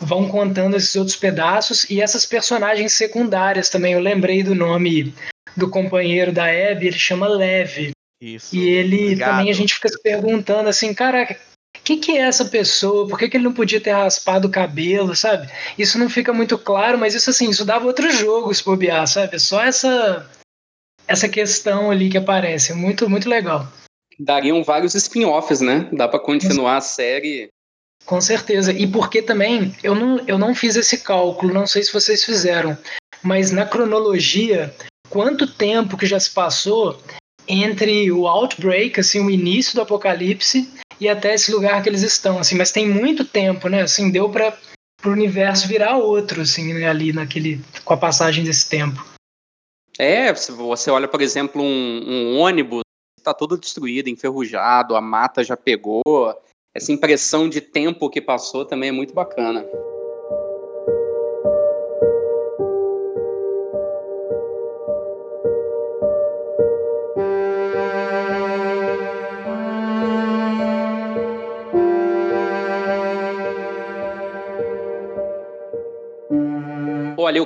vão 0.00 0.28
contando 0.28 0.76
esses 0.76 0.94
outros 0.94 1.16
pedaços 1.16 1.88
e 1.90 2.00
essas 2.00 2.24
personagens 2.24 2.92
secundárias 2.92 3.68
também. 3.68 3.94
Eu 3.94 4.00
lembrei 4.00 4.42
do 4.42 4.54
nome 4.54 5.12
do 5.56 5.68
companheiro 5.68 6.32
da 6.32 6.44
Abby, 6.44 6.86
ele 6.86 6.98
chama 6.98 7.26
Leve. 7.26 7.90
Isso. 8.20 8.54
E 8.54 8.68
ele 8.68 9.02
Obrigado. 9.04 9.30
também 9.30 9.50
a 9.50 9.54
gente 9.54 9.74
fica 9.74 9.88
se 9.88 10.02
perguntando 10.02 10.68
assim, 10.68 10.92
cara, 10.92 11.36
o 11.76 11.80
que, 11.84 11.96
que 11.96 12.12
é 12.12 12.22
essa 12.22 12.44
pessoa? 12.44 13.06
Por 13.08 13.18
que, 13.18 13.28
que 13.28 13.36
ele 13.36 13.44
não 13.44 13.52
podia 13.52 13.80
ter 13.80 13.92
raspado 13.92 14.48
o 14.48 14.50
cabelo, 14.50 15.14
sabe? 15.14 15.48
Isso 15.78 15.98
não 15.98 16.10
fica 16.10 16.32
muito 16.32 16.58
claro, 16.58 16.98
mas 16.98 17.14
isso 17.14 17.30
assim, 17.30 17.50
isso 17.50 17.64
dava 17.64 17.86
outro 17.86 18.10
jogo 18.10 18.52
se 18.52 18.64
bobear, 18.64 19.06
sabe? 19.06 19.38
Só 19.38 19.62
essa 19.62 20.28
essa 21.06 21.28
questão 21.28 21.90
ali 21.90 22.10
que 22.10 22.18
aparece, 22.18 22.74
muito 22.74 23.08
muito 23.08 23.28
legal. 23.28 23.66
Dariam 24.18 24.62
vários 24.64 24.94
spin-offs, 24.94 25.60
né? 25.60 25.88
Dá 25.92 26.08
para 26.08 26.18
continuar 26.18 26.78
a 26.78 26.80
série 26.80 27.48
com 28.08 28.20
certeza. 28.22 28.72
E 28.72 28.86
porque 28.86 29.20
também 29.20 29.74
eu 29.82 29.94
não, 29.94 30.18
eu 30.26 30.38
não 30.38 30.54
fiz 30.54 30.76
esse 30.76 30.98
cálculo, 30.98 31.52
não 31.52 31.66
sei 31.66 31.82
se 31.82 31.92
vocês 31.92 32.24
fizeram, 32.24 32.76
mas 33.22 33.50
na 33.50 33.66
cronologia, 33.66 34.74
quanto 35.10 35.46
tempo 35.46 35.96
que 35.96 36.06
já 36.06 36.18
se 36.18 36.30
passou 36.30 36.98
entre 37.48 38.12
o 38.12 38.26
outbreak, 38.26 39.00
assim, 39.00 39.24
o 39.24 39.30
início 39.30 39.74
do 39.74 39.82
apocalipse 39.82 40.68
e 41.00 41.08
até 41.08 41.34
esse 41.34 41.52
lugar 41.52 41.82
que 41.82 41.88
eles 41.88 42.02
estão, 42.02 42.38
assim, 42.38 42.56
mas 42.56 42.70
tem 42.70 42.88
muito 42.88 43.24
tempo, 43.24 43.68
né? 43.68 43.82
Assim, 43.82 44.10
deu 44.10 44.28
para 44.28 44.56
o 45.04 45.08
universo 45.08 45.66
virar 45.66 45.96
outro, 45.96 46.42
assim, 46.42 46.74
né? 46.74 46.88
ali 46.88 47.12
naquele 47.12 47.60
com 47.84 47.94
a 47.94 47.96
passagem 47.96 48.44
desse 48.44 48.68
tempo. 48.68 49.04
É, 49.98 50.32
você 50.32 50.90
olha, 50.90 51.08
por 51.08 51.20
exemplo, 51.20 51.62
um, 51.62 52.04
um 52.06 52.38
ônibus 52.38 52.82
está 53.18 53.34
todo 53.34 53.58
destruído, 53.58 54.08
enferrujado, 54.08 54.94
a 54.94 55.00
mata 55.00 55.42
já 55.42 55.56
pegou, 55.56 56.02
essa 56.74 56.92
impressão 56.92 57.48
de 57.48 57.60
tempo 57.60 58.08
que 58.08 58.20
passou 58.20 58.64
também 58.64 58.90
é 58.90 58.92
muito 58.92 59.12
bacana. 59.12 59.66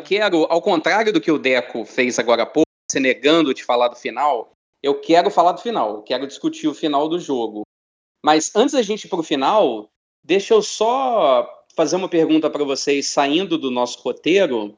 Quero, 0.03 0.47
ao 0.51 0.61
contrário 0.61 1.13
do 1.13 1.21
que 1.21 1.31
o 1.31 1.39
Deco 1.39 1.85
fez 1.85 2.19
agora 2.19 2.43
há 2.43 2.47
pouco, 2.47 2.67
se 2.91 3.01
negando 3.01 3.55
de 3.55 3.65
falar 3.65 3.89
do 3.89 3.97
final, 3.97 4.53
eu 4.83 5.01
quero 5.01 5.31
falar 5.31 5.53
do 5.53 5.63
final, 5.63 5.97
eu 5.97 6.03
quero 6.03 6.27
discutir 6.27 6.69
o 6.69 6.75
final 6.75 7.09
do 7.09 7.19
jogo. 7.19 7.63
Mas 8.25 8.55
antes 8.55 8.75
da 8.75 8.83
gente 8.83 9.05
ir 9.05 9.09
para 9.09 9.21
o 9.21 9.25
final, 9.25 9.89
deixa 10.23 10.55
eu 10.55 10.63
só 10.63 11.49
fazer 11.75 11.97
uma 11.97 12.09
pergunta 12.09 12.51
para 12.51 12.65
vocês, 12.65 13.09
saindo 13.09 13.57
do 13.57 13.71
nosso 13.71 14.01
roteiro. 14.01 14.77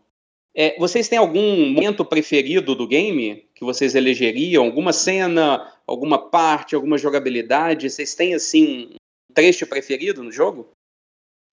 É, 0.54 0.78
vocês 0.78 1.08
têm 1.08 1.18
algum 1.18 1.72
momento 1.72 2.04
preferido 2.04 2.74
do 2.74 2.86
game 2.86 3.48
que 3.54 3.64
vocês 3.64 3.94
elegeriam? 3.94 4.64
Alguma 4.64 4.92
cena, 4.92 5.72
alguma 5.86 6.18
parte, 6.18 6.74
alguma 6.74 6.96
jogabilidade? 6.96 7.90
Vocês 7.90 8.14
têm, 8.14 8.34
assim, 8.34 8.90
um 9.28 9.34
trecho 9.34 9.66
preferido 9.66 10.22
no 10.22 10.30
jogo? 10.30 10.68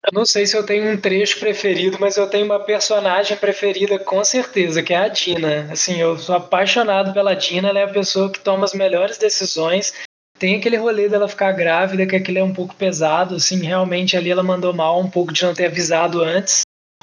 Eu 0.04 0.14
não 0.14 0.26
sei 0.26 0.47
se 0.47 0.58
eu 0.58 0.66
tenho 0.66 0.91
um 0.91 0.97
trecho 0.97 1.39
preferido, 1.39 1.97
mas 1.99 2.18
eu 2.18 2.28
tenho 2.28 2.45
uma 2.45 2.60
personagem 2.60 3.38
preferida 3.38 3.99
com 3.99 4.24
certeza, 4.24 4.82
que 4.82 4.93
é 4.93 4.97
a 4.97 5.08
Dina. 5.08 5.72
Assim, 5.72 5.99
eu 5.99 6.18
sou 6.18 6.36
apaixonado 6.36 7.14
pela 7.14 7.36
Dina, 7.36 7.70
ela 7.70 7.80
é 7.80 7.84
a 7.84 7.93
pessoa 7.93 8.32
que 8.32 8.39
toma 8.39 8.66
as 8.66 8.74
melhores 8.74 9.18
decisões 9.18 9.93
tem 10.41 10.56
aquele 10.56 10.76
rolê 10.76 11.08
dela 11.08 11.28
ficar 11.28 11.52
grávida, 11.52 12.04
que 12.08 12.16
aquele 12.16 12.39
é 12.39 12.43
um 12.43 12.52
pouco 12.52 12.74
pesado, 12.74 13.36
assim, 13.36 13.64
realmente 13.64 14.18
ali 14.18 14.32
ela 14.32 14.41
mandou 14.41 14.74
mal 14.74 14.99
um 14.99 15.08
pouco 15.08 15.32
de 15.32 15.43
não 15.45 15.54
ter 15.54 15.68
avisado 15.68 16.20
antes. 16.24 16.62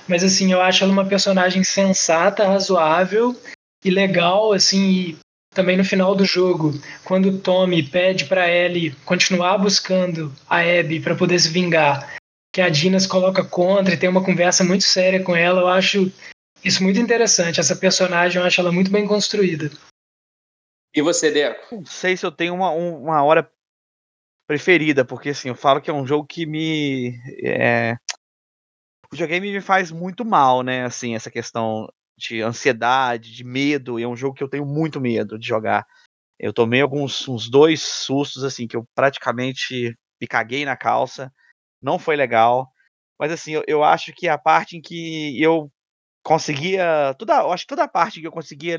Mas 0.08 0.24
assim, 0.24 0.50
eu 0.50 0.60
acho 0.60 0.82
ela 0.82 0.92
uma 0.92 1.06
personagem 1.06 1.62
sensata, 1.62 2.48
razoável 2.48 3.40
e 3.84 3.90
legal, 3.90 4.52
assim, 4.52 4.90
e 4.90 5.18
também 5.54 5.76
no 5.76 5.84
final 5.84 6.16
do 6.16 6.24
jogo, 6.24 6.74
quando 7.04 7.38
Tommy 7.38 7.80
pede 7.80 8.24
para 8.24 8.50
Ellie 8.50 8.90
continuar 9.04 9.56
buscando 9.56 10.34
a 10.50 10.58
Abby 10.58 10.98
para 10.98 11.14
poder 11.14 11.38
se 11.38 11.48
vingar, 11.48 12.17
que 12.58 12.62
a 12.62 12.68
Dina 12.68 12.98
se 12.98 13.08
coloca 13.08 13.44
contra 13.44 13.94
e 13.94 13.96
tem 13.96 14.08
uma 14.08 14.24
conversa 14.24 14.64
muito 14.64 14.82
séria 14.82 15.22
com 15.22 15.36
ela, 15.36 15.60
eu 15.60 15.68
acho 15.68 16.10
isso 16.64 16.82
muito 16.82 16.98
interessante. 16.98 17.60
Essa 17.60 17.76
personagem 17.76 18.40
eu 18.40 18.44
acho 18.44 18.60
ela 18.60 18.72
muito 18.72 18.90
bem 18.90 19.06
construída. 19.06 19.70
E 20.92 21.00
você, 21.00 21.30
Deco? 21.30 21.76
Não 21.76 21.86
sei 21.86 22.16
se 22.16 22.26
eu 22.26 22.32
tenho 22.32 22.52
uma, 22.52 22.72
uma 22.72 23.22
hora 23.22 23.48
preferida, 24.44 25.04
porque 25.04 25.28
assim, 25.28 25.50
eu 25.50 25.54
falo 25.54 25.80
que 25.80 25.88
é 25.88 25.94
um 25.94 26.04
jogo 26.04 26.26
que 26.26 26.46
me. 26.46 27.16
É... 27.44 27.94
O 29.06 29.12
videogame 29.12 29.52
me 29.52 29.60
faz 29.60 29.92
muito 29.92 30.24
mal, 30.24 30.64
né? 30.64 30.84
Assim, 30.84 31.14
essa 31.14 31.30
questão 31.30 31.86
de 32.18 32.42
ansiedade, 32.42 33.32
de 33.32 33.44
medo, 33.44 34.00
e 34.00 34.02
é 34.02 34.08
um 34.08 34.16
jogo 34.16 34.34
que 34.34 34.42
eu 34.42 34.48
tenho 34.48 34.66
muito 34.66 35.00
medo 35.00 35.38
de 35.38 35.46
jogar. 35.46 35.86
Eu 36.36 36.52
tomei 36.52 36.80
alguns 36.80 37.28
uns 37.28 37.48
dois 37.48 37.82
sustos, 37.82 38.42
assim, 38.42 38.66
que 38.66 38.76
eu 38.76 38.84
praticamente 38.96 39.96
me 40.20 40.26
caguei 40.26 40.64
na 40.64 40.76
calça. 40.76 41.32
Não 41.82 41.98
foi 41.98 42.16
legal. 42.16 42.68
Mas 43.18 43.32
assim, 43.32 43.52
eu, 43.52 43.64
eu 43.66 43.84
acho 43.84 44.12
que 44.14 44.28
a 44.28 44.38
parte 44.38 44.76
em 44.76 44.80
que 44.80 45.40
eu 45.42 45.70
conseguia. 46.22 47.14
Toda, 47.18 47.40
eu 47.40 47.52
acho 47.52 47.64
que 47.64 47.68
toda 47.68 47.84
a 47.84 47.88
parte 47.88 48.20
que 48.20 48.26
eu 48.26 48.32
conseguia 48.32 48.78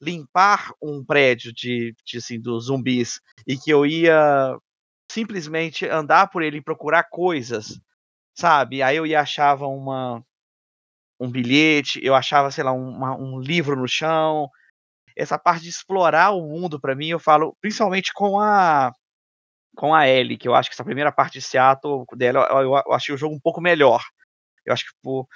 limpar 0.00 0.72
um 0.82 1.04
prédio 1.04 1.52
de, 1.52 1.94
de 2.04 2.18
assim, 2.18 2.40
dos 2.40 2.66
zumbis 2.66 3.20
e 3.46 3.56
que 3.56 3.70
eu 3.70 3.84
ia 3.84 4.56
simplesmente 5.10 5.86
andar 5.86 6.28
por 6.28 6.42
ele 6.42 6.58
e 6.58 6.62
procurar 6.62 7.04
coisas, 7.04 7.80
sabe? 8.36 8.82
Aí 8.82 8.96
eu 8.96 9.06
ia 9.06 9.20
achava 9.20 9.66
uma 9.66 10.22
um 11.20 11.30
bilhete, 11.30 12.00
eu 12.02 12.14
achava, 12.14 12.50
sei 12.50 12.62
lá, 12.64 12.72
uma, 12.72 13.16
um 13.16 13.40
livro 13.40 13.76
no 13.76 13.88
chão. 13.88 14.48
Essa 15.16 15.38
parte 15.38 15.62
de 15.62 15.68
explorar 15.70 16.30
o 16.30 16.42
mundo 16.42 16.80
para 16.80 16.94
mim, 16.94 17.08
eu 17.08 17.18
falo, 17.18 17.56
principalmente 17.60 18.12
com 18.14 18.40
a 18.40 18.92
com 19.78 19.94
a 19.94 20.08
Ellie, 20.08 20.36
que 20.36 20.48
eu 20.48 20.56
acho 20.56 20.68
que 20.68 20.74
essa 20.74 20.84
primeira 20.84 21.12
parte 21.12 21.34
de 21.34 21.40
Seattle 21.40 22.04
dela, 22.16 22.48
eu, 22.50 22.74
eu 22.84 22.92
achei 22.92 23.14
o 23.14 23.18
jogo 23.18 23.36
um 23.36 23.40
pouco 23.40 23.60
melhor. 23.60 24.02
Eu 24.66 24.72
acho 24.72 24.84
que 24.84 24.90
tipo, 24.90 25.28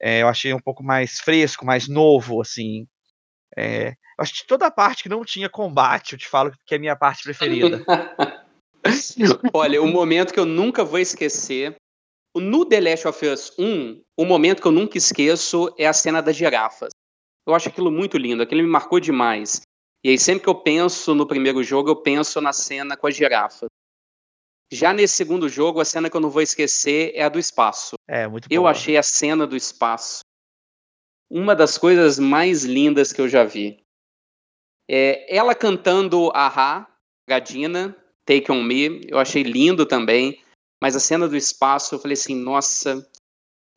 é, 0.00 0.22
eu 0.22 0.28
achei 0.28 0.54
um 0.54 0.60
pouco 0.60 0.84
mais 0.84 1.18
fresco, 1.18 1.66
mais 1.66 1.88
novo, 1.88 2.40
assim. 2.40 2.86
É, 3.56 3.94
acho 4.16 4.32
que 4.32 4.46
toda 4.46 4.68
a 4.68 4.70
parte 4.70 5.02
que 5.02 5.08
não 5.08 5.24
tinha 5.24 5.50
combate, 5.50 6.12
eu 6.12 6.18
te 6.20 6.28
falo 6.28 6.52
que 6.64 6.74
é 6.74 6.76
a 6.76 6.80
minha 6.80 6.94
parte 6.94 7.24
preferida. 7.24 7.84
Olha, 9.52 9.82
o 9.82 9.88
momento 9.88 10.32
que 10.32 10.38
eu 10.38 10.46
nunca 10.46 10.84
vou 10.84 11.00
esquecer. 11.00 11.74
No 12.36 12.64
The 12.64 12.80
Last 12.80 13.08
of 13.08 13.26
Us 13.26 13.52
1, 13.58 14.02
o 14.16 14.24
momento 14.24 14.62
que 14.62 14.68
eu 14.68 14.72
nunca 14.72 14.96
esqueço 14.96 15.74
é 15.76 15.88
a 15.88 15.92
cena 15.92 16.22
das 16.22 16.36
girafas. 16.36 16.90
Eu 17.44 17.56
acho 17.56 17.68
aquilo 17.68 17.90
muito 17.90 18.16
lindo, 18.16 18.40
aquilo 18.40 18.62
me 18.62 18.68
marcou 18.68 19.00
demais. 19.00 19.62
E 20.04 20.10
aí, 20.10 20.18
sempre 20.18 20.44
que 20.44 20.48
eu 20.48 20.54
penso 20.54 21.12
no 21.12 21.26
primeiro 21.26 21.60
jogo, 21.64 21.90
eu 21.90 21.96
penso 21.96 22.40
na 22.40 22.52
cena 22.52 22.96
com 22.96 23.08
as 23.08 23.16
girafas. 23.16 23.68
Já 24.70 24.92
nesse 24.92 25.14
segundo 25.14 25.48
jogo, 25.48 25.80
a 25.80 25.84
cena 25.84 26.08
que 26.08 26.16
eu 26.16 26.20
não 26.20 26.30
vou 26.30 26.42
esquecer 26.42 27.12
é 27.14 27.24
a 27.24 27.28
do 27.28 27.38
espaço. 27.38 27.96
É, 28.08 28.28
muito 28.28 28.46
Eu 28.50 28.62
boa. 28.62 28.70
achei 28.70 28.96
a 28.96 29.02
cena 29.02 29.46
do 29.46 29.56
espaço 29.56 30.20
uma 31.30 31.54
das 31.54 31.78
coisas 31.78 32.18
mais 32.18 32.64
lindas 32.64 33.12
que 33.12 33.20
eu 33.20 33.28
já 33.28 33.44
vi. 33.44 33.80
É, 34.88 35.34
ela 35.34 35.54
cantando 35.54 36.30
Ahá, 36.34 36.88
Gadina, 37.28 37.96
Take 38.24 38.50
On 38.50 38.62
Me, 38.62 39.06
eu 39.08 39.18
achei 39.18 39.44
lindo 39.44 39.86
também. 39.86 40.42
Mas 40.82 40.96
a 40.96 41.00
cena 41.00 41.28
do 41.28 41.36
espaço, 41.36 41.94
eu 41.94 41.98
falei 42.00 42.14
assim, 42.14 42.34
nossa, 42.34 43.06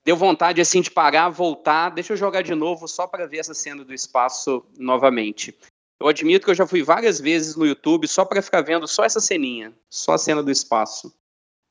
deu 0.06 0.16
vontade 0.16 0.62
assim 0.62 0.82
de 0.82 0.90
parar, 0.90 1.30
voltar, 1.30 1.90
deixa 1.90 2.14
eu 2.14 2.18
jogar 2.18 2.42
de 2.42 2.56
novo 2.56 2.88
só 2.88 3.06
para 3.06 3.28
ver 3.28 3.40
essa 3.40 3.54
cena 3.54 3.84
do 3.84 3.94
espaço 3.94 4.66
novamente. 4.78 5.56
Eu 6.00 6.08
admito 6.08 6.46
que 6.46 6.52
eu 6.52 6.56
já 6.56 6.68
fui 6.68 6.84
várias 6.84 7.20
vezes 7.20 7.56
no 7.56 7.66
YouTube 7.66 8.08
só 8.08 8.26
para 8.26 8.42
ficar 8.42 8.62
vendo 8.62 8.88
só 8.88 9.04
essa 9.04 9.20
ceninha, 9.20 9.74
só 9.90 10.14
a 10.14 10.18
cena 10.18 10.44
do 10.44 10.52
espaço. 10.52 11.14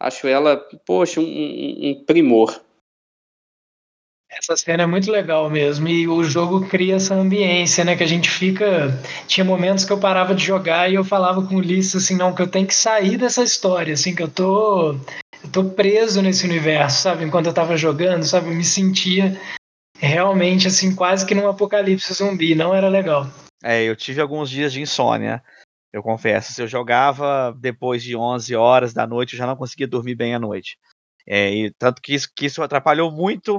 Acho 0.02 0.26
ela, 0.26 0.56
poxa, 0.84 1.20
um, 1.20 1.24
um, 1.24 2.04
primor. 2.04 2.60
Essa 4.28 4.56
cena 4.56 4.82
é 4.82 4.86
muito 4.86 5.10
legal 5.10 5.48
mesmo. 5.48 5.86
E 5.86 6.08
o 6.08 6.24
jogo 6.24 6.66
cria 6.66 6.96
essa 6.96 7.14
ambiência, 7.14 7.84
né? 7.84 7.94
Que 7.94 8.02
a 8.02 8.08
gente 8.08 8.28
fica. 8.28 8.88
Tinha 9.28 9.44
momentos 9.44 9.84
que 9.84 9.92
eu 9.92 10.00
parava 10.00 10.34
de 10.34 10.44
jogar 10.44 10.90
e 10.90 10.94
eu 10.94 11.04
falava 11.04 11.46
com 11.46 11.54
o 11.54 11.58
Ulisses 11.58 11.94
assim, 12.02 12.16
não, 12.16 12.34
que 12.34 12.42
eu 12.42 12.48
tenho 12.48 12.66
que 12.66 12.74
sair 12.74 13.16
dessa 13.16 13.44
história, 13.44 13.94
assim, 13.94 14.12
que 14.12 14.22
eu 14.22 14.28
tô. 14.28 14.92
Eu 15.44 15.50
tô 15.52 15.64
preso 15.66 16.20
nesse 16.20 16.46
universo, 16.46 17.02
sabe? 17.02 17.24
Enquanto 17.24 17.46
eu 17.46 17.54
tava 17.54 17.76
jogando, 17.76 18.24
sabe? 18.24 18.48
Eu 18.48 18.54
me 18.54 18.64
sentia 18.64 19.40
realmente, 19.98 20.66
assim, 20.66 20.96
quase 20.96 21.24
que 21.24 21.34
num 21.34 21.46
apocalipse 21.46 22.12
zumbi. 22.12 22.56
Não 22.56 22.74
era 22.74 22.88
legal. 22.88 23.28
É, 23.62 23.84
eu 23.84 23.94
tive 23.94 24.20
alguns 24.20 24.50
dias 24.50 24.72
de 24.72 24.80
insônia, 24.80 25.42
eu 25.92 26.02
confesso. 26.02 26.52
Se 26.52 26.62
eu 26.62 26.66
jogava 26.66 27.56
depois 27.58 28.02
de 28.02 28.16
11 28.16 28.54
horas 28.56 28.92
da 28.92 29.06
noite, 29.06 29.34
eu 29.34 29.38
já 29.38 29.46
não 29.46 29.56
conseguia 29.56 29.86
dormir 29.86 30.14
bem 30.14 30.34
à 30.34 30.38
noite. 30.38 30.78
É, 31.26 31.50
e 31.50 31.70
tanto 31.72 32.02
que 32.02 32.14
isso, 32.14 32.28
que 32.34 32.46
isso 32.46 32.62
atrapalhou 32.62 33.10
muito 33.10 33.58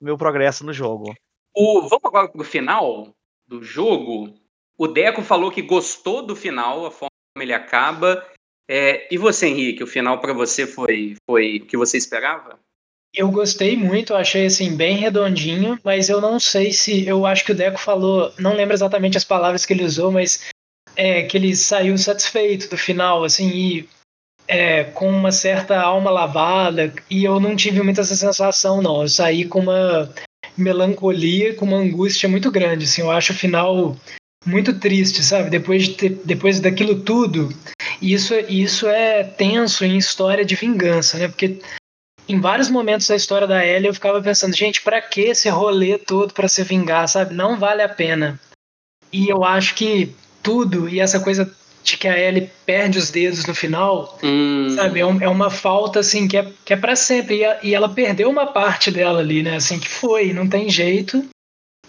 o 0.00 0.04
meu 0.04 0.18
progresso 0.18 0.64
no 0.64 0.72
jogo. 0.72 1.14
O, 1.54 1.82
vamos 1.82 2.04
agora 2.04 2.28
pro 2.28 2.42
final 2.42 3.14
do 3.46 3.62
jogo. 3.62 4.34
O 4.76 4.88
Deco 4.88 5.22
falou 5.22 5.52
que 5.52 5.62
gostou 5.62 6.26
do 6.26 6.34
final, 6.34 6.86
a 6.86 6.90
forma 6.90 7.10
como 7.34 7.44
ele 7.44 7.52
acaba. 7.52 8.26
É, 8.68 9.12
e 9.12 9.18
você, 9.18 9.46
Henrique, 9.46 9.84
o 9.84 9.86
final 9.86 10.20
para 10.20 10.32
você 10.32 10.66
foi, 10.66 11.14
foi 11.28 11.58
o 11.58 11.66
que 11.66 11.76
você 11.76 11.96
esperava? 11.96 12.58
Eu 13.14 13.30
gostei 13.30 13.76
muito, 13.76 14.14
achei 14.14 14.46
assim 14.46 14.74
bem 14.74 14.96
redondinho, 14.96 15.78
mas 15.84 16.08
eu 16.08 16.20
não 16.20 16.40
sei 16.40 16.72
se 16.72 17.06
eu 17.06 17.24
acho 17.24 17.44
que 17.44 17.52
o 17.52 17.54
Deco 17.54 17.78
falou, 17.78 18.32
não 18.38 18.54
lembro 18.54 18.74
exatamente 18.74 19.16
as 19.16 19.24
palavras 19.24 19.64
que 19.64 19.72
ele 19.72 19.84
usou, 19.84 20.10
mas 20.10 20.48
é 20.96 21.22
que 21.22 21.36
ele 21.36 21.54
saiu 21.54 21.96
satisfeito 21.96 22.68
do 22.68 22.76
final, 22.76 23.22
assim, 23.22 23.48
e 23.48 23.88
é, 24.48 24.84
com 24.84 25.08
uma 25.08 25.30
certa 25.30 25.80
alma 25.80 26.10
lavada, 26.10 26.92
e 27.08 27.24
eu 27.24 27.38
não 27.38 27.54
tive 27.54 27.82
muita 27.82 28.00
essa 28.00 28.16
sensação, 28.16 28.82
não. 28.82 29.02
Eu 29.02 29.08
saí 29.08 29.44
com 29.44 29.60
uma 29.60 30.12
melancolia, 30.56 31.54
com 31.54 31.64
uma 31.64 31.78
angústia 31.78 32.28
muito 32.28 32.50
grande, 32.50 32.84
assim, 32.84 33.02
eu 33.02 33.10
acho 33.10 33.32
o 33.32 33.36
final 33.36 33.96
muito 34.44 34.78
triste, 34.78 35.22
sabe? 35.22 35.50
Depois, 35.50 35.84
de 35.84 35.94
ter, 35.94 36.10
depois 36.24 36.60
daquilo 36.60 37.00
tudo, 37.00 37.48
isso, 38.02 38.34
isso 38.48 38.88
é 38.88 39.24
tenso 39.24 39.84
em 39.84 39.96
história 39.96 40.44
de 40.44 40.54
vingança, 40.54 41.16
né? 41.16 41.28
Porque 41.28 41.60
em 42.28 42.40
vários 42.40 42.68
momentos 42.68 43.06
da 43.06 43.16
história 43.16 43.46
da 43.46 43.64
Ellie 43.64 43.88
eu 43.88 43.94
ficava 43.94 44.20
pensando, 44.22 44.56
gente, 44.56 44.82
para 44.82 45.00
que 45.00 45.22
esse 45.22 45.48
rolê 45.48 45.98
todo 45.98 46.32
para 46.32 46.48
se 46.48 46.62
vingar, 46.62 47.08
sabe? 47.08 47.34
Não 47.34 47.58
vale 47.58 47.82
a 47.82 47.88
pena. 47.88 48.40
E 49.12 49.28
eu 49.28 49.44
acho 49.44 49.74
que 49.74 50.14
tudo 50.42 50.88
e 50.88 51.00
essa 51.00 51.20
coisa 51.20 51.54
de 51.84 51.98
que 51.98 52.08
a 52.08 52.18
Ellie 52.18 52.50
perde 52.64 52.98
os 52.98 53.10
dedos 53.10 53.44
no 53.44 53.54
final, 53.54 54.18
hum. 54.22 54.70
sabe? 54.70 55.00
É, 55.00 55.06
um, 55.06 55.20
é, 55.20 55.28
uma 55.28 55.50
falta 55.50 56.00
assim 56.00 56.26
que 56.26 56.36
é, 56.38 56.50
que 56.64 56.72
é 56.72 56.76
para 56.76 56.96
sempre. 56.96 57.36
E, 57.36 57.44
a, 57.44 57.60
e, 57.62 57.74
ela 57.74 57.88
perdeu 57.88 58.30
uma 58.30 58.46
parte 58.46 58.90
dela 58.90 59.20
ali, 59.20 59.42
né? 59.42 59.56
Assim 59.56 59.78
que 59.78 59.88
foi, 59.88 60.32
não 60.32 60.48
tem 60.48 60.70
jeito. 60.70 61.24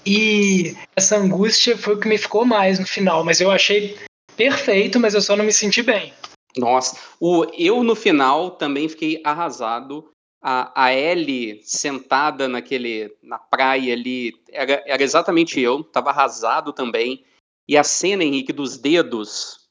E 0.06 0.76
essa 0.96 1.18
angústia 1.18 1.78
foi 1.78 1.96
o 1.96 2.00
que 2.00 2.08
me 2.08 2.18
ficou 2.18 2.46
mais 2.46 2.78
no 2.78 2.86
final. 2.86 3.24
Mas 3.24 3.40
eu 3.40 3.50
achei 3.50 3.98
perfeito, 4.36 5.00
mas 5.00 5.14
eu 5.14 5.22
só 5.22 5.36
não 5.36 5.46
me 5.46 5.54
senti 5.54 5.82
bem. 5.82 6.14
Nossa, 6.58 6.98
o, 7.20 7.46
eu 7.58 7.84
no 7.84 7.96
final 7.96 8.52
também 8.52 8.88
fiquei 8.90 9.22
arrasado. 9.24 10.10
A, 10.48 10.86
a 10.86 10.94
Ellie 10.94 11.60
sentada 11.64 12.48
naquele 12.48 13.18
na 13.24 13.40
praia 13.40 13.94
ali 13.94 14.32
era, 14.50 14.84
era 14.86 15.02
exatamente 15.02 15.60
eu, 15.60 15.82
estava 15.82 16.12
arrasado 16.12 16.72
também. 16.72 17.26
E 17.68 17.76
a 17.76 17.84
cena, 17.84 18.24
Henrique, 18.24 18.54
dos 18.54 18.78
dedos, 18.78 19.68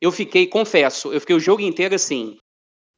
eu 0.00 0.10
fiquei, 0.10 0.48
confesso, 0.48 1.12
eu 1.12 1.20
fiquei 1.20 1.36
o 1.36 1.40
jogo 1.40 1.62
inteiro 1.62 1.94
assim, 1.94 2.36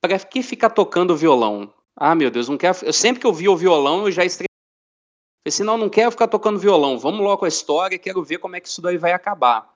para 0.00 0.18
que 0.18 0.42
ficar 0.42 0.70
tocando 0.70 1.14
violão? 1.14 1.70
Ah, 1.94 2.14
meu 2.14 2.30
Deus, 2.30 2.48
não 2.48 2.56
quero. 2.56 2.78
Eu, 2.82 2.94
sempre 2.94 3.20
que 3.20 3.26
eu 3.26 3.34
vi 3.34 3.46
o 3.46 3.56
violão, 3.56 4.06
eu 4.06 4.10
já 4.10 4.24
estressei. 4.24 4.46
Falei 4.48 5.48
assim, 5.48 5.64
não, 5.64 5.76
não 5.76 5.90
quero 5.90 6.10
ficar 6.10 6.28
tocando 6.28 6.58
violão, 6.58 6.98
vamos 6.98 7.20
logo 7.20 7.38
com 7.38 7.44
a 7.44 7.48
história, 7.48 7.98
quero 7.98 8.24
ver 8.24 8.38
como 8.38 8.56
é 8.56 8.60
que 8.60 8.68
isso 8.68 8.80
daí 8.80 8.96
vai 8.96 9.12
acabar. 9.12 9.70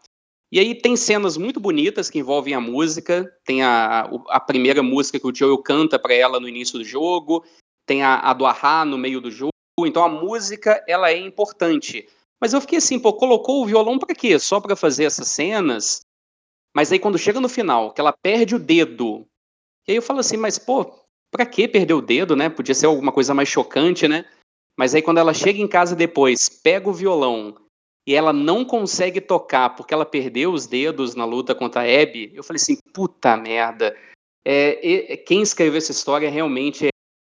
E 0.52 0.58
aí 0.58 0.74
tem 0.74 0.96
cenas 0.96 1.36
muito 1.36 1.60
bonitas 1.60 2.10
que 2.10 2.18
envolvem 2.18 2.54
a 2.54 2.60
música, 2.60 3.32
tem 3.44 3.62
a, 3.62 4.10
a 4.28 4.40
primeira 4.40 4.82
música 4.82 5.20
que 5.20 5.26
o 5.26 5.34
Joel 5.34 5.58
canta 5.58 5.98
para 5.98 6.12
ela 6.12 6.40
no 6.40 6.48
início 6.48 6.78
do 6.78 6.84
jogo, 6.84 7.44
tem 7.86 8.02
a, 8.02 8.16
a 8.18 8.32
do 8.32 8.44
Ahá 8.44 8.84
no 8.84 8.98
meio 8.98 9.20
do 9.20 9.30
jogo, 9.30 9.52
então 9.80 10.02
a 10.02 10.08
música 10.08 10.84
ela 10.88 11.10
é 11.10 11.16
importante. 11.16 12.08
Mas 12.40 12.52
eu 12.52 12.60
fiquei 12.60 12.78
assim, 12.78 12.98
pô, 12.98 13.12
colocou 13.12 13.62
o 13.62 13.66
violão 13.66 13.98
para 13.98 14.14
quê? 14.14 14.38
Só 14.38 14.60
para 14.60 14.74
fazer 14.74 15.04
essas 15.04 15.28
cenas? 15.28 16.00
Mas 16.74 16.90
aí 16.90 16.98
quando 16.98 17.18
chega 17.18 17.40
no 17.40 17.48
final, 17.48 17.92
que 17.92 18.00
ela 18.00 18.12
perde 18.12 18.54
o 18.54 18.58
dedo, 18.58 19.26
e 19.86 19.92
aí 19.92 19.96
eu 19.96 20.02
falo 20.02 20.18
assim, 20.18 20.36
mas 20.36 20.58
pô, 20.58 20.92
pra 21.30 21.46
que 21.46 21.68
perder 21.68 21.94
o 21.94 22.02
dedo, 22.02 22.34
né? 22.34 22.48
Podia 22.48 22.74
ser 22.74 22.86
alguma 22.86 23.12
coisa 23.12 23.32
mais 23.32 23.48
chocante, 23.48 24.08
né? 24.08 24.24
Mas 24.76 24.94
aí 24.94 25.02
quando 25.02 25.18
ela 25.18 25.34
chega 25.34 25.60
em 25.60 25.68
casa 25.68 25.94
depois, 25.94 26.48
pega 26.48 26.88
o 26.88 26.94
violão 26.94 27.54
e 28.10 28.14
ela 28.16 28.32
não 28.32 28.64
consegue 28.64 29.20
tocar 29.20 29.70
porque 29.70 29.94
ela 29.94 30.04
perdeu 30.04 30.52
os 30.52 30.66
dedos 30.66 31.14
na 31.14 31.24
luta 31.24 31.54
contra 31.54 31.82
a 31.82 31.84
Abby, 31.84 32.32
eu 32.34 32.42
falei 32.42 32.60
assim, 32.60 32.76
puta 32.92 33.36
merda. 33.36 33.96
É, 34.44 35.12
é, 35.12 35.16
quem 35.16 35.42
escreveu 35.42 35.78
essa 35.78 35.92
história 35.92 36.28
realmente 36.28 36.86
é 36.86 36.88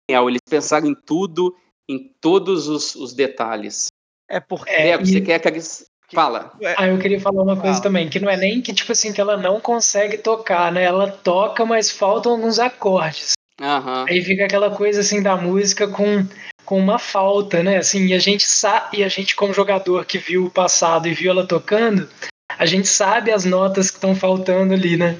genial. 0.09 0.29
Eles 0.29 0.39
pensaram 0.49 0.87
em 0.87 0.95
tudo, 0.95 1.53
em 1.89 2.15
todos 2.21 2.69
os, 2.69 2.95
os 2.95 3.13
detalhes. 3.13 3.87
É 4.29 4.39
porque. 4.39 4.71
É, 4.71 4.97
você 4.97 5.17
e... 5.17 5.21
quer 5.21 5.39
que 5.39 5.49
eles. 5.49 5.87
Fala. 6.13 6.57
Ah, 6.77 6.87
eu 6.87 6.97
queria 6.99 7.19
falar 7.19 7.43
uma 7.43 7.55
coisa 7.55 7.73
Fala. 7.73 7.83
também, 7.83 8.09
que 8.09 8.19
não 8.21 8.29
é 8.29 8.37
nem 8.37 8.61
que, 8.61 8.73
tipo 8.73 8.93
assim, 8.93 9.11
que 9.11 9.19
ela 9.19 9.35
não 9.35 9.59
consegue 9.59 10.19
tocar, 10.19 10.71
né? 10.71 10.83
Ela 10.83 11.11
toca, 11.11 11.65
mas 11.65 11.91
faltam 11.91 12.31
alguns 12.31 12.59
acordes. 12.59 13.33
Uhum. 13.59 14.05
Aí 14.07 14.23
fica 14.23 14.45
aquela 14.45 14.73
coisa 14.73 15.01
assim 15.01 15.21
da 15.21 15.35
música 15.35 15.87
com, 15.87 16.25
com 16.71 16.79
uma 16.79 16.97
falta, 16.97 17.61
né? 17.61 17.79
Assim, 17.79 18.05
e 18.05 18.13
a 18.13 18.19
gente 18.19 18.45
sabe, 18.45 18.99
e 18.99 19.03
a 19.03 19.09
gente, 19.09 19.35
como 19.35 19.53
jogador 19.53 20.05
que 20.05 20.17
viu 20.17 20.45
o 20.45 20.49
passado 20.49 21.05
e 21.05 21.13
viu 21.13 21.29
ela 21.29 21.45
tocando, 21.45 22.07
a 22.57 22.65
gente 22.65 22.87
sabe 22.87 23.29
as 23.29 23.43
notas 23.43 23.91
que 23.91 23.97
estão 23.97 24.15
faltando 24.15 24.73
ali, 24.73 24.95
né? 24.95 25.19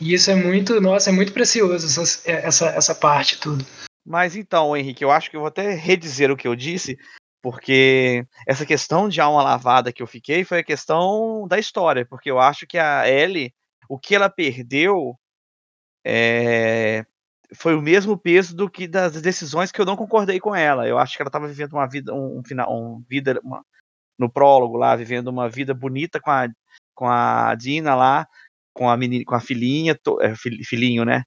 E 0.00 0.14
isso 0.14 0.30
é 0.30 0.34
muito, 0.34 0.80
nossa, 0.80 1.10
é 1.10 1.12
muito 1.12 1.34
precioso 1.34 2.00
essa, 2.00 2.30
essa, 2.30 2.66
essa 2.68 2.94
parte 2.94 3.38
tudo. 3.38 3.62
Mas 4.06 4.36
então, 4.36 4.74
Henrique, 4.74 5.04
eu 5.04 5.10
acho 5.10 5.28
que 5.28 5.36
eu 5.36 5.40
vou 5.40 5.48
até 5.48 5.74
redizer 5.74 6.30
o 6.30 6.36
que 6.36 6.48
eu 6.48 6.56
disse, 6.56 6.96
porque 7.42 8.24
essa 8.48 8.64
questão 8.64 9.06
de 9.06 9.20
alma 9.20 9.42
lavada 9.42 9.92
que 9.92 10.02
eu 10.02 10.06
fiquei 10.06 10.44
foi 10.44 10.60
a 10.60 10.64
questão 10.64 11.46
da 11.46 11.58
história, 11.58 12.06
porque 12.06 12.30
eu 12.30 12.38
acho 12.38 12.66
que 12.66 12.78
a 12.78 13.06
Ellie, 13.06 13.52
o 13.86 13.98
que 13.98 14.14
ela 14.14 14.30
perdeu 14.30 15.14
é, 16.02 17.04
foi 17.52 17.74
o 17.74 17.82
mesmo 17.82 18.16
peso 18.16 18.56
do 18.56 18.70
que 18.70 18.86
das 18.86 19.20
decisões 19.20 19.70
que 19.70 19.80
eu 19.80 19.84
não 19.84 19.96
concordei 19.96 20.40
com 20.40 20.54
ela. 20.54 20.86
Eu 20.86 20.98
acho 20.98 21.16
que 21.16 21.22
ela 21.22 21.28
estava 21.28 21.48
vivendo 21.48 21.72
uma 21.74 21.86
vida, 21.86 22.12
um, 22.14 22.42
final, 22.44 22.72
um 22.72 23.04
vida 23.08 23.40
uma, 23.42 23.64
no 24.18 24.30
prólogo 24.30 24.76
lá, 24.76 24.96
vivendo 24.96 25.28
uma 25.28 25.48
vida 25.48 25.74
bonita 25.74 26.20
com 26.20 26.30
a, 26.30 26.48
com 26.94 27.08
a 27.08 27.54
Dina 27.54 27.94
lá, 27.94 28.26
com 28.72 28.88
a 28.88 28.96
menina, 28.96 29.24
com 29.24 29.34
a 29.34 29.40
filhinha, 29.40 29.94
to, 29.94 30.20
é, 30.20 30.34
filhinho, 30.36 31.04
né? 31.04 31.24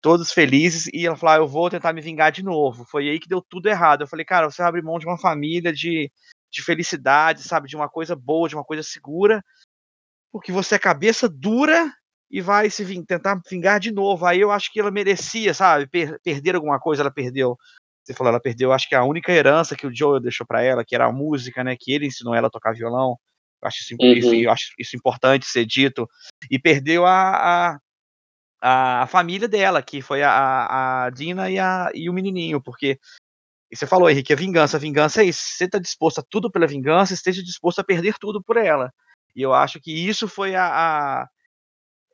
todos 0.00 0.32
felizes, 0.32 0.88
e 0.92 1.06
ela 1.06 1.16
falou: 1.16 1.34
ah, 1.34 1.38
Eu 1.38 1.48
vou 1.48 1.70
tentar 1.70 1.92
me 1.92 2.00
vingar 2.00 2.32
de 2.32 2.42
novo. 2.42 2.84
Foi 2.84 3.08
aí 3.08 3.20
que 3.20 3.28
deu 3.28 3.42
tudo 3.42 3.68
errado. 3.68 4.02
Eu 4.02 4.08
falei: 4.08 4.24
Cara, 4.24 4.50
você 4.50 4.62
abre 4.62 4.82
mão 4.82 4.98
de 4.98 5.06
uma 5.06 5.18
família, 5.18 5.72
de, 5.72 6.10
de 6.50 6.62
felicidade, 6.62 7.42
sabe? 7.42 7.68
De 7.68 7.76
uma 7.76 7.88
coisa 7.88 8.16
boa, 8.16 8.48
de 8.48 8.54
uma 8.54 8.64
coisa 8.64 8.82
segura, 8.82 9.42
porque 10.32 10.52
você 10.52 10.76
é 10.76 10.78
cabeça 10.78 11.28
dura 11.28 11.92
e 12.30 12.40
vai 12.40 12.70
se 12.70 12.84
ving, 12.84 13.04
tentar 13.04 13.40
vingar 13.50 13.80
de 13.80 13.90
novo. 13.90 14.24
Aí 14.24 14.40
eu 14.40 14.50
acho 14.50 14.72
que 14.72 14.78
ela 14.78 14.90
merecia, 14.90 15.52
sabe? 15.52 15.86
Per, 15.88 16.20
perder 16.22 16.54
alguma 16.54 16.78
coisa, 16.78 17.02
ela 17.02 17.10
perdeu. 17.10 17.56
Você 18.04 18.14
falou, 18.14 18.30
ela 18.30 18.40
perdeu, 18.40 18.72
acho 18.72 18.88
que 18.88 18.94
a 18.94 19.04
única 19.04 19.32
herança 19.32 19.76
que 19.76 19.86
o 19.86 19.94
Joe 19.94 20.20
deixou 20.20 20.46
para 20.46 20.62
ela, 20.62 20.84
que 20.84 20.94
era 20.94 21.06
a 21.06 21.12
música, 21.12 21.64
né? 21.64 21.76
Que 21.78 21.92
ele 21.92 22.06
ensinou 22.06 22.34
ela 22.34 22.48
a 22.48 22.50
tocar 22.50 22.72
violão. 22.72 23.16
Eu 23.62 23.68
acho 23.68 23.80
isso, 23.80 23.96
uhum. 24.00 24.12
isso, 24.12 24.34
eu 24.34 24.50
acho 24.50 24.72
isso 24.78 24.96
importante 24.96 25.46
ser 25.46 25.66
dito. 25.66 26.08
E 26.50 26.58
perdeu 26.58 27.04
a, 27.06 27.72
a 27.72 27.78
a, 28.62 29.06
família 29.06 29.48
dela, 29.48 29.82
que 29.82 30.02
foi 30.02 30.22
a, 30.22 31.06
a 31.06 31.10
Dina 31.10 31.50
e, 31.50 31.58
a, 31.58 31.90
e 31.94 32.10
o 32.10 32.12
menininho, 32.12 32.60
porque 32.60 32.98
e 33.70 33.76
você 33.76 33.86
falou, 33.86 34.10
Henrique, 34.10 34.32
a 34.32 34.36
vingança. 34.36 34.76
A 34.76 34.80
vingança 34.80 35.22
é 35.22 35.26
isso. 35.26 35.40
Você 35.42 35.64
está 35.64 35.78
disposto 35.78 36.18
a 36.18 36.24
tudo 36.28 36.50
pela 36.50 36.66
vingança, 36.66 37.14
esteja 37.14 37.40
disposto 37.42 37.78
a 37.78 37.84
perder 37.84 38.16
tudo 38.18 38.42
por 38.42 38.56
ela. 38.56 38.92
E 39.34 39.42
eu 39.42 39.54
acho 39.54 39.80
que 39.80 39.92
isso 39.92 40.26
foi 40.26 40.56
a, 40.56 40.66
a 40.66 41.28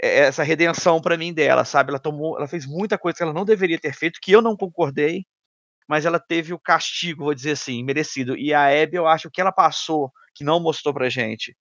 essa 0.00 0.42
redenção 0.42 1.00
para 1.00 1.16
mim 1.16 1.32
dela, 1.32 1.64
sabe? 1.64 1.90
Ela 1.90 1.98
tomou, 1.98 2.36
ela 2.36 2.46
fez 2.48 2.66
muita 2.66 2.98
coisa 2.98 3.16
que 3.16 3.22
ela 3.22 3.32
não 3.32 3.44
deveria 3.44 3.78
ter 3.78 3.94
feito, 3.94 4.20
que 4.20 4.32
eu 4.32 4.42
não 4.42 4.56
concordei, 4.56 5.24
mas 5.88 6.04
ela 6.04 6.18
teve 6.18 6.52
o 6.52 6.58
castigo, 6.58 7.24
vou 7.24 7.34
dizer 7.34 7.52
assim, 7.52 7.82
merecido. 7.82 8.36
E 8.36 8.52
a 8.52 8.66
Abby, 8.66 8.96
eu 8.96 9.06
acho 9.06 9.30
que 9.30 9.40
ela 9.40 9.52
passou, 9.52 10.12
que 10.34 10.44
não 10.44 10.60
mostrou 10.60 10.92
pra 10.92 11.08
gente, 11.08 11.56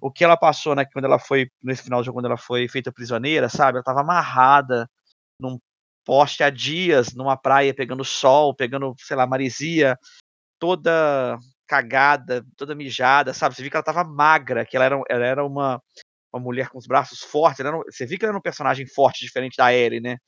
o 0.00 0.10
que 0.10 0.24
ela 0.24 0.36
passou, 0.36 0.74
né, 0.74 0.84
quando 0.92 1.04
ela 1.04 1.18
foi, 1.18 1.50
nesse 1.62 1.82
final 1.82 2.00
do 2.00 2.04
jogo, 2.04 2.18
quando 2.18 2.26
ela 2.26 2.36
foi 2.36 2.68
feita 2.68 2.92
prisioneira, 2.92 3.48
sabe? 3.48 3.76
Ela 3.78 3.84
tava 3.84 4.00
amarrada 4.00 4.88
num 5.38 5.58
poste 6.04 6.42
há 6.42 6.50
dias, 6.50 7.14
numa 7.14 7.36
praia, 7.36 7.74
pegando 7.74 8.04
sol, 8.04 8.54
pegando, 8.54 8.94
sei 8.98 9.16
lá, 9.16 9.26
maresia, 9.26 9.98
toda 10.58 11.38
cagada, 11.66 12.44
toda 12.56 12.74
mijada, 12.74 13.32
sabe? 13.32 13.54
Você 13.54 13.62
viu 13.62 13.70
que 13.70 13.76
ela 13.76 13.84
tava 13.84 14.04
magra, 14.04 14.64
que 14.64 14.76
ela 14.76 14.86
era, 14.86 15.02
ela 15.08 15.26
era 15.26 15.44
uma, 15.44 15.82
uma 16.32 16.42
mulher 16.42 16.68
com 16.68 16.78
os 16.78 16.86
braços 16.86 17.22
fortes, 17.22 17.60
era, 17.60 17.76
você 17.88 18.06
viu 18.06 18.18
que 18.18 18.24
ela 18.24 18.32
era 18.32 18.38
um 18.38 18.42
personagem 18.42 18.86
forte, 18.86 19.24
diferente 19.24 19.56
da 19.56 19.72
Ellie, 19.72 20.00
né? 20.00 20.18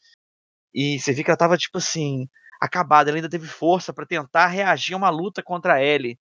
E 0.74 0.98
você 0.98 1.12
viu 1.12 1.24
que 1.24 1.30
ela 1.30 1.36
tava, 1.36 1.56
tipo 1.56 1.78
assim, 1.78 2.28
acabada, 2.60 3.10
ela 3.10 3.18
ainda 3.18 3.28
teve 3.28 3.46
força 3.46 3.92
para 3.92 4.06
tentar 4.06 4.46
reagir 4.46 4.94
a 4.94 4.96
uma 4.96 5.10
luta 5.10 5.42
contra 5.42 5.74
a 5.74 5.82
Ellie. 5.82 6.18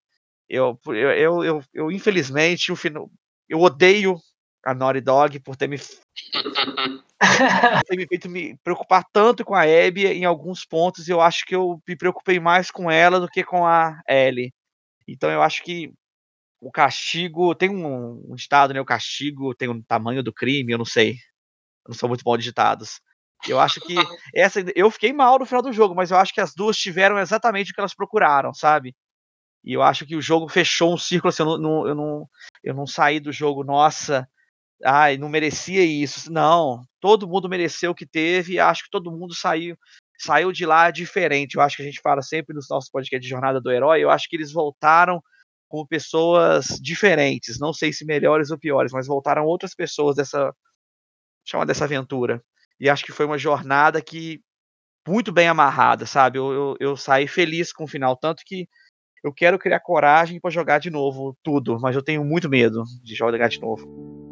Eu, 0.49 0.77
eu, 0.87 0.93
eu, 0.93 1.43
eu, 1.43 1.63
eu 1.73 1.91
infelizmente, 1.91 2.71
o 2.71 2.75
final, 2.75 3.09
eu 3.47 3.59
odeio 3.59 4.17
a 4.65 4.73
Naughty 4.73 5.01
Dog 5.01 5.39
por 5.39 5.55
ter 5.55 5.67
me, 5.67 5.77
ter 7.87 7.97
me 7.97 8.07
feito 8.07 8.29
me 8.29 8.57
preocupar 8.63 9.05
tanto 9.11 9.45
com 9.45 9.55
a 9.55 9.63
Abby 9.63 10.05
em 10.05 10.25
alguns 10.25 10.65
pontos. 10.65 11.07
Eu 11.07 11.21
acho 11.21 11.45
que 11.45 11.55
eu 11.55 11.81
me 11.87 11.95
preocupei 11.95 12.39
mais 12.39 12.69
com 12.69 12.91
ela 12.91 13.19
do 13.19 13.27
que 13.27 13.43
com 13.43 13.65
a 13.65 13.99
Ellie. 14.07 14.53
Então 15.07 15.29
eu 15.29 15.41
acho 15.41 15.63
que 15.63 15.91
o 16.61 16.71
castigo 16.71 17.55
tem 17.55 17.69
um, 17.69 18.23
um 18.29 18.35
ditado, 18.35 18.71
né? 18.71 18.79
O 18.79 18.85
castigo 18.85 19.55
tem 19.55 19.67
o 19.67 19.73
um 19.73 19.81
tamanho 19.81 20.21
do 20.21 20.31
crime, 20.31 20.71
eu 20.71 20.77
não 20.77 20.85
sei. 20.85 21.13
Eu 21.83 21.89
não 21.89 21.95
sou 21.95 22.07
muito 22.07 22.23
bom 22.23 22.37
de 22.37 22.43
ditados. 22.43 23.01
Eu 23.47 23.59
acho 23.59 23.81
que 23.81 23.95
essa 24.35 24.63
eu 24.75 24.91
fiquei 24.91 25.11
mal 25.11 25.39
no 25.39 25.45
final 25.45 25.63
do 25.63 25.73
jogo, 25.73 25.95
mas 25.95 26.11
eu 26.11 26.17
acho 26.17 26.31
que 26.31 26.39
as 26.39 26.53
duas 26.53 26.77
tiveram 26.77 27.17
exatamente 27.17 27.71
o 27.71 27.73
que 27.73 27.81
elas 27.81 27.95
procuraram, 27.95 28.53
sabe? 28.53 28.95
E 29.63 29.73
eu 29.73 29.81
acho 29.81 30.05
que 30.05 30.15
o 30.15 30.21
jogo 30.21 30.47
fechou 30.47 30.93
um 30.93 30.97
círculo 30.97 31.29
assim, 31.29 31.41
eu 31.41 31.57
não, 31.57 31.87
eu 31.87 31.95
não, 31.95 32.29
eu 32.63 32.73
não 32.75 32.85
saí 32.85 33.19
do 33.19 33.31
jogo, 33.31 33.63
nossa, 33.63 34.27
ai, 34.85 35.17
não 35.17 35.29
merecia 35.29 35.83
isso. 35.83 36.31
Não, 36.31 36.83
todo 36.99 37.27
mundo 37.27 37.49
mereceu 37.49 37.91
o 37.91 37.95
que 37.95 38.05
teve 38.05 38.53
e 38.53 38.59
acho 38.59 38.83
que 38.83 38.91
todo 38.91 39.11
mundo 39.11 39.33
saiu 39.33 39.75
saiu 40.19 40.51
de 40.51 40.63
lá 40.67 40.91
diferente. 40.91 41.55
Eu 41.55 41.63
acho 41.63 41.77
que 41.77 41.81
a 41.81 41.85
gente 41.85 41.99
fala 42.01 42.21
sempre 42.21 42.53
nos 42.55 42.69
nossos 42.69 42.91
podcasts 42.91 43.23
de 43.23 43.29
Jornada 43.29 43.59
do 43.59 43.71
Herói, 43.71 44.03
eu 44.03 44.11
acho 44.11 44.29
que 44.29 44.35
eles 44.35 44.51
voltaram 44.51 45.19
como 45.71 45.87
pessoas 45.87 46.67
diferentes, 46.81 47.57
não 47.57 47.71
sei 47.71 47.93
se 47.93 48.05
melhores 48.05 48.51
ou 48.51 48.59
piores, 48.59 48.91
mas 48.91 49.07
voltaram 49.07 49.45
outras 49.45 49.73
pessoas 49.73 50.17
dessa 50.17 50.53
chama 51.45 51.65
dessa 51.65 51.85
aventura. 51.85 52.43
E 52.79 52.89
acho 52.89 53.05
que 53.05 53.13
foi 53.13 53.25
uma 53.25 53.37
jornada 53.37 54.01
que 54.01 54.41
muito 55.07 55.31
bem 55.31 55.47
amarrada, 55.47 56.05
sabe? 56.05 56.37
Eu, 56.37 56.51
eu, 56.51 56.77
eu 56.79 56.97
saí 56.97 57.27
feliz 57.27 57.71
com 57.71 57.85
o 57.85 57.87
final, 57.87 58.17
tanto 58.17 58.43
que 58.45 58.67
eu 59.23 59.33
quero 59.33 59.57
criar 59.57 59.79
coragem 59.79 60.39
para 60.39 60.51
jogar 60.51 60.79
de 60.79 60.89
novo 60.89 61.37
tudo, 61.41 61.79
mas 61.79 61.95
eu 61.95 62.03
tenho 62.03 62.23
muito 62.23 62.49
medo 62.49 62.83
de 63.01 63.15
jogar 63.15 63.47
de 63.47 63.59
novo. 63.59 64.30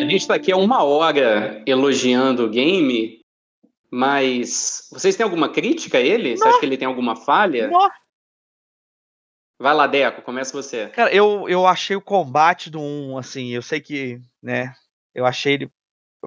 A 0.00 0.04
gente 0.04 0.22
está 0.22 0.34
aqui 0.34 0.50
há 0.50 0.56
uma 0.56 0.82
hora 0.82 1.62
elogiando 1.66 2.46
o 2.46 2.48
game, 2.48 3.20
mas 3.90 4.88
vocês 4.90 5.14
têm 5.14 5.24
alguma 5.24 5.52
crítica 5.52 5.98
a 5.98 6.00
ele? 6.00 6.36
Você 6.36 6.48
acha 6.48 6.58
que 6.58 6.64
ele 6.64 6.78
tem 6.78 6.88
alguma 6.88 7.14
falha? 7.14 7.68
Não. 7.68 7.90
Vai 9.60 9.74
lá, 9.74 9.86
Deco, 9.86 10.22
começa 10.22 10.56
você. 10.56 10.88
Cara, 10.88 11.14
eu, 11.14 11.46
eu 11.46 11.66
achei 11.66 11.94
o 11.94 12.00
combate 12.00 12.70
do 12.70 12.80
1, 12.80 13.18
assim, 13.18 13.48
eu 13.50 13.60
sei 13.60 13.78
que, 13.78 14.18
né, 14.42 14.74
eu 15.14 15.26
achei 15.26 15.52
ele, 15.52 15.70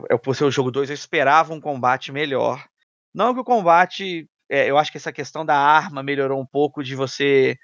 eu, 0.07 0.19
por 0.19 0.35
ser 0.35 0.43
o 0.43 0.51
jogo 0.51 0.69
2, 0.69 0.91
eu 0.91 0.93
esperava 0.93 1.51
um 1.51 1.59
combate 1.59 2.11
melhor. 2.11 2.63
Não 3.11 3.33
que 3.33 3.39
o 3.39 3.43
combate, 3.43 4.29
é, 4.47 4.69
eu 4.69 4.77
acho 4.77 4.91
que 4.91 4.97
essa 4.97 5.11
questão 5.11 5.43
da 5.43 5.57
arma 5.57 6.03
melhorou 6.03 6.39
um 6.39 6.45
pouco, 6.45 6.83
de 6.83 6.95
você, 6.95 7.57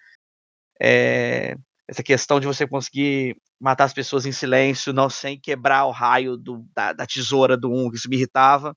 é, 0.82 1.56
essa 1.88 2.02
questão 2.02 2.40
de 2.40 2.48
você 2.48 2.68
conseguir 2.68 3.38
matar 3.60 3.86
as 3.86 3.94
pessoas 3.94 4.26
em 4.26 4.32
silêncio, 4.32 4.94
não 4.94 5.10
sem 5.10 5.40
quebrar 5.40 5.86
o 5.86 5.92
raio 5.92 6.38
do, 6.38 6.66
da, 6.74 6.94
da 6.94 7.06
tesoura 7.06 7.58
do 7.58 7.72
1, 7.72 7.92
que 7.92 7.98
isso 7.98 8.10
me 8.10 8.16
irritava. 8.16 8.76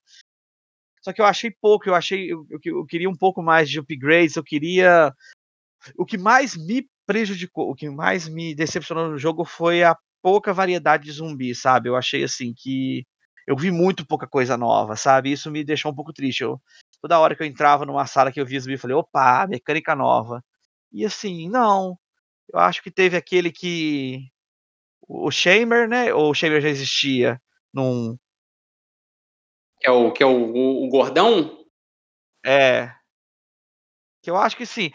Só 1.01 1.11
que 1.13 1.21
eu 1.21 1.25
achei 1.25 1.51
pouco, 1.51 1.87
eu 1.87 1.95
achei, 1.95 2.31
eu, 2.31 2.45
eu, 2.49 2.59
eu 2.63 2.85
queria 2.85 3.09
um 3.09 3.15
pouco 3.15 3.41
mais 3.41 3.69
de 3.69 3.79
upgrades, 3.79 4.35
eu 4.35 4.43
queria 4.43 5.13
o 5.97 6.05
que 6.05 6.17
mais 6.17 6.55
me 6.55 6.87
prejudicou, 7.05 7.69
o 7.69 7.75
que 7.75 7.89
mais 7.89 8.27
me 8.27 8.55
decepcionou 8.55 9.09
no 9.09 9.17
jogo 9.17 9.43
foi 9.43 9.83
a 9.83 9.97
pouca 10.21 10.53
variedade 10.53 11.03
de 11.03 11.11
zumbis, 11.11 11.61
sabe? 11.61 11.89
Eu 11.89 11.95
achei 11.97 12.23
assim 12.23 12.53
que 12.55 13.05
eu 13.45 13.57
vi 13.57 13.71
muito 13.71 14.05
pouca 14.05 14.27
coisa 14.27 14.55
nova, 14.57 14.95
sabe? 14.95 15.31
Isso 15.31 15.51
me 15.51 15.63
deixou 15.63 15.91
um 15.91 15.95
pouco 15.95 16.13
triste. 16.13 16.41
Eu, 16.41 16.61
toda 17.01 17.19
hora 17.19 17.35
que 17.35 17.43
eu 17.43 17.47
entrava 17.47 17.85
numa 17.85 18.05
sala 18.07 18.31
que 18.31 18.39
eu 18.39 18.45
via 18.45 18.59
zumbi, 18.59 18.73
eu 18.73 18.79
falei, 18.79 18.95
opa, 18.95 19.45
mecânica 19.47 19.95
nova. 19.95 20.43
E 20.91 21.05
assim, 21.05 21.49
não. 21.49 21.97
Eu 22.51 22.59
acho 22.59 22.81
que 22.81 22.91
teve 22.91 23.17
aquele 23.17 23.51
que. 23.51 24.29
O 25.07 25.29
Shamer, 25.31 25.87
né? 25.87 26.13
Ou 26.13 26.31
o 26.31 26.33
Shamer 26.33 26.61
já 26.61 26.69
existia 26.69 27.41
num. 27.73 28.17
Que 29.79 29.87
é 29.87 29.91
o, 29.91 30.11
que 30.11 30.23
é 30.23 30.25
o, 30.25 30.53
o, 30.53 30.85
o 30.85 30.89
gordão? 30.89 31.65
É. 32.45 32.93
Que 34.21 34.29
eu 34.29 34.37
acho 34.37 34.55
que 34.55 34.65
sim 34.65 34.91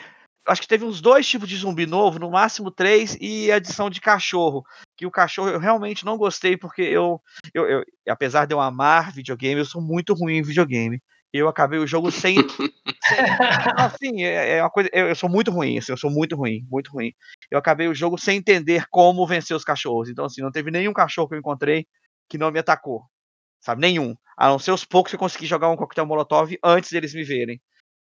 acho 0.49 0.63
que 0.63 0.69
teve 0.69 0.85
uns 0.85 1.01
dois 1.01 1.29
tipos 1.29 1.49
de 1.49 1.57
zumbi 1.57 1.87
novo, 1.87 2.19
no 2.19 2.31
máximo 2.31 2.71
três, 2.71 3.17
e 3.21 3.53
adição 3.53 3.91
de 3.91 4.01
cachorro. 4.01 4.65
Que 4.97 5.07
o 5.07 5.11
cachorro 5.11 5.51
eu 5.51 5.61
realmente 5.61 6.05
não 6.05 6.17
gostei, 6.17 6.57
porque 6.57 6.83
eu, 6.83 7.21
eu, 7.55 7.69
eu 7.69 7.85
apesar 8.09 8.47
de 8.47 8.55
eu 8.55 8.61
amar 8.61 9.13
videogame, 9.13 9.61
eu 9.61 9.67
sou 9.67 9.83
muito 9.83 10.15
ruim 10.15 10.39
em 10.39 10.43
videogame. 10.43 11.01
Eu 11.33 11.49
acabei 11.49 11.79
o 11.79 11.87
jogo 11.87 12.11
sem. 12.11 12.37
assim, 13.77 14.23
é, 14.23 14.57
é, 14.57 14.63
uma 14.63 14.71
coisa. 14.71 14.89
Eu, 14.93 15.09
eu, 15.09 15.15
sou 15.15 15.29
muito 15.29 15.51
ruim, 15.51 15.79
assim, 15.79 15.93
eu 15.93 15.99
sou 15.99 16.11
muito 16.11 16.35
ruim, 16.35 16.67
muito 16.71 16.91
ruim. 16.91 17.13
Eu 17.51 17.59
acabei 17.59 17.87
o 17.87 17.95
jogo 17.95 18.19
sem 18.19 18.39
entender 18.39 18.87
como 18.91 19.27
vencer 19.27 19.57
os 19.57 19.65
cachorros. 19.65 20.09
Então, 20.09 20.25
assim, 20.25 20.41
não 20.41 20.51
teve 20.51 20.71
nenhum 20.71 20.93
cachorro 20.93 21.29
que 21.29 21.35
eu 21.35 21.39
encontrei 21.39 21.87
que 22.29 22.39
não 22.39 22.51
me 22.51 22.59
atacou. 22.59 23.03
Sabe? 23.61 23.81
Nenhum. 23.83 24.15
A 24.37 24.49
não 24.49 24.59
ser 24.59 24.73
os 24.73 24.85
poucos 24.85 25.11
que 25.11 25.17
eu 25.17 25.21
consegui 25.21 25.47
jogar 25.47 25.69
um 25.69 25.77
coquetel 25.77 26.07
molotov 26.07 26.57
antes 26.65 26.91
deles 26.91 27.15
me 27.15 27.25
verem. 27.25 27.61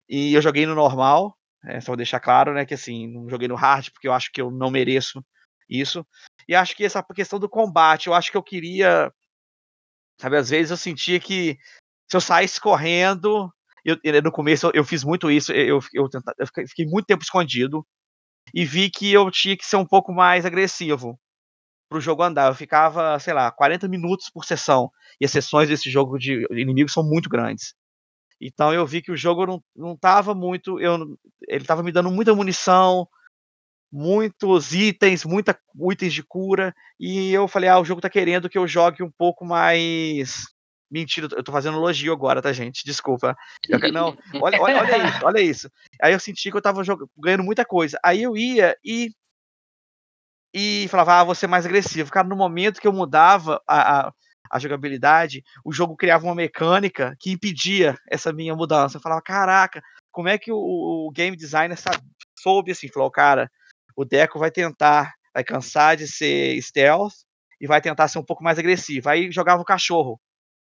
E 0.07 0.33
eu 0.33 0.41
joguei 0.41 0.65
no 0.65 0.75
normal, 0.75 1.37
é, 1.65 1.79
só 1.81 1.95
deixar 1.95 2.19
claro, 2.19 2.53
né, 2.53 2.65
que 2.65 2.73
assim, 2.73 3.07
não 3.07 3.29
joguei 3.29 3.47
no 3.47 3.55
hard 3.55 3.89
porque 3.91 4.07
eu 4.07 4.13
acho 4.13 4.31
que 4.31 4.41
eu 4.41 4.51
não 4.51 4.71
mereço 4.71 5.23
isso. 5.69 6.05
E 6.47 6.55
acho 6.55 6.75
que 6.75 6.83
essa 6.83 7.03
questão 7.03 7.39
do 7.39 7.49
combate, 7.49 8.07
eu 8.07 8.13
acho 8.13 8.31
que 8.31 8.37
eu 8.37 8.43
queria. 8.43 9.13
Sabe, 10.19 10.37
às 10.37 10.49
vezes 10.49 10.71
eu 10.71 10.77
sentia 10.77 11.19
que 11.19 11.57
se 12.09 12.17
eu 12.17 12.21
saísse 12.21 12.59
correndo. 12.59 13.51
Eu, 13.85 13.97
no 14.21 14.31
começo 14.31 14.67
eu, 14.67 14.71
eu 14.75 14.83
fiz 14.83 15.03
muito 15.03 15.31
isso, 15.31 15.53
eu, 15.53 15.79
eu, 15.93 16.09
tenta, 16.09 16.33
eu 16.37 16.47
fiquei 16.67 16.85
muito 16.85 17.05
tempo 17.05 17.23
escondido 17.23 17.85
e 18.53 18.65
vi 18.65 18.89
que 18.89 19.11
eu 19.11 19.31
tinha 19.31 19.55
que 19.55 19.65
ser 19.65 19.77
um 19.77 19.85
pouco 19.85 20.11
mais 20.11 20.45
agressivo 20.45 21.17
pro 21.89 22.01
jogo 22.01 22.23
andar. 22.23 22.49
Eu 22.49 22.55
ficava, 22.55 23.17
sei 23.19 23.33
lá, 23.33 23.51
40 23.51 23.87
minutos 23.87 24.29
por 24.29 24.45
sessão. 24.45 24.91
E 25.19 25.25
as 25.25 25.31
sessões 25.31 25.69
desse 25.69 25.89
jogo 25.89 26.17
de 26.17 26.45
inimigos 26.51 26.93
são 26.93 27.03
muito 27.03 27.29
grandes. 27.29 27.73
Então 28.41 28.73
eu 28.73 28.85
vi 28.85 29.01
que 29.01 29.11
o 29.11 29.17
jogo 29.17 29.45
não, 29.45 29.63
não 29.75 29.97
tava 29.97 30.33
muito. 30.35 30.79
Eu, 30.79 31.17
ele 31.47 31.65
tava 31.65 31.83
me 31.83 31.91
dando 31.91 32.11
muita 32.11 32.35
munição, 32.35 33.07
muitos 33.91 34.73
itens, 34.73 35.25
muita 35.25 35.57
itens 35.91 36.13
de 36.13 36.23
cura. 36.23 36.73
E 36.99 37.31
eu 37.31 37.47
falei, 37.47 37.69
ah, 37.69 37.79
o 37.79 37.85
jogo 37.85 38.01
tá 38.01 38.09
querendo 38.09 38.49
que 38.49 38.57
eu 38.57 38.67
jogue 38.67 39.03
um 39.03 39.11
pouco 39.11 39.45
mais. 39.45 40.45
Mentira, 40.91 41.27
eu 41.31 41.43
tô 41.43 41.51
fazendo 41.51 41.77
elogio 41.77 42.11
agora, 42.11 42.41
tá, 42.41 42.51
gente? 42.51 42.83
Desculpa. 42.83 43.35
Eu, 43.67 43.79
não, 43.91 44.17
olha, 44.41 44.59
olha, 44.61 44.81
olha 44.81 44.97
isso, 44.97 45.25
olha 45.25 45.41
isso. 45.41 45.71
Aí 46.01 46.13
eu 46.13 46.19
senti 46.19 46.49
que 46.49 46.57
eu 46.57 46.61
tava 46.61 46.83
jogando, 46.83 47.09
ganhando 47.17 47.43
muita 47.43 47.63
coisa. 47.63 47.99
Aí 48.03 48.23
eu 48.23 48.35
ia 48.35 48.75
e. 48.83 49.11
E 50.51 50.87
falava, 50.89 51.19
ah, 51.19 51.23
vou 51.23 51.35
ser 51.35 51.45
mais 51.45 51.65
agressivo. 51.65 52.09
Cara, 52.09 52.27
no 52.27 52.35
momento 52.35 52.81
que 52.81 52.87
eu 52.87 52.93
mudava 52.93 53.61
a, 53.67 54.07
a 54.07 54.13
a 54.49 54.57
jogabilidade, 54.57 55.43
o 55.63 55.71
jogo 55.71 55.95
criava 55.95 56.25
uma 56.25 56.33
mecânica 56.33 57.15
que 57.19 57.31
impedia 57.31 57.95
essa 58.09 58.33
minha 58.33 58.55
mudança. 58.55 58.97
Eu 58.97 59.01
falava, 59.01 59.21
caraca, 59.21 59.81
como 60.11 60.27
é 60.27 60.37
que 60.37 60.51
o, 60.51 60.57
o 60.57 61.11
game 61.11 61.37
designer 61.37 61.77
sabe, 61.77 61.99
soube 62.37 62.71
assim? 62.71 62.87
Falou, 62.87 63.11
cara, 63.11 63.49
o 63.95 64.03
Deco 64.03 64.39
vai 64.39 64.49
tentar, 64.49 65.13
vai 65.33 65.43
cansar 65.43 65.95
de 65.95 66.07
ser 66.07 66.59
stealth 66.61 67.13
e 67.61 67.67
vai 67.67 67.79
tentar 67.79 68.07
ser 68.07 68.17
um 68.17 68.25
pouco 68.25 68.43
mais 68.43 68.57
agressivo. 68.57 69.09
Aí 69.09 69.31
jogava 69.31 69.61
o 69.61 69.65
cachorro. 69.65 70.19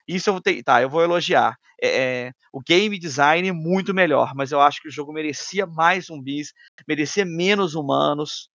Isso 0.09 0.31
eu 0.31 0.35
vou 0.35 0.41
ter, 0.41 0.63
tá, 0.63 0.81
eu 0.81 0.89
vou 0.89 1.03
elogiar. 1.03 1.59
É, 1.81 2.27
é, 2.29 2.33
o 2.53 2.61
game 2.61 2.99
design 2.99 3.47
é 3.47 3.53
muito 3.53 3.93
melhor, 3.93 4.35
mas 4.35 4.51
eu 4.51 4.61
acho 4.61 4.81
que 4.81 4.89
o 4.89 4.91
jogo 4.91 5.13
merecia 5.13 5.67
mais 5.67 6.07
zumbis, 6.07 6.53
merecia 6.89 7.25
menos 7.25 7.75
humanos, 7.75 8.49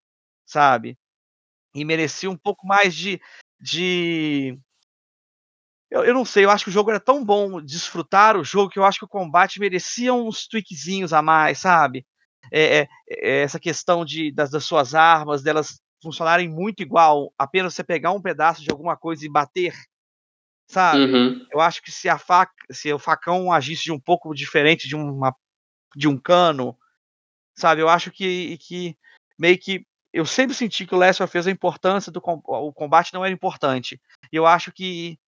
sabe? 0.45 0.97
E 1.75 1.85
merecia 1.85 2.29
um 2.29 2.37
pouco 2.37 2.65
mais 2.67 2.95
de. 2.95 3.21
de... 3.59 4.57
Eu, 5.91 6.03
eu 6.03 6.13
não 6.13 6.25
sei, 6.25 6.43
eu 6.43 6.49
acho 6.49 6.65
que 6.65 6.71
o 6.71 6.73
jogo 6.73 6.89
era 6.89 6.99
tão 6.99 7.23
bom 7.23 7.61
desfrutar 7.61 8.35
o 8.35 8.43
jogo 8.43 8.71
que 8.71 8.79
eu 8.79 8.85
acho 8.85 8.97
que 8.97 9.05
o 9.05 9.07
combate 9.07 9.59
merecia 9.59 10.11
uns 10.13 10.47
tweakzinhos 10.47 11.13
a 11.13 11.21
mais, 11.21 11.59
sabe? 11.59 12.05
É, 12.51 12.79
é, 12.79 12.87
é 13.09 13.41
essa 13.43 13.59
questão 13.59 14.03
de, 14.03 14.31
das, 14.31 14.49
das 14.49 14.65
suas 14.65 14.95
armas, 14.95 15.43
delas 15.43 15.79
funcionarem 16.01 16.49
muito 16.49 16.81
igual, 16.81 17.33
apenas 17.37 17.73
você 17.73 17.83
pegar 17.83 18.11
um 18.11 18.21
pedaço 18.21 18.61
de 18.61 18.69
alguma 18.69 18.97
coisa 18.97 19.25
e 19.25 19.29
bater, 19.29 19.73
sabe? 20.73 21.03
Uhum. 21.03 21.47
Eu 21.51 21.61
acho 21.61 21.81
que 21.81 21.91
se 21.91 22.09
a 22.09 22.17
faca, 22.17 22.51
se 22.71 22.91
o 22.91 22.97
facão 22.97 23.51
agisse 23.51 23.83
de 23.83 23.91
um 23.91 23.99
pouco 23.99 24.33
diferente 24.33 24.87
de 24.87 24.95
uma 24.95 25.35
de 25.95 26.07
um 26.07 26.17
cano, 26.17 26.75
sabe? 27.55 27.81
Eu 27.81 27.87
acho 27.87 28.09
que, 28.09 28.57
que 28.57 28.97
meio 29.37 29.57
que 29.59 29.85
eu 30.11 30.25
sempre 30.25 30.55
senti 30.55 30.85
que 30.85 30.95
o 30.95 30.97
Lester 30.97 31.27
fez 31.27 31.45
a 31.45 31.51
importância 31.51 32.11
do 32.11 32.19
o 32.23 32.73
combate 32.73 33.13
não 33.13 33.23
era 33.23 33.33
importante. 33.33 34.01
E 34.31 34.35
eu 34.35 34.47
acho 34.47 34.71
que 34.71 35.19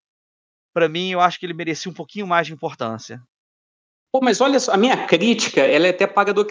para 0.74 0.90
mim 0.90 1.12
eu 1.12 1.22
acho 1.22 1.40
que 1.40 1.46
ele 1.46 1.54
merecia 1.54 1.92
um 1.92 1.96
pouquinho 1.96 2.26
mais 2.26 2.48
de 2.48 2.54
importância. 2.54 3.22
Pô, 4.12 4.20
mas 4.22 4.42
olha 4.42 4.60
só, 4.60 4.74
a 4.74 4.78
minha 4.78 5.06
crítica, 5.06 5.62
ela 5.62 5.88
é 5.88 5.92
até 5.92 6.08
paga 6.08 6.34
do 6.34 6.48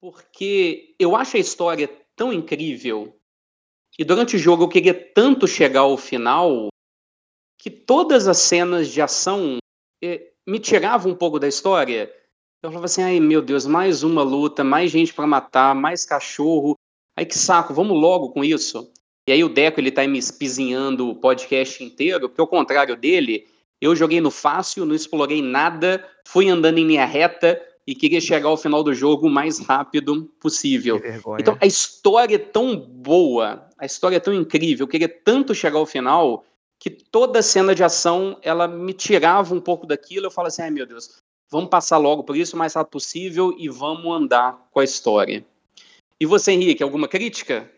porque 0.00 0.94
eu 0.98 1.16
acho 1.16 1.36
a 1.36 1.40
história 1.40 1.88
tão 2.14 2.32
incrível 2.32 3.18
e 3.98 4.04
durante 4.04 4.36
o 4.36 4.38
jogo 4.38 4.64
eu 4.64 4.68
queria 4.68 4.94
tanto 4.94 5.46
chegar 5.46 5.80
ao 5.80 5.96
final 5.96 6.68
que 7.58 7.70
todas 7.70 8.28
as 8.28 8.38
cenas 8.38 8.88
de 8.88 9.00
ação 9.00 9.58
eh, 10.02 10.30
me 10.46 10.58
tiravam 10.58 11.12
um 11.12 11.14
pouco 11.14 11.38
da 11.38 11.48
história. 11.48 12.12
Eu 12.62 12.70
falava 12.70 12.86
assim, 12.86 13.02
ai 13.02 13.20
meu 13.20 13.42
Deus, 13.42 13.66
mais 13.66 14.02
uma 14.02 14.22
luta, 14.22 14.62
mais 14.64 14.90
gente 14.90 15.12
para 15.12 15.26
matar, 15.26 15.74
mais 15.74 16.04
cachorro. 16.04 16.74
Ai 17.16 17.24
que 17.24 17.38
saco, 17.38 17.74
vamos 17.74 17.98
logo 17.98 18.30
com 18.30 18.44
isso. 18.44 18.90
E 19.28 19.32
aí 19.32 19.42
o 19.42 19.48
Deco 19.48 19.80
ele 19.80 19.90
tá 19.90 20.06
me 20.06 20.18
espizinhando 20.18 21.08
o 21.08 21.14
podcast 21.14 21.82
inteiro, 21.82 22.28
porque 22.28 22.40
ao 22.40 22.46
contrário 22.46 22.96
dele, 22.96 23.46
eu 23.80 23.96
joguei 23.96 24.20
no 24.20 24.30
fácil, 24.30 24.84
não 24.84 24.94
explorei 24.94 25.42
nada, 25.42 26.06
fui 26.26 26.48
andando 26.48 26.78
em 26.78 26.86
linha 26.86 27.04
reta, 27.04 27.60
e 27.86 27.94
queria 27.94 28.20
chegar 28.20 28.48
ao 28.48 28.56
final 28.56 28.82
do 28.82 28.92
jogo 28.92 29.28
o 29.28 29.30
mais 29.30 29.60
rápido 29.60 30.24
possível. 30.40 31.00
Então 31.38 31.56
a 31.60 31.66
história 31.66 32.34
é 32.34 32.38
tão 32.38 32.76
boa, 32.76 33.68
a 33.78 33.86
história 33.86 34.16
é 34.16 34.20
tão 34.20 34.34
incrível, 34.34 34.84
eu 34.84 34.88
queria 34.88 35.08
tanto 35.08 35.54
chegar 35.54 35.78
ao 35.78 35.86
final 35.86 36.44
que 36.78 36.90
toda 36.90 37.42
cena 37.42 37.74
de 37.74 37.82
ação 37.82 38.38
ela 38.42 38.68
me 38.68 38.92
tirava 38.92 39.54
um 39.54 39.60
pouco 39.60 39.86
daquilo. 39.86 40.26
Eu 40.26 40.30
falo 40.30 40.48
assim, 40.48 40.62
ai 40.62 40.70
meu 40.70 40.86
Deus, 40.86 41.18
vamos 41.50 41.70
passar 41.70 41.98
logo 41.98 42.24
por 42.24 42.36
isso 42.36 42.56
o 42.56 42.58
mais 42.58 42.74
rápido 42.74 42.92
possível 42.92 43.54
e 43.58 43.68
vamos 43.68 44.14
andar 44.14 44.68
com 44.70 44.80
a 44.80 44.84
história. 44.84 45.44
E 46.20 46.26
você, 46.26 46.52
Henrique, 46.52 46.82
alguma 46.82 47.08
crítica? 47.08 47.70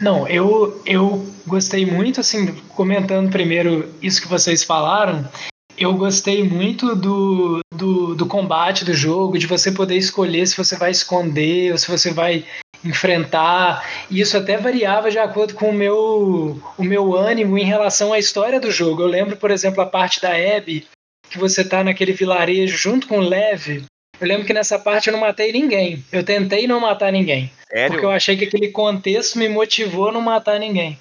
Não, 0.00 0.26
eu, 0.26 0.82
eu 0.84 1.24
gostei 1.46 1.86
muito, 1.86 2.20
assim, 2.20 2.54
comentando 2.70 3.30
primeiro 3.30 3.92
isso 4.02 4.20
que 4.20 4.26
vocês 4.26 4.64
falaram, 4.64 5.28
eu 5.76 5.94
gostei 5.94 6.42
muito 6.48 6.96
do, 6.96 7.60
do, 7.72 8.14
do, 8.14 8.26
combate 8.26 8.84
do 8.84 8.94
jogo, 8.94 9.38
de 9.38 9.46
você 9.46 9.70
poder 9.70 9.96
escolher 9.96 10.46
se 10.46 10.56
você 10.56 10.76
vai 10.76 10.90
esconder 10.90 11.72
ou 11.72 11.78
se 11.78 11.90
você 11.90 12.12
vai 12.12 12.44
enfrentar. 12.84 13.88
E 14.10 14.20
isso 14.20 14.36
até 14.36 14.56
variava 14.56 15.10
de 15.10 15.18
acordo 15.18 15.54
com 15.54 15.70
o 15.70 15.74
meu, 15.74 16.60
o 16.76 16.84
meu 16.84 17.14
ânimo 17.14 17.58
em 17.58 17.64
relação 17.64 18.12
à 18.12 18.18
história 18.18 18.60
do 18.60 18.70
jogo. 18.70 19.02
Eu 19.02 19.06
lembro, 19.06 19.36
por 19.36 19.50
exemplo, 19.50 19.80
a 19.80 19.86
parte 19.86 20.20
da 20.20 20.30
Abby, 20.30 20.86
que 21.30 21.38
você 21.38 21.64
tá 21.64 21.82
naquele 21.82 22.12
vilarejo 22.12 22.76
junto 22.76 23.06
com 23.06 23.18
o 23.18 23.28
Lev. 23.28 23.84
Eu 24.20 24.28
lembro 24.28 24.46
que 24.46 24.52
nessa 24.52 24.78
parte 24.78 25.08
eu 25.08 25.12
não 25.12 25.20
matei 25.20 25.50
ninguém. 25.52 26.04
Eu 26.12 26.22
tentei 26.22 26.66
não 26.66 26.78
matar 26.78 27.10
ninguém. 27.10 27.50
Sério? 27.68 27.90
Porque 27.90 28.04
eu 28.04 28.10
achei 28.10 28.36
que 28.36 28.44
aquele 28.44 28.68
contexto 28.68 29.38
me 29.38 29.48
motivou 29.48 30.08
a 30.08 30.12
não 30.12 30.20
matar 30.20 30.60
ninguém. 30.60 30.98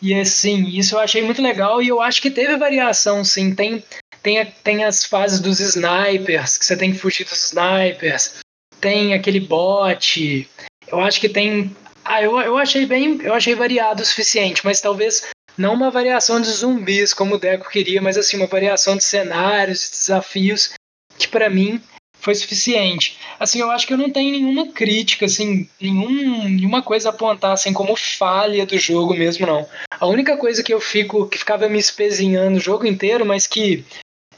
E 0.00 0.14
assim, 0.14 0.66
isso 0.68 0.94
eu 0.94 0.98
achei 0.98 1.22
muito 1.22 1.40
legal 1.40 1.82
e 1.82 1.88
eu 1.88 2.00
acho 2.00 2.20
que 2.20 2.30
teve 2.30 2.56
variação, 2.56 3.24
sim. 3.24 3.54
Tem, 3.54 3.82
tem, 4.22 4.44
tem 4.64 4.84
as 4.84 5.04
fases 5.04 5.40
dos 5.40 5.60
snipers, 5.60 6.58
que 6.58 6.66
você 6.66 6.76
tem 6.76 6.92
que 6.92 6.98
fugir 6.98 7.24
dos 7.24 7.52
snipers. 7.52 8.40
Tem 8.80 9.14
aquele 9.14 9.40
bot. 9.40 10.48
Eu 10.88 11.00
acho 11.00 11.20
que 11.20 11.28
tem. 11.28 11.74
Ah, 12.04 12.22
eu, 12.22 12.38
eu 12.40 12.56
achei 12.56 12.86
bem. 12.86 13.18
Eu 13.22 13.34
achei 13.34 13.54
variado 13.54 14.02
o 14.02 14.06
suficiente, 14.06 14.64
mas 14.64 14.80
talvez 14.80 15.28
não 15.56 15.74
uma 15.74 15.90
variação 15.90 16.40
de 16.40 16.50
zumbis 16.50 17.14
como 17.14 17.34
o 17.34 17.38
Deco 17.38 17.70
queria, 17.70 18.00
mas 18.02 18.16
assim, 18.16 18.36
uma 18.36 18.46
variação 18.46 18.96
de 18.96 19.04
cenários, 19.04 19.84
de 19.84 19.90
desafios, 19.90 20.74
que 21.18 21.26
para 21.26 21.48
mim 21.48 21.80
foi 22.20 22.34
suficiente. 22.34 23.18
Assim, 23.38 23.60
eu 23.60 23.70
acho 23.70 23.86
que 23.86 23.92
eu 23.92 23.98
não 23.98 24.10
tenho 24.10 24.32
nenhuma 24.32 24.72
crítica, 24.72 25.26
assim, 25.26 25.68
nenhum, 25.80 26.44
nenhuma 26.44 26.82
coisa 26.82 27.08
a 27.08 27.12
apontar 27.12 27.52
assim 27.52 27.72
como 27.72 27.96
falha 27.96 28.66
do 28.66 28.76
jogo 28.78 29.14
mesmo, 29.14 29.46
não. 29.46 29.66
A 29.90 30.06
única 30.06 30.36
coisa 30.36 30.62
que 30.62 30.74
eu 30.74 30.80
fico, 30.80 31.28
que 31.28 31.38
ficava 31.38 31.68
me 31.68 31.78
espezinhando 31.78 32.58
o 32.58 32.60
jogo 32.60 32.86
inteiro, 32.86 33.24
mas 33.24 33.46
que 33.46 33.84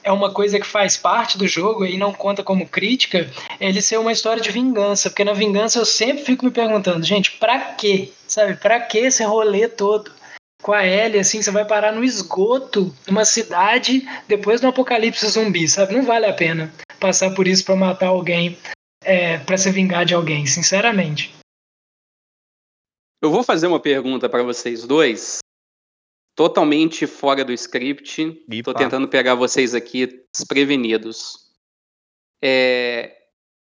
é 0.08 0.12
uma 0.12 0.32
coisa 0.32 0.58
que 0.58 0.66
faz 0.66 0.96
parte 0.96 1.36
do 1.36 1.46
jogo 1.46 1.84
e 1.84 1.98
não 1.98 2.14
conta 2.14 2.42
como 2.42 2.66
crítica, 2.66 3.30
é 3.60 3.68
ele 3.68 3.82
ser 3.82 3.98
uma 3.98 4.10
história 4.10 4.42
de 4.42 4.50
vingança, 4.50 5.10
porque 5.10 5.22
na 5.22 5.34
vingança 5.34 5.78
eu 5.78 5.84
sempre 5.84 6.24
fico 6.24 6.46
me 6.46 6.50
perguntando, 6.50 7.04
gente, 7.04 7.32
pra 7.32 7.58
quê? 7.74 8.10
Sabe, 8.26 8.54
pra 8.54 8.80
que 8.80 8.98
esse 8.98 9.22
rolê 9.22 9.68
todo? 9.68 10.10
com 10.60 10.72
a 10.72 10.84
Ellie, 10.84 11.20
assim, 11.20 11.40
você 11.40 11.52
vai 11.52 11.64
parar 11.64 11.92
no 11.92 12.02
esgoto, 12.02 12.92
numa 13.06 13.24
cidade, 13.24 14.02
depois 14.26 14.60
do 14.60 14.66
apocalipse 14.66 15.24
zumbi, 15.28 15.68
sabe? 15.68 15.94
Não 15.94 16.02
vale 16.02 16.26
a 16.26 16.32
pena 16.32 16.74
passar 16.98 17.32
por 17.32 17.46
isso 17.46 17.64
para 17.64 17.76
matar 17.76 18.08
alguém, 18.08 18.58
é, 19.04 19.38
para 19.38 19.56
se 19.56 19.70
vingar 19.70 20.04
de 20.04 20.14
alguém, 20.14 20.46
sinceramente. 20.46 21.32
Eu 23.22 23.30
vou 23.30 23.44
fazer 23.44 23.68
uma 23.68 23.78
pergunta 23.78 24.28
para 24.28 24.42
vocês 24.42 24.84
dois, 24.84 25.38
totalmente 26.38 27.04
fora 27.04 27.44
do 27.44 27.52
script. 27.52 28.44
Estou 28.48 28.72
tentando 28.72 29.08
pegar 29.08 29.34
vocês 29.34 29.74
aqui 29.74 30.24
desprevenidos. 30.32 31.52
É... 32.40 33.26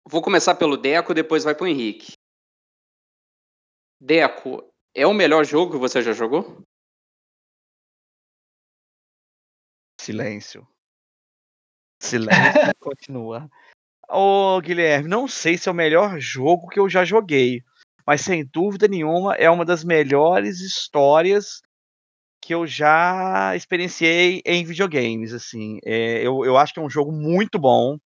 Vou 0.04 0.20
começar 0.20 0.56
pelo 0.56 0.76
Deco, 0.76 1.14
depois 1.14 1.44
vai 1.44 1.54
para 1.54 1.62
o 1.62 1.68
Henrique. 1.68 2.14
Deco, 4.00 4.68
é 4.92 5.06
o 5.06 5.14
melhor 5.14 5.44
jogo 5.44 5.70
que 5.70 5.78
você 5.78 6.02
já 6.02 6.12
jogou? 6.12 6.61
Silêncio. 10.00 10.66
Silêncio 12.02 12.74
continua. 12.80 13.48
Ô, 14.09 14.61
Guilherme, 14.61 15.09
não 15.09 15.28
sei 15.28 15.56
se 15.56 15.68
é 15.68 15.72
o 15.72 15.74
melhor 15.76 16.18
jogo 16.18 16.66
que 16.66 16.80
eu 16.80 16.88
já 16.88 17.04
joguei, 17.04 17.62
mas 18.04 18.22
sem 18.22 18.44
dúvida 18.44 18.88
nenhuma 18.88 19.36
é 19.36 19.48
uma 19.48 19.64
das 19.64 19.84
melhores 19.84 20.59
histórias 20.59 21.62
que 22.49 22.55
eu 22.55 22.66
já 22.66 23.55
experienciei 23.55 24.40
em 24.46 24.64
videogames. 24.64 25.34
Assim, 25.34 25.78
é, 25.84 26.26
eu, 26.26 26.46
eu 26.46 26.57
acho 26.57 26.72
que 26.72 26.80
é 26.80 26.82
um 26.82 26.88
jogo 26.88 27.12
muito 27.12 27.59
bom. 27.59 27.99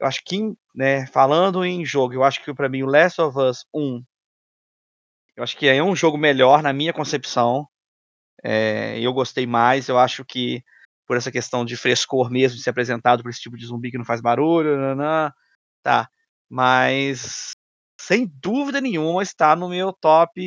Eu 0.00 0.06
acho 0.06 0.24
que, 0.24 0.38
né, 0.74 1.06
falando 1.08 1.62
em 1.62 1.84
jogo, 1.84 2.14
eu 2.14 2.24
acho 2.24 2.42
que 2.42 2.54
para 2.54 2.66
mim 2.66 2.82
o 2.82 2.86
Last 2.86 3.20
of 3.20 3.38
Us 3.38 3.66
1 3.74 4.02
eu 5.36 5.44
acho 5.44 5.54
que 5.58 5.68
é 5.68 5.82
um 5.82 5.94
jogo 5.94 6.16
melhor 6.16 6.62
na 6.62 6.72
minha 6.72 6.94
concepção. 6.94 7.68
É, 8.42 8.98
eu 8.98 9.12
gostei 9.12 9.46
mais. 9.46 9.86
Eu 9.86 9.98
acho 9.98 10.24
que 10.24 10.62
por 11.06 11.18
essa 11.18 11.30
questão 11.30 11.62
de 11.62 11.76
frescor 11.76 12.30
mesmo, 12.30 12.56
de 12.56 12.62
ser 12.62 12.70
apresentado 12.70 13.22
por 13.22 13.28
esse 13.28 13.42
tipo 13.42 13.58
de 13.58 13.66
zumbi 13.66 13.90
que 13.90 13.98
não 13.98 14.04
faz 14.06 14.22
barulho, 14.22 14.78
nanã, 14.78 15.30
tá. 15.82 16.08
Mas 16.48 17.50
sem 18.00 18.26
dúvida 18.26 18.80
nenhuma 18.80 19.22
está 19.22 19.54
no 19.54 19.68
meu 19.68 19.92
top 19.92 20.40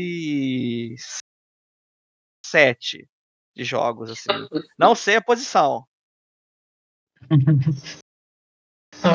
7 2.50 3.08
de 3.56 3.64
jogos, 3.64 4.10
assim. 4.12 4.28
Não 4.78 4.96
sei 4.96 5.16
a 5.16 5.22
posição. 5.22 5.86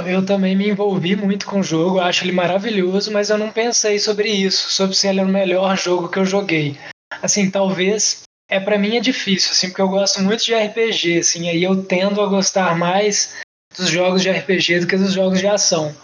Eu 0.07 0.25
também 0.25 0.57
me 0.57 0.71
envolvi 0.71 1.15
muito 1.15 1.45
com 1.47 1.61
o 1.61 1.63
jogo, 1.63 2.01
acho 2.01 2.25
ele 2.25 2.33
maravilhoso, 2.33 3.13
mas 3.13 3.29
eu 3.29 3.37
não 3.37 3.53
pensei 3.53 3.99
sobre 3.99 4.31
isso, 4.31 4.71
sobre 4.71 4.97
se 4.97 5.07
ele 5.07 5.21
é 5.21 5.23
o 5.23 5.29
melhor 5.29 5.77
jogo 5.77 6.09
que 6.09 6.19
eu 6.19 6.25
joguei. 6.25 6.79
Assim, 7.23 7.51
talvez 7.51 8.23
é 8.49 8.59
para 8.59 8.79
mim 8.79 8.97
é 8.97 9.01
difícil, 9.01 9.51
assim, 9.53 9.69
porque 9.69 9.83
eu 9.83 9.89
gosto 9.89 10.23
muito 10.23 10.43
de 10.43 10.55
RPG, 10.55 11.19
assim, 11.19 11.51
aí 11.51 11.63
eu 11.63 11.85
tendo 11.85 12.23
a 12.23 12.27
gostar 12.27 12.77
mais 12.79 13.37
dos 13.77 13.89
jogos 13.89 14.23
de 14.23 14.31
RPG 14.31 14.81
do 14.81 14.87
que 14.87 14.97
dos 14.97 15.13
jogos 15.13 15.41
de 15.41 15.49
ação. 15.49 15.95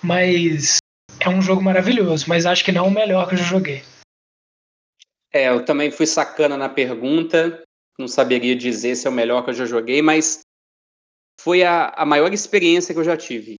Mas 0.00 0.76
é 1.18 1.28
um 1.28 1.42
jogo 1.42 1.62
maravilhoso, 1.62 2.26
mas 2.28 2.46
acho 2.46 2.64
que 2.64 2.70
não 2.72 2.84
é 2.84 2.88
o 2.88 2.90
melhor 2.90 3.26
que 3.26 3.34
eu 3.34 3.38
já 3.38 3.44
joguei. 3.44 3.82
É, 5.34 5.48
eu 5.48 5.64
também 5.64 5.90
fui 5.90 6.06
sacana 6.06 6.56
na 6.56 6.68
pergunta, 6.68 7.60
não 7.98 8.06
saberia 8.06 8.54
dizer 8.54 8.94
se 8.94 9.08
é 9.08 9.10
o 9.10 9.12
melhor 9.12 9.42
que 9.42 9.50
eu 9.50 9.54
já 9.54 9.66
joguei, 9.66 10.00
mas 10.00 10.42
foi 11.40 11.64
a, 11.64 11.88
a 11.88 12.06
maior 12.06 12.32
experiência 12.32 12.94
que 12.94 13.00
eu 13.00 13.04
já 13.04 13.16
tive, 13.16 13.56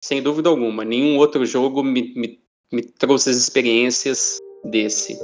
sem 0.00 0.22
dúvida 0.22 0.48
alguma. 0.48 0.84
Nenhum 0.84 1.18
outro 1.18 1.44
jogo 1.44 1.82
me, 1.82 2.14
me, 2.14 2.40
me 2.72 2.80
trouxe 2.80 3.30
as 3.30 3.38
experiências 3.38 4.38
desse. 4.64 5.18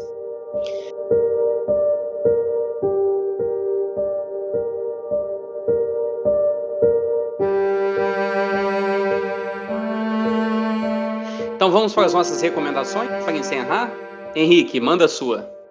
Então 11.54 11.70
vamos 11.70 11.94
para 11.94 12.06
as 12.06 12.12
nossas 12.12 12.42
recomendações 12.42 13.08
para 13.22 13.36
encerrar. 13.36 13.94
Henrique, 14.34 14.80
manda 14.80 15.04
a 15.04 15.08
sua. 15.08 15.61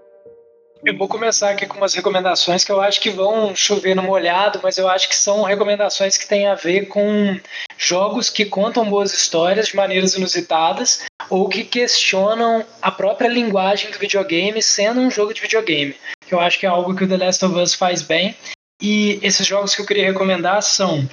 Eu 0.84 0.97
vou 0.97 1.07
começar 1.07 1.51
aqui 1.51 1.67
com 1.67 1.77
umas 1.77 1.93
recomendações 1.93 2.63
que 2.63 2.71
eu 2.71 2.82
acho 2.82 2.99
que 2.99 3.11
vão 3.11 3.55
chover 3.55 3.95
no 3.95 4.01
molhado, 4.01 4.59
mas 4.63 4.79
eu 4.79 4.89
acho 4.89 5.07
que 5.07 5.15
são 5.15 5.43
recomendações 5.43 6.17
que 6.17 6.27
têm 6.27 6.47
a 6.47 6.55
ver 6.55 6.88
com 6.88 7.39
jogos 7.77 8.32
que 8.32 8.45
contam 8.45 8.89
boas 8.89 9.13
histórias 9.13 9.67
de 9.67 9.75
maneiras 9.75 10.15
inusitadas 10.15 11.03
ou 11.29 11.47
que 11.47 11.63
questionam 11.63 12.65
a 12.82 12.91
própria 12.91 13.27
linguagem 13.27 13.91
do 13.91 13.99
videogame 13.99 14.61
sendo 14.63 14.99
um 14.99 15.11
jogo 15.11 15.36
de 15.36 15.41
videogame. 15.41 15.95
Que 16.27 16.34
eu 16.34 16.39
acho 16.39 16.59
que 16.59 16.65
é 16.65 16.69
algo 16.69 16.95
que 16.95 17.03
o 17.03 17.07
The 17.07 17.17
Last 17.17 17.45
of 17.45 17.55
Us 17.55 17.75
faz 17.75 18.01
bem. 18.01 18.36
E 18.82 19.19
esses 19.21 19.45
jogos 19.45 19.75
que 19.75 19.84
eu 19.84 19.86
queria 19.86 20.05
recomendar 20.05 20.63
são 20.63 21.07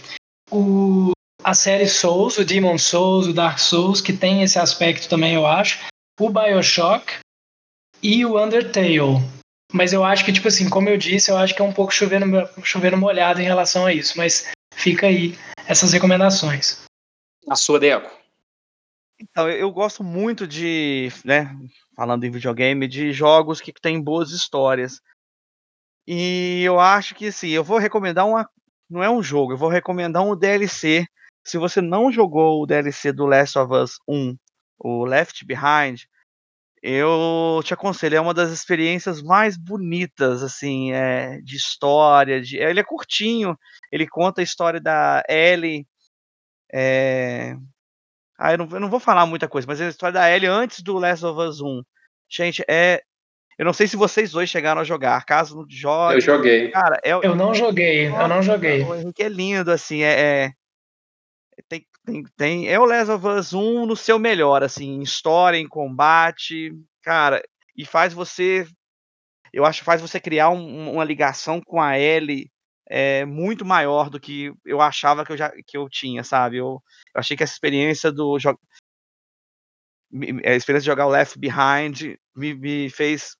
o, 0.50 1.12
a 1.44 1.52
série 1.52 1.88
Souls, 1.88 2.38
o 2.38 2.44
Demon 2.44 2.78
Souls, 2.78 3.26
o 3.26 3.34
Dark 3.34 3.58
Souls, 3.58 4.00
que 4.00 4.14
tem 4.14 4.42
esse 4.42 4.58
aspecto 4.58 5.10
também, 5.10 5.34
eu 5.34 5.46
acho. 5.46 5.78
O 6.18 6.30
Bioshock 6.30 7.18
e 8.02 8.24
o 8.24 8.42
Undertale. 8.42 9.37
Mas 9.72 9.92
eu 9.92 10.04
acho 10.04 10.24
que, 10.24 10.32
tipo 10.32 10.48
assim, 10.48 10.68
como 10.68 10.88
eu 10.88 10.96
disse, 10.96 11.30
eu 11.30 11.36
acho 11.36 11.54
que 11.54 11.60
é 11.60 11.64
um 11.64 11.72
pouco 11.72 11.92
chovendo, 11.92 12.26
chovendo 12.62 12.96
molhado 12.96 13.40
em 13.40 13.44
relação 13.44 13.84
a 13.84 13.92
isso. 13.92 14.16
Mas 14.16 14.50
fica 14.74 15.06
aí 15.06 15.38
essas 15.66 15.92
recomendações. 15.92 16.84
A 17.48 17.54
sua, 17.54 17.78
Deco. 17.78 18.10
Então, 19.20 19.50
eu 19.50 19.70
gosto 19.70 20.02
muito 20.02 20.46
de, 20.46 21.08
né, 21.24 21.54
falando 21.96 22.24
em 22.24 22.30
videogame, 22.30 22.86
de 22.86 23.12
jogos 23.12 23.60
que 23.60 23.72
têm 23.72 24.00
boas 24.00 24.30
histórias. 24.30 25.00
E 26.06 26.62
eu 26.64 26.80
acho 26.80 27.14
que, 27.14 27.26
assim, 27.26 27.48
eu 27.48 27.64
vou 27.64 27.78
recomendar 27.78 28.26
uma. 28.26 28.48
Não 28.88 29.02
é 29.02 29.10
um 29.10 29.22
jogo, 29.22 29.52
eu 29.52 29.58
vou 29.58 29.68
recomendar 29.68 30.22
um 30.22 30.34
DLC. 30.34 31.06
Se 31.44 31.58
você 31.58 31.80
não 31.80 32.10
jogou 32.10 32.62
o 32.62 32.66
DLC 32.66 33.12
do 33.12 33.26
Last 33.26 33.58
of 33.58 33.74
Us 33.74 33.98
1, 34.08 34.34
o 34.78 35.04
Left 35.04 35.44
Behind, 35.44 36.04
eu 36.82 37.60
te 37.64 37.74
aconselho, 37.74 38.16
é 38.16 38.20
uma 38.20 38.34
das 38.34 38.50
experiências 38.50 39.22
mais 39.22 39.56
bonitas, 39.56 40.42
assim, 40.42 40.92
é, 40.92 41.40
de 41.40 41.56
história. 41.56 42.40
De, 42.40 42.56
ele 42.56 42.80
é 42.80 42.84
curtinho, 42.84 43.56
ele 43.92 44.06
conta 44.06 44.40
a 44.40 44.44
história 44.44 44.80
da 44.80 45.22
Ellie. 45.28 45.86
É, 46.72 47.56
ah, 48.38 48.52
eu 48.52 48.58
não, 48.58 48.68
eu 48.70 48.80
não 48.80 48.88
vou 48.88 49.00
falar 49.00 49.26
muita 49.26 49.48
coisa, 49.48 49.66
mas 49.66 49.80
a 49.80 49.88
história 49.88 50.12
da 50.12 50.30
Ellie 50.30 50.48
antes 50.48 50.80
do 50.80 50.96
Last 50.98 51.26
of 51.26 51.40
Us 51.40 51.60
1. 51.60 51.82
Gente, 52.30 52.62
é. 52.68 53.02
Eu 53.58 53.64
não 53.64 53.72
sei 53.72 53.88
se 53.88 53.96
vocês 53.96 54.30
dois 54.30 54.48
chegaram 54.48 54.80
a 54.80 54.84
jogar. 54.84 55.24
Caso 55.24 55.56
não 55.56 55.66
joguem. 55.68 56.18
Eu 56.18 56.20
joguei. 56.20 56.70
Cara, 56.70 57.00
é, 57.02 57.10
eu 57.10 57.34
não 57.34 57.52
joguei, 57.52 58.06
eu 58.06 58.28
não 58.28 58.40
joguei. 58.40 58.84
O 58.84 58.94
Henrique 58.94 59.24
é 59.24 59.28
lindo, 59.28 59.72
assim, 59.72 60.02
é, 60.02 60.44
é 60.44 60.52
tem, 61.68 61.84
tem, 62.08 62.24
tem, 62.36 62.68
é 62.68 62.80
o 62.80 62.86
Last 62.86 63.10
of 63.10 63.26
Us 63.26 63.52
1 63.52 63.86
no 63.86 63.94
seu 63.94 64.18
melhor, 64.18 64.62
assim, 64.62 64.86
em 64.86 65.02
história, 65.02 65.58
em 65.58 65.68
combate, 65.68 66.72
cara, 67.02 67.42
e 67.76 67.84
faz 67.84 68.14
você, 68.14 68.66
eu 69.52 69.64
acho 69.64 69.84
faz 69.84 70.00
você 70.00 70.18
criar 70.18 70.48
um, 70.48 70.92
uma 70.92 71.04
ligação 71.04 71.60
com 71.60 71.80
a 71.80 71.98
Ellie 71.98 72.50
é, 72.88 73.26
muito 73.26 73.64
maior 73.64 74.08
do 74.08 74.18
que 74.18 74.52
eu 74.64 74.80
achava 74.80 75.24
que 75.24 75.32
eu, 75.32 75.36
já, 75.36 75.52
que 75.66 75.76
eu 75.76 75.86
tinha, 75.90 76.24
sabe? 76.24 76.56
Eu, 76.56 76.82
eu 77.14 77.20
achei 77.20 77.36
que 77.36 77.42
essa 77.42 77.52
experiência 77.52 78.10
do 78.10 78.38
a 80.46 80.54
experiência 80.54 80.80
de 80.80 80.86
jogar 80.86 81.06
o 81.06 81.10
Left 81.10 81.38
Behind 81.38 82.16
me, 82.34 82.54
me 82.54 82.88
fez 82.88 83.36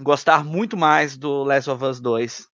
gostar 0.00 0.42
muito 0.42 0.74
mais 0.74 1.18
do 1.18 1.44
Last 1.44 1.68
of 1.68 1.84
Us 1.84 2.00
2. 2.00 2.48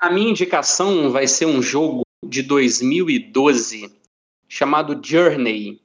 A 0.00 0.10
minha 0.10 0.30
indicação 0.30 1.10
vai 1.10 1.26
ser 1.26 1.44
um 1.44 1.60
jogo 1.60 2.00
de 2.26 2.42
2012 2.42 4.05
chamado 4.48 5.00
Journey. 5.02 5.80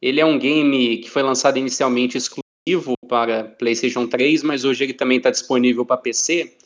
Ele 0.00 0.20
é 0.20 0.24
um 0.24 0.38
game 0.38 0.98
que 0.98 1.10
foi 1.10 1.22
lançado 1.22 1.58
inicialmente 1.58 2.16
exclusivo 2.16 2.94
para 3.08 3.44
PlayStation 3.44 4.06
3, 4.06 4.42
mas 4.42 4.64
hoje 4.64 4.84
ele 4.84 4.94
também 4.94 5.18
está 5.18 5.30
disponível 5.30 5.84
para 5.84 5.96
PC. 5.96 6.56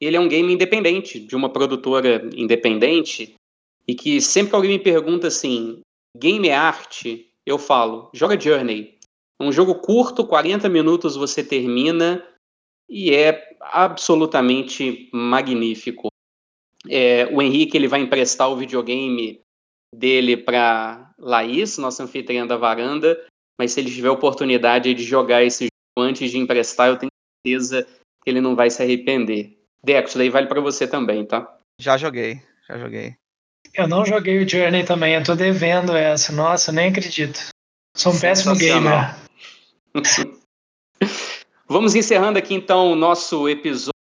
Ele 0.00 0.16
é 0.16 0.20
um 0.20 0.28
game 0.28 0.52
independente, 0.52 1.20
de 1.20 1.36
uma 1.36 1.50
produtora 1.50 2.28
independente, 2.34 3.34
e 3.86 3.94
que 3.94 4.20
sempre 4.20 4.50
que 4.50 4.56
alguém 4.56 4.70
me 4.72 4.78
pergunta 4.78 5.28
assim, 5.28 5.80
game 6.16 6.48
é 6.48 6.54
arte? 6.54 7.28
Eu 7.46 7.58
falo, 7.58 8.10
joga 8.14 8.40
Journey. 8.40 8.98
É 9.38 9.44
um 9.44 9.52
jogo 9.52 9.74
curto, 9.76 10.26
40 10.26 10.68
minutos 10.68 11.16
você 11.16 11.44
termina, 11.44 12.26
e 12.88 13.14
é 13.14 13.56
absolutamente 13.60 15.08
magnífico. 15.12 16.08
É, 16.88 17.26
o 17.32 17.42
Henrique 17.42 17.76
ele 17.76 17.88
vai 17.88 18.00
emprestar 18.00 18.50
o 18.50 18.56
videogame 18.56 19.40
dele 19.94 20.36
para 20.36 21.12
Laís, 21.18 21.78
nossa 21.78 22.02
anfitriã 22.04 22.46
da 22.46 22.56
varanda, 22.56 23.20
mas 23.58 23.72
se 23.72 23.80
ele 23.80 23.90
tiver 23.90 24.10
oportunidade 24.10 24.94
de 24.94 25.02
jogar 25.02 25.42
esse 25.42 25.64
jogo 25.64 26.08
antes 26.08 26.30
de 26.30 26.38
emprestar, 26.38 26.88
eu 26.88 26.96
tenho 26.96 27.10
certeza 27.46 27.86
que 28.22 28.30
ele 28.30 28.40
não 28.40 28.54
vai 28.56 28.70
se 28.70 28.82
arrepender. 28.82 29.58
Deco, 29.82 30.08
isso 30.08 30.18
daí 30.18 30.28
vale 30.28 30.46
para 30.46 30.60
você 30.60 30.86
também, 30.86 31.24
tá? 31.24 31.58
Já 31.80 31.96
joguei, 31.96 32.42
já 32.68 32.78
joguei. 32.78 33.16
Eu 33.74 33.86
não 33.86 34.04
joguei 34.04 34.42
o 34.42 34.48
Journey 34.48 34.84
também, 34.84 35.14
eu 35.14 35.24
tô 35.24 35.34
devendo 35.34 35.96
essa. 35.96 36.32
Nossa, 36.32 36.72
nem 36.72 36.88
acredito. 36.88 37.48
Sou 37.96 38.12
um 38.12 38.18
péssimo 38.18 38.56
gamer. 38.56 39.16
Vamos 41.68 41.94
encerrando 41.94 42.38
aqui 42.38 42.54
então 42.54 42.92
o 42.92 42.96
nosso 42.96 43.48
episódio 43.48 43.92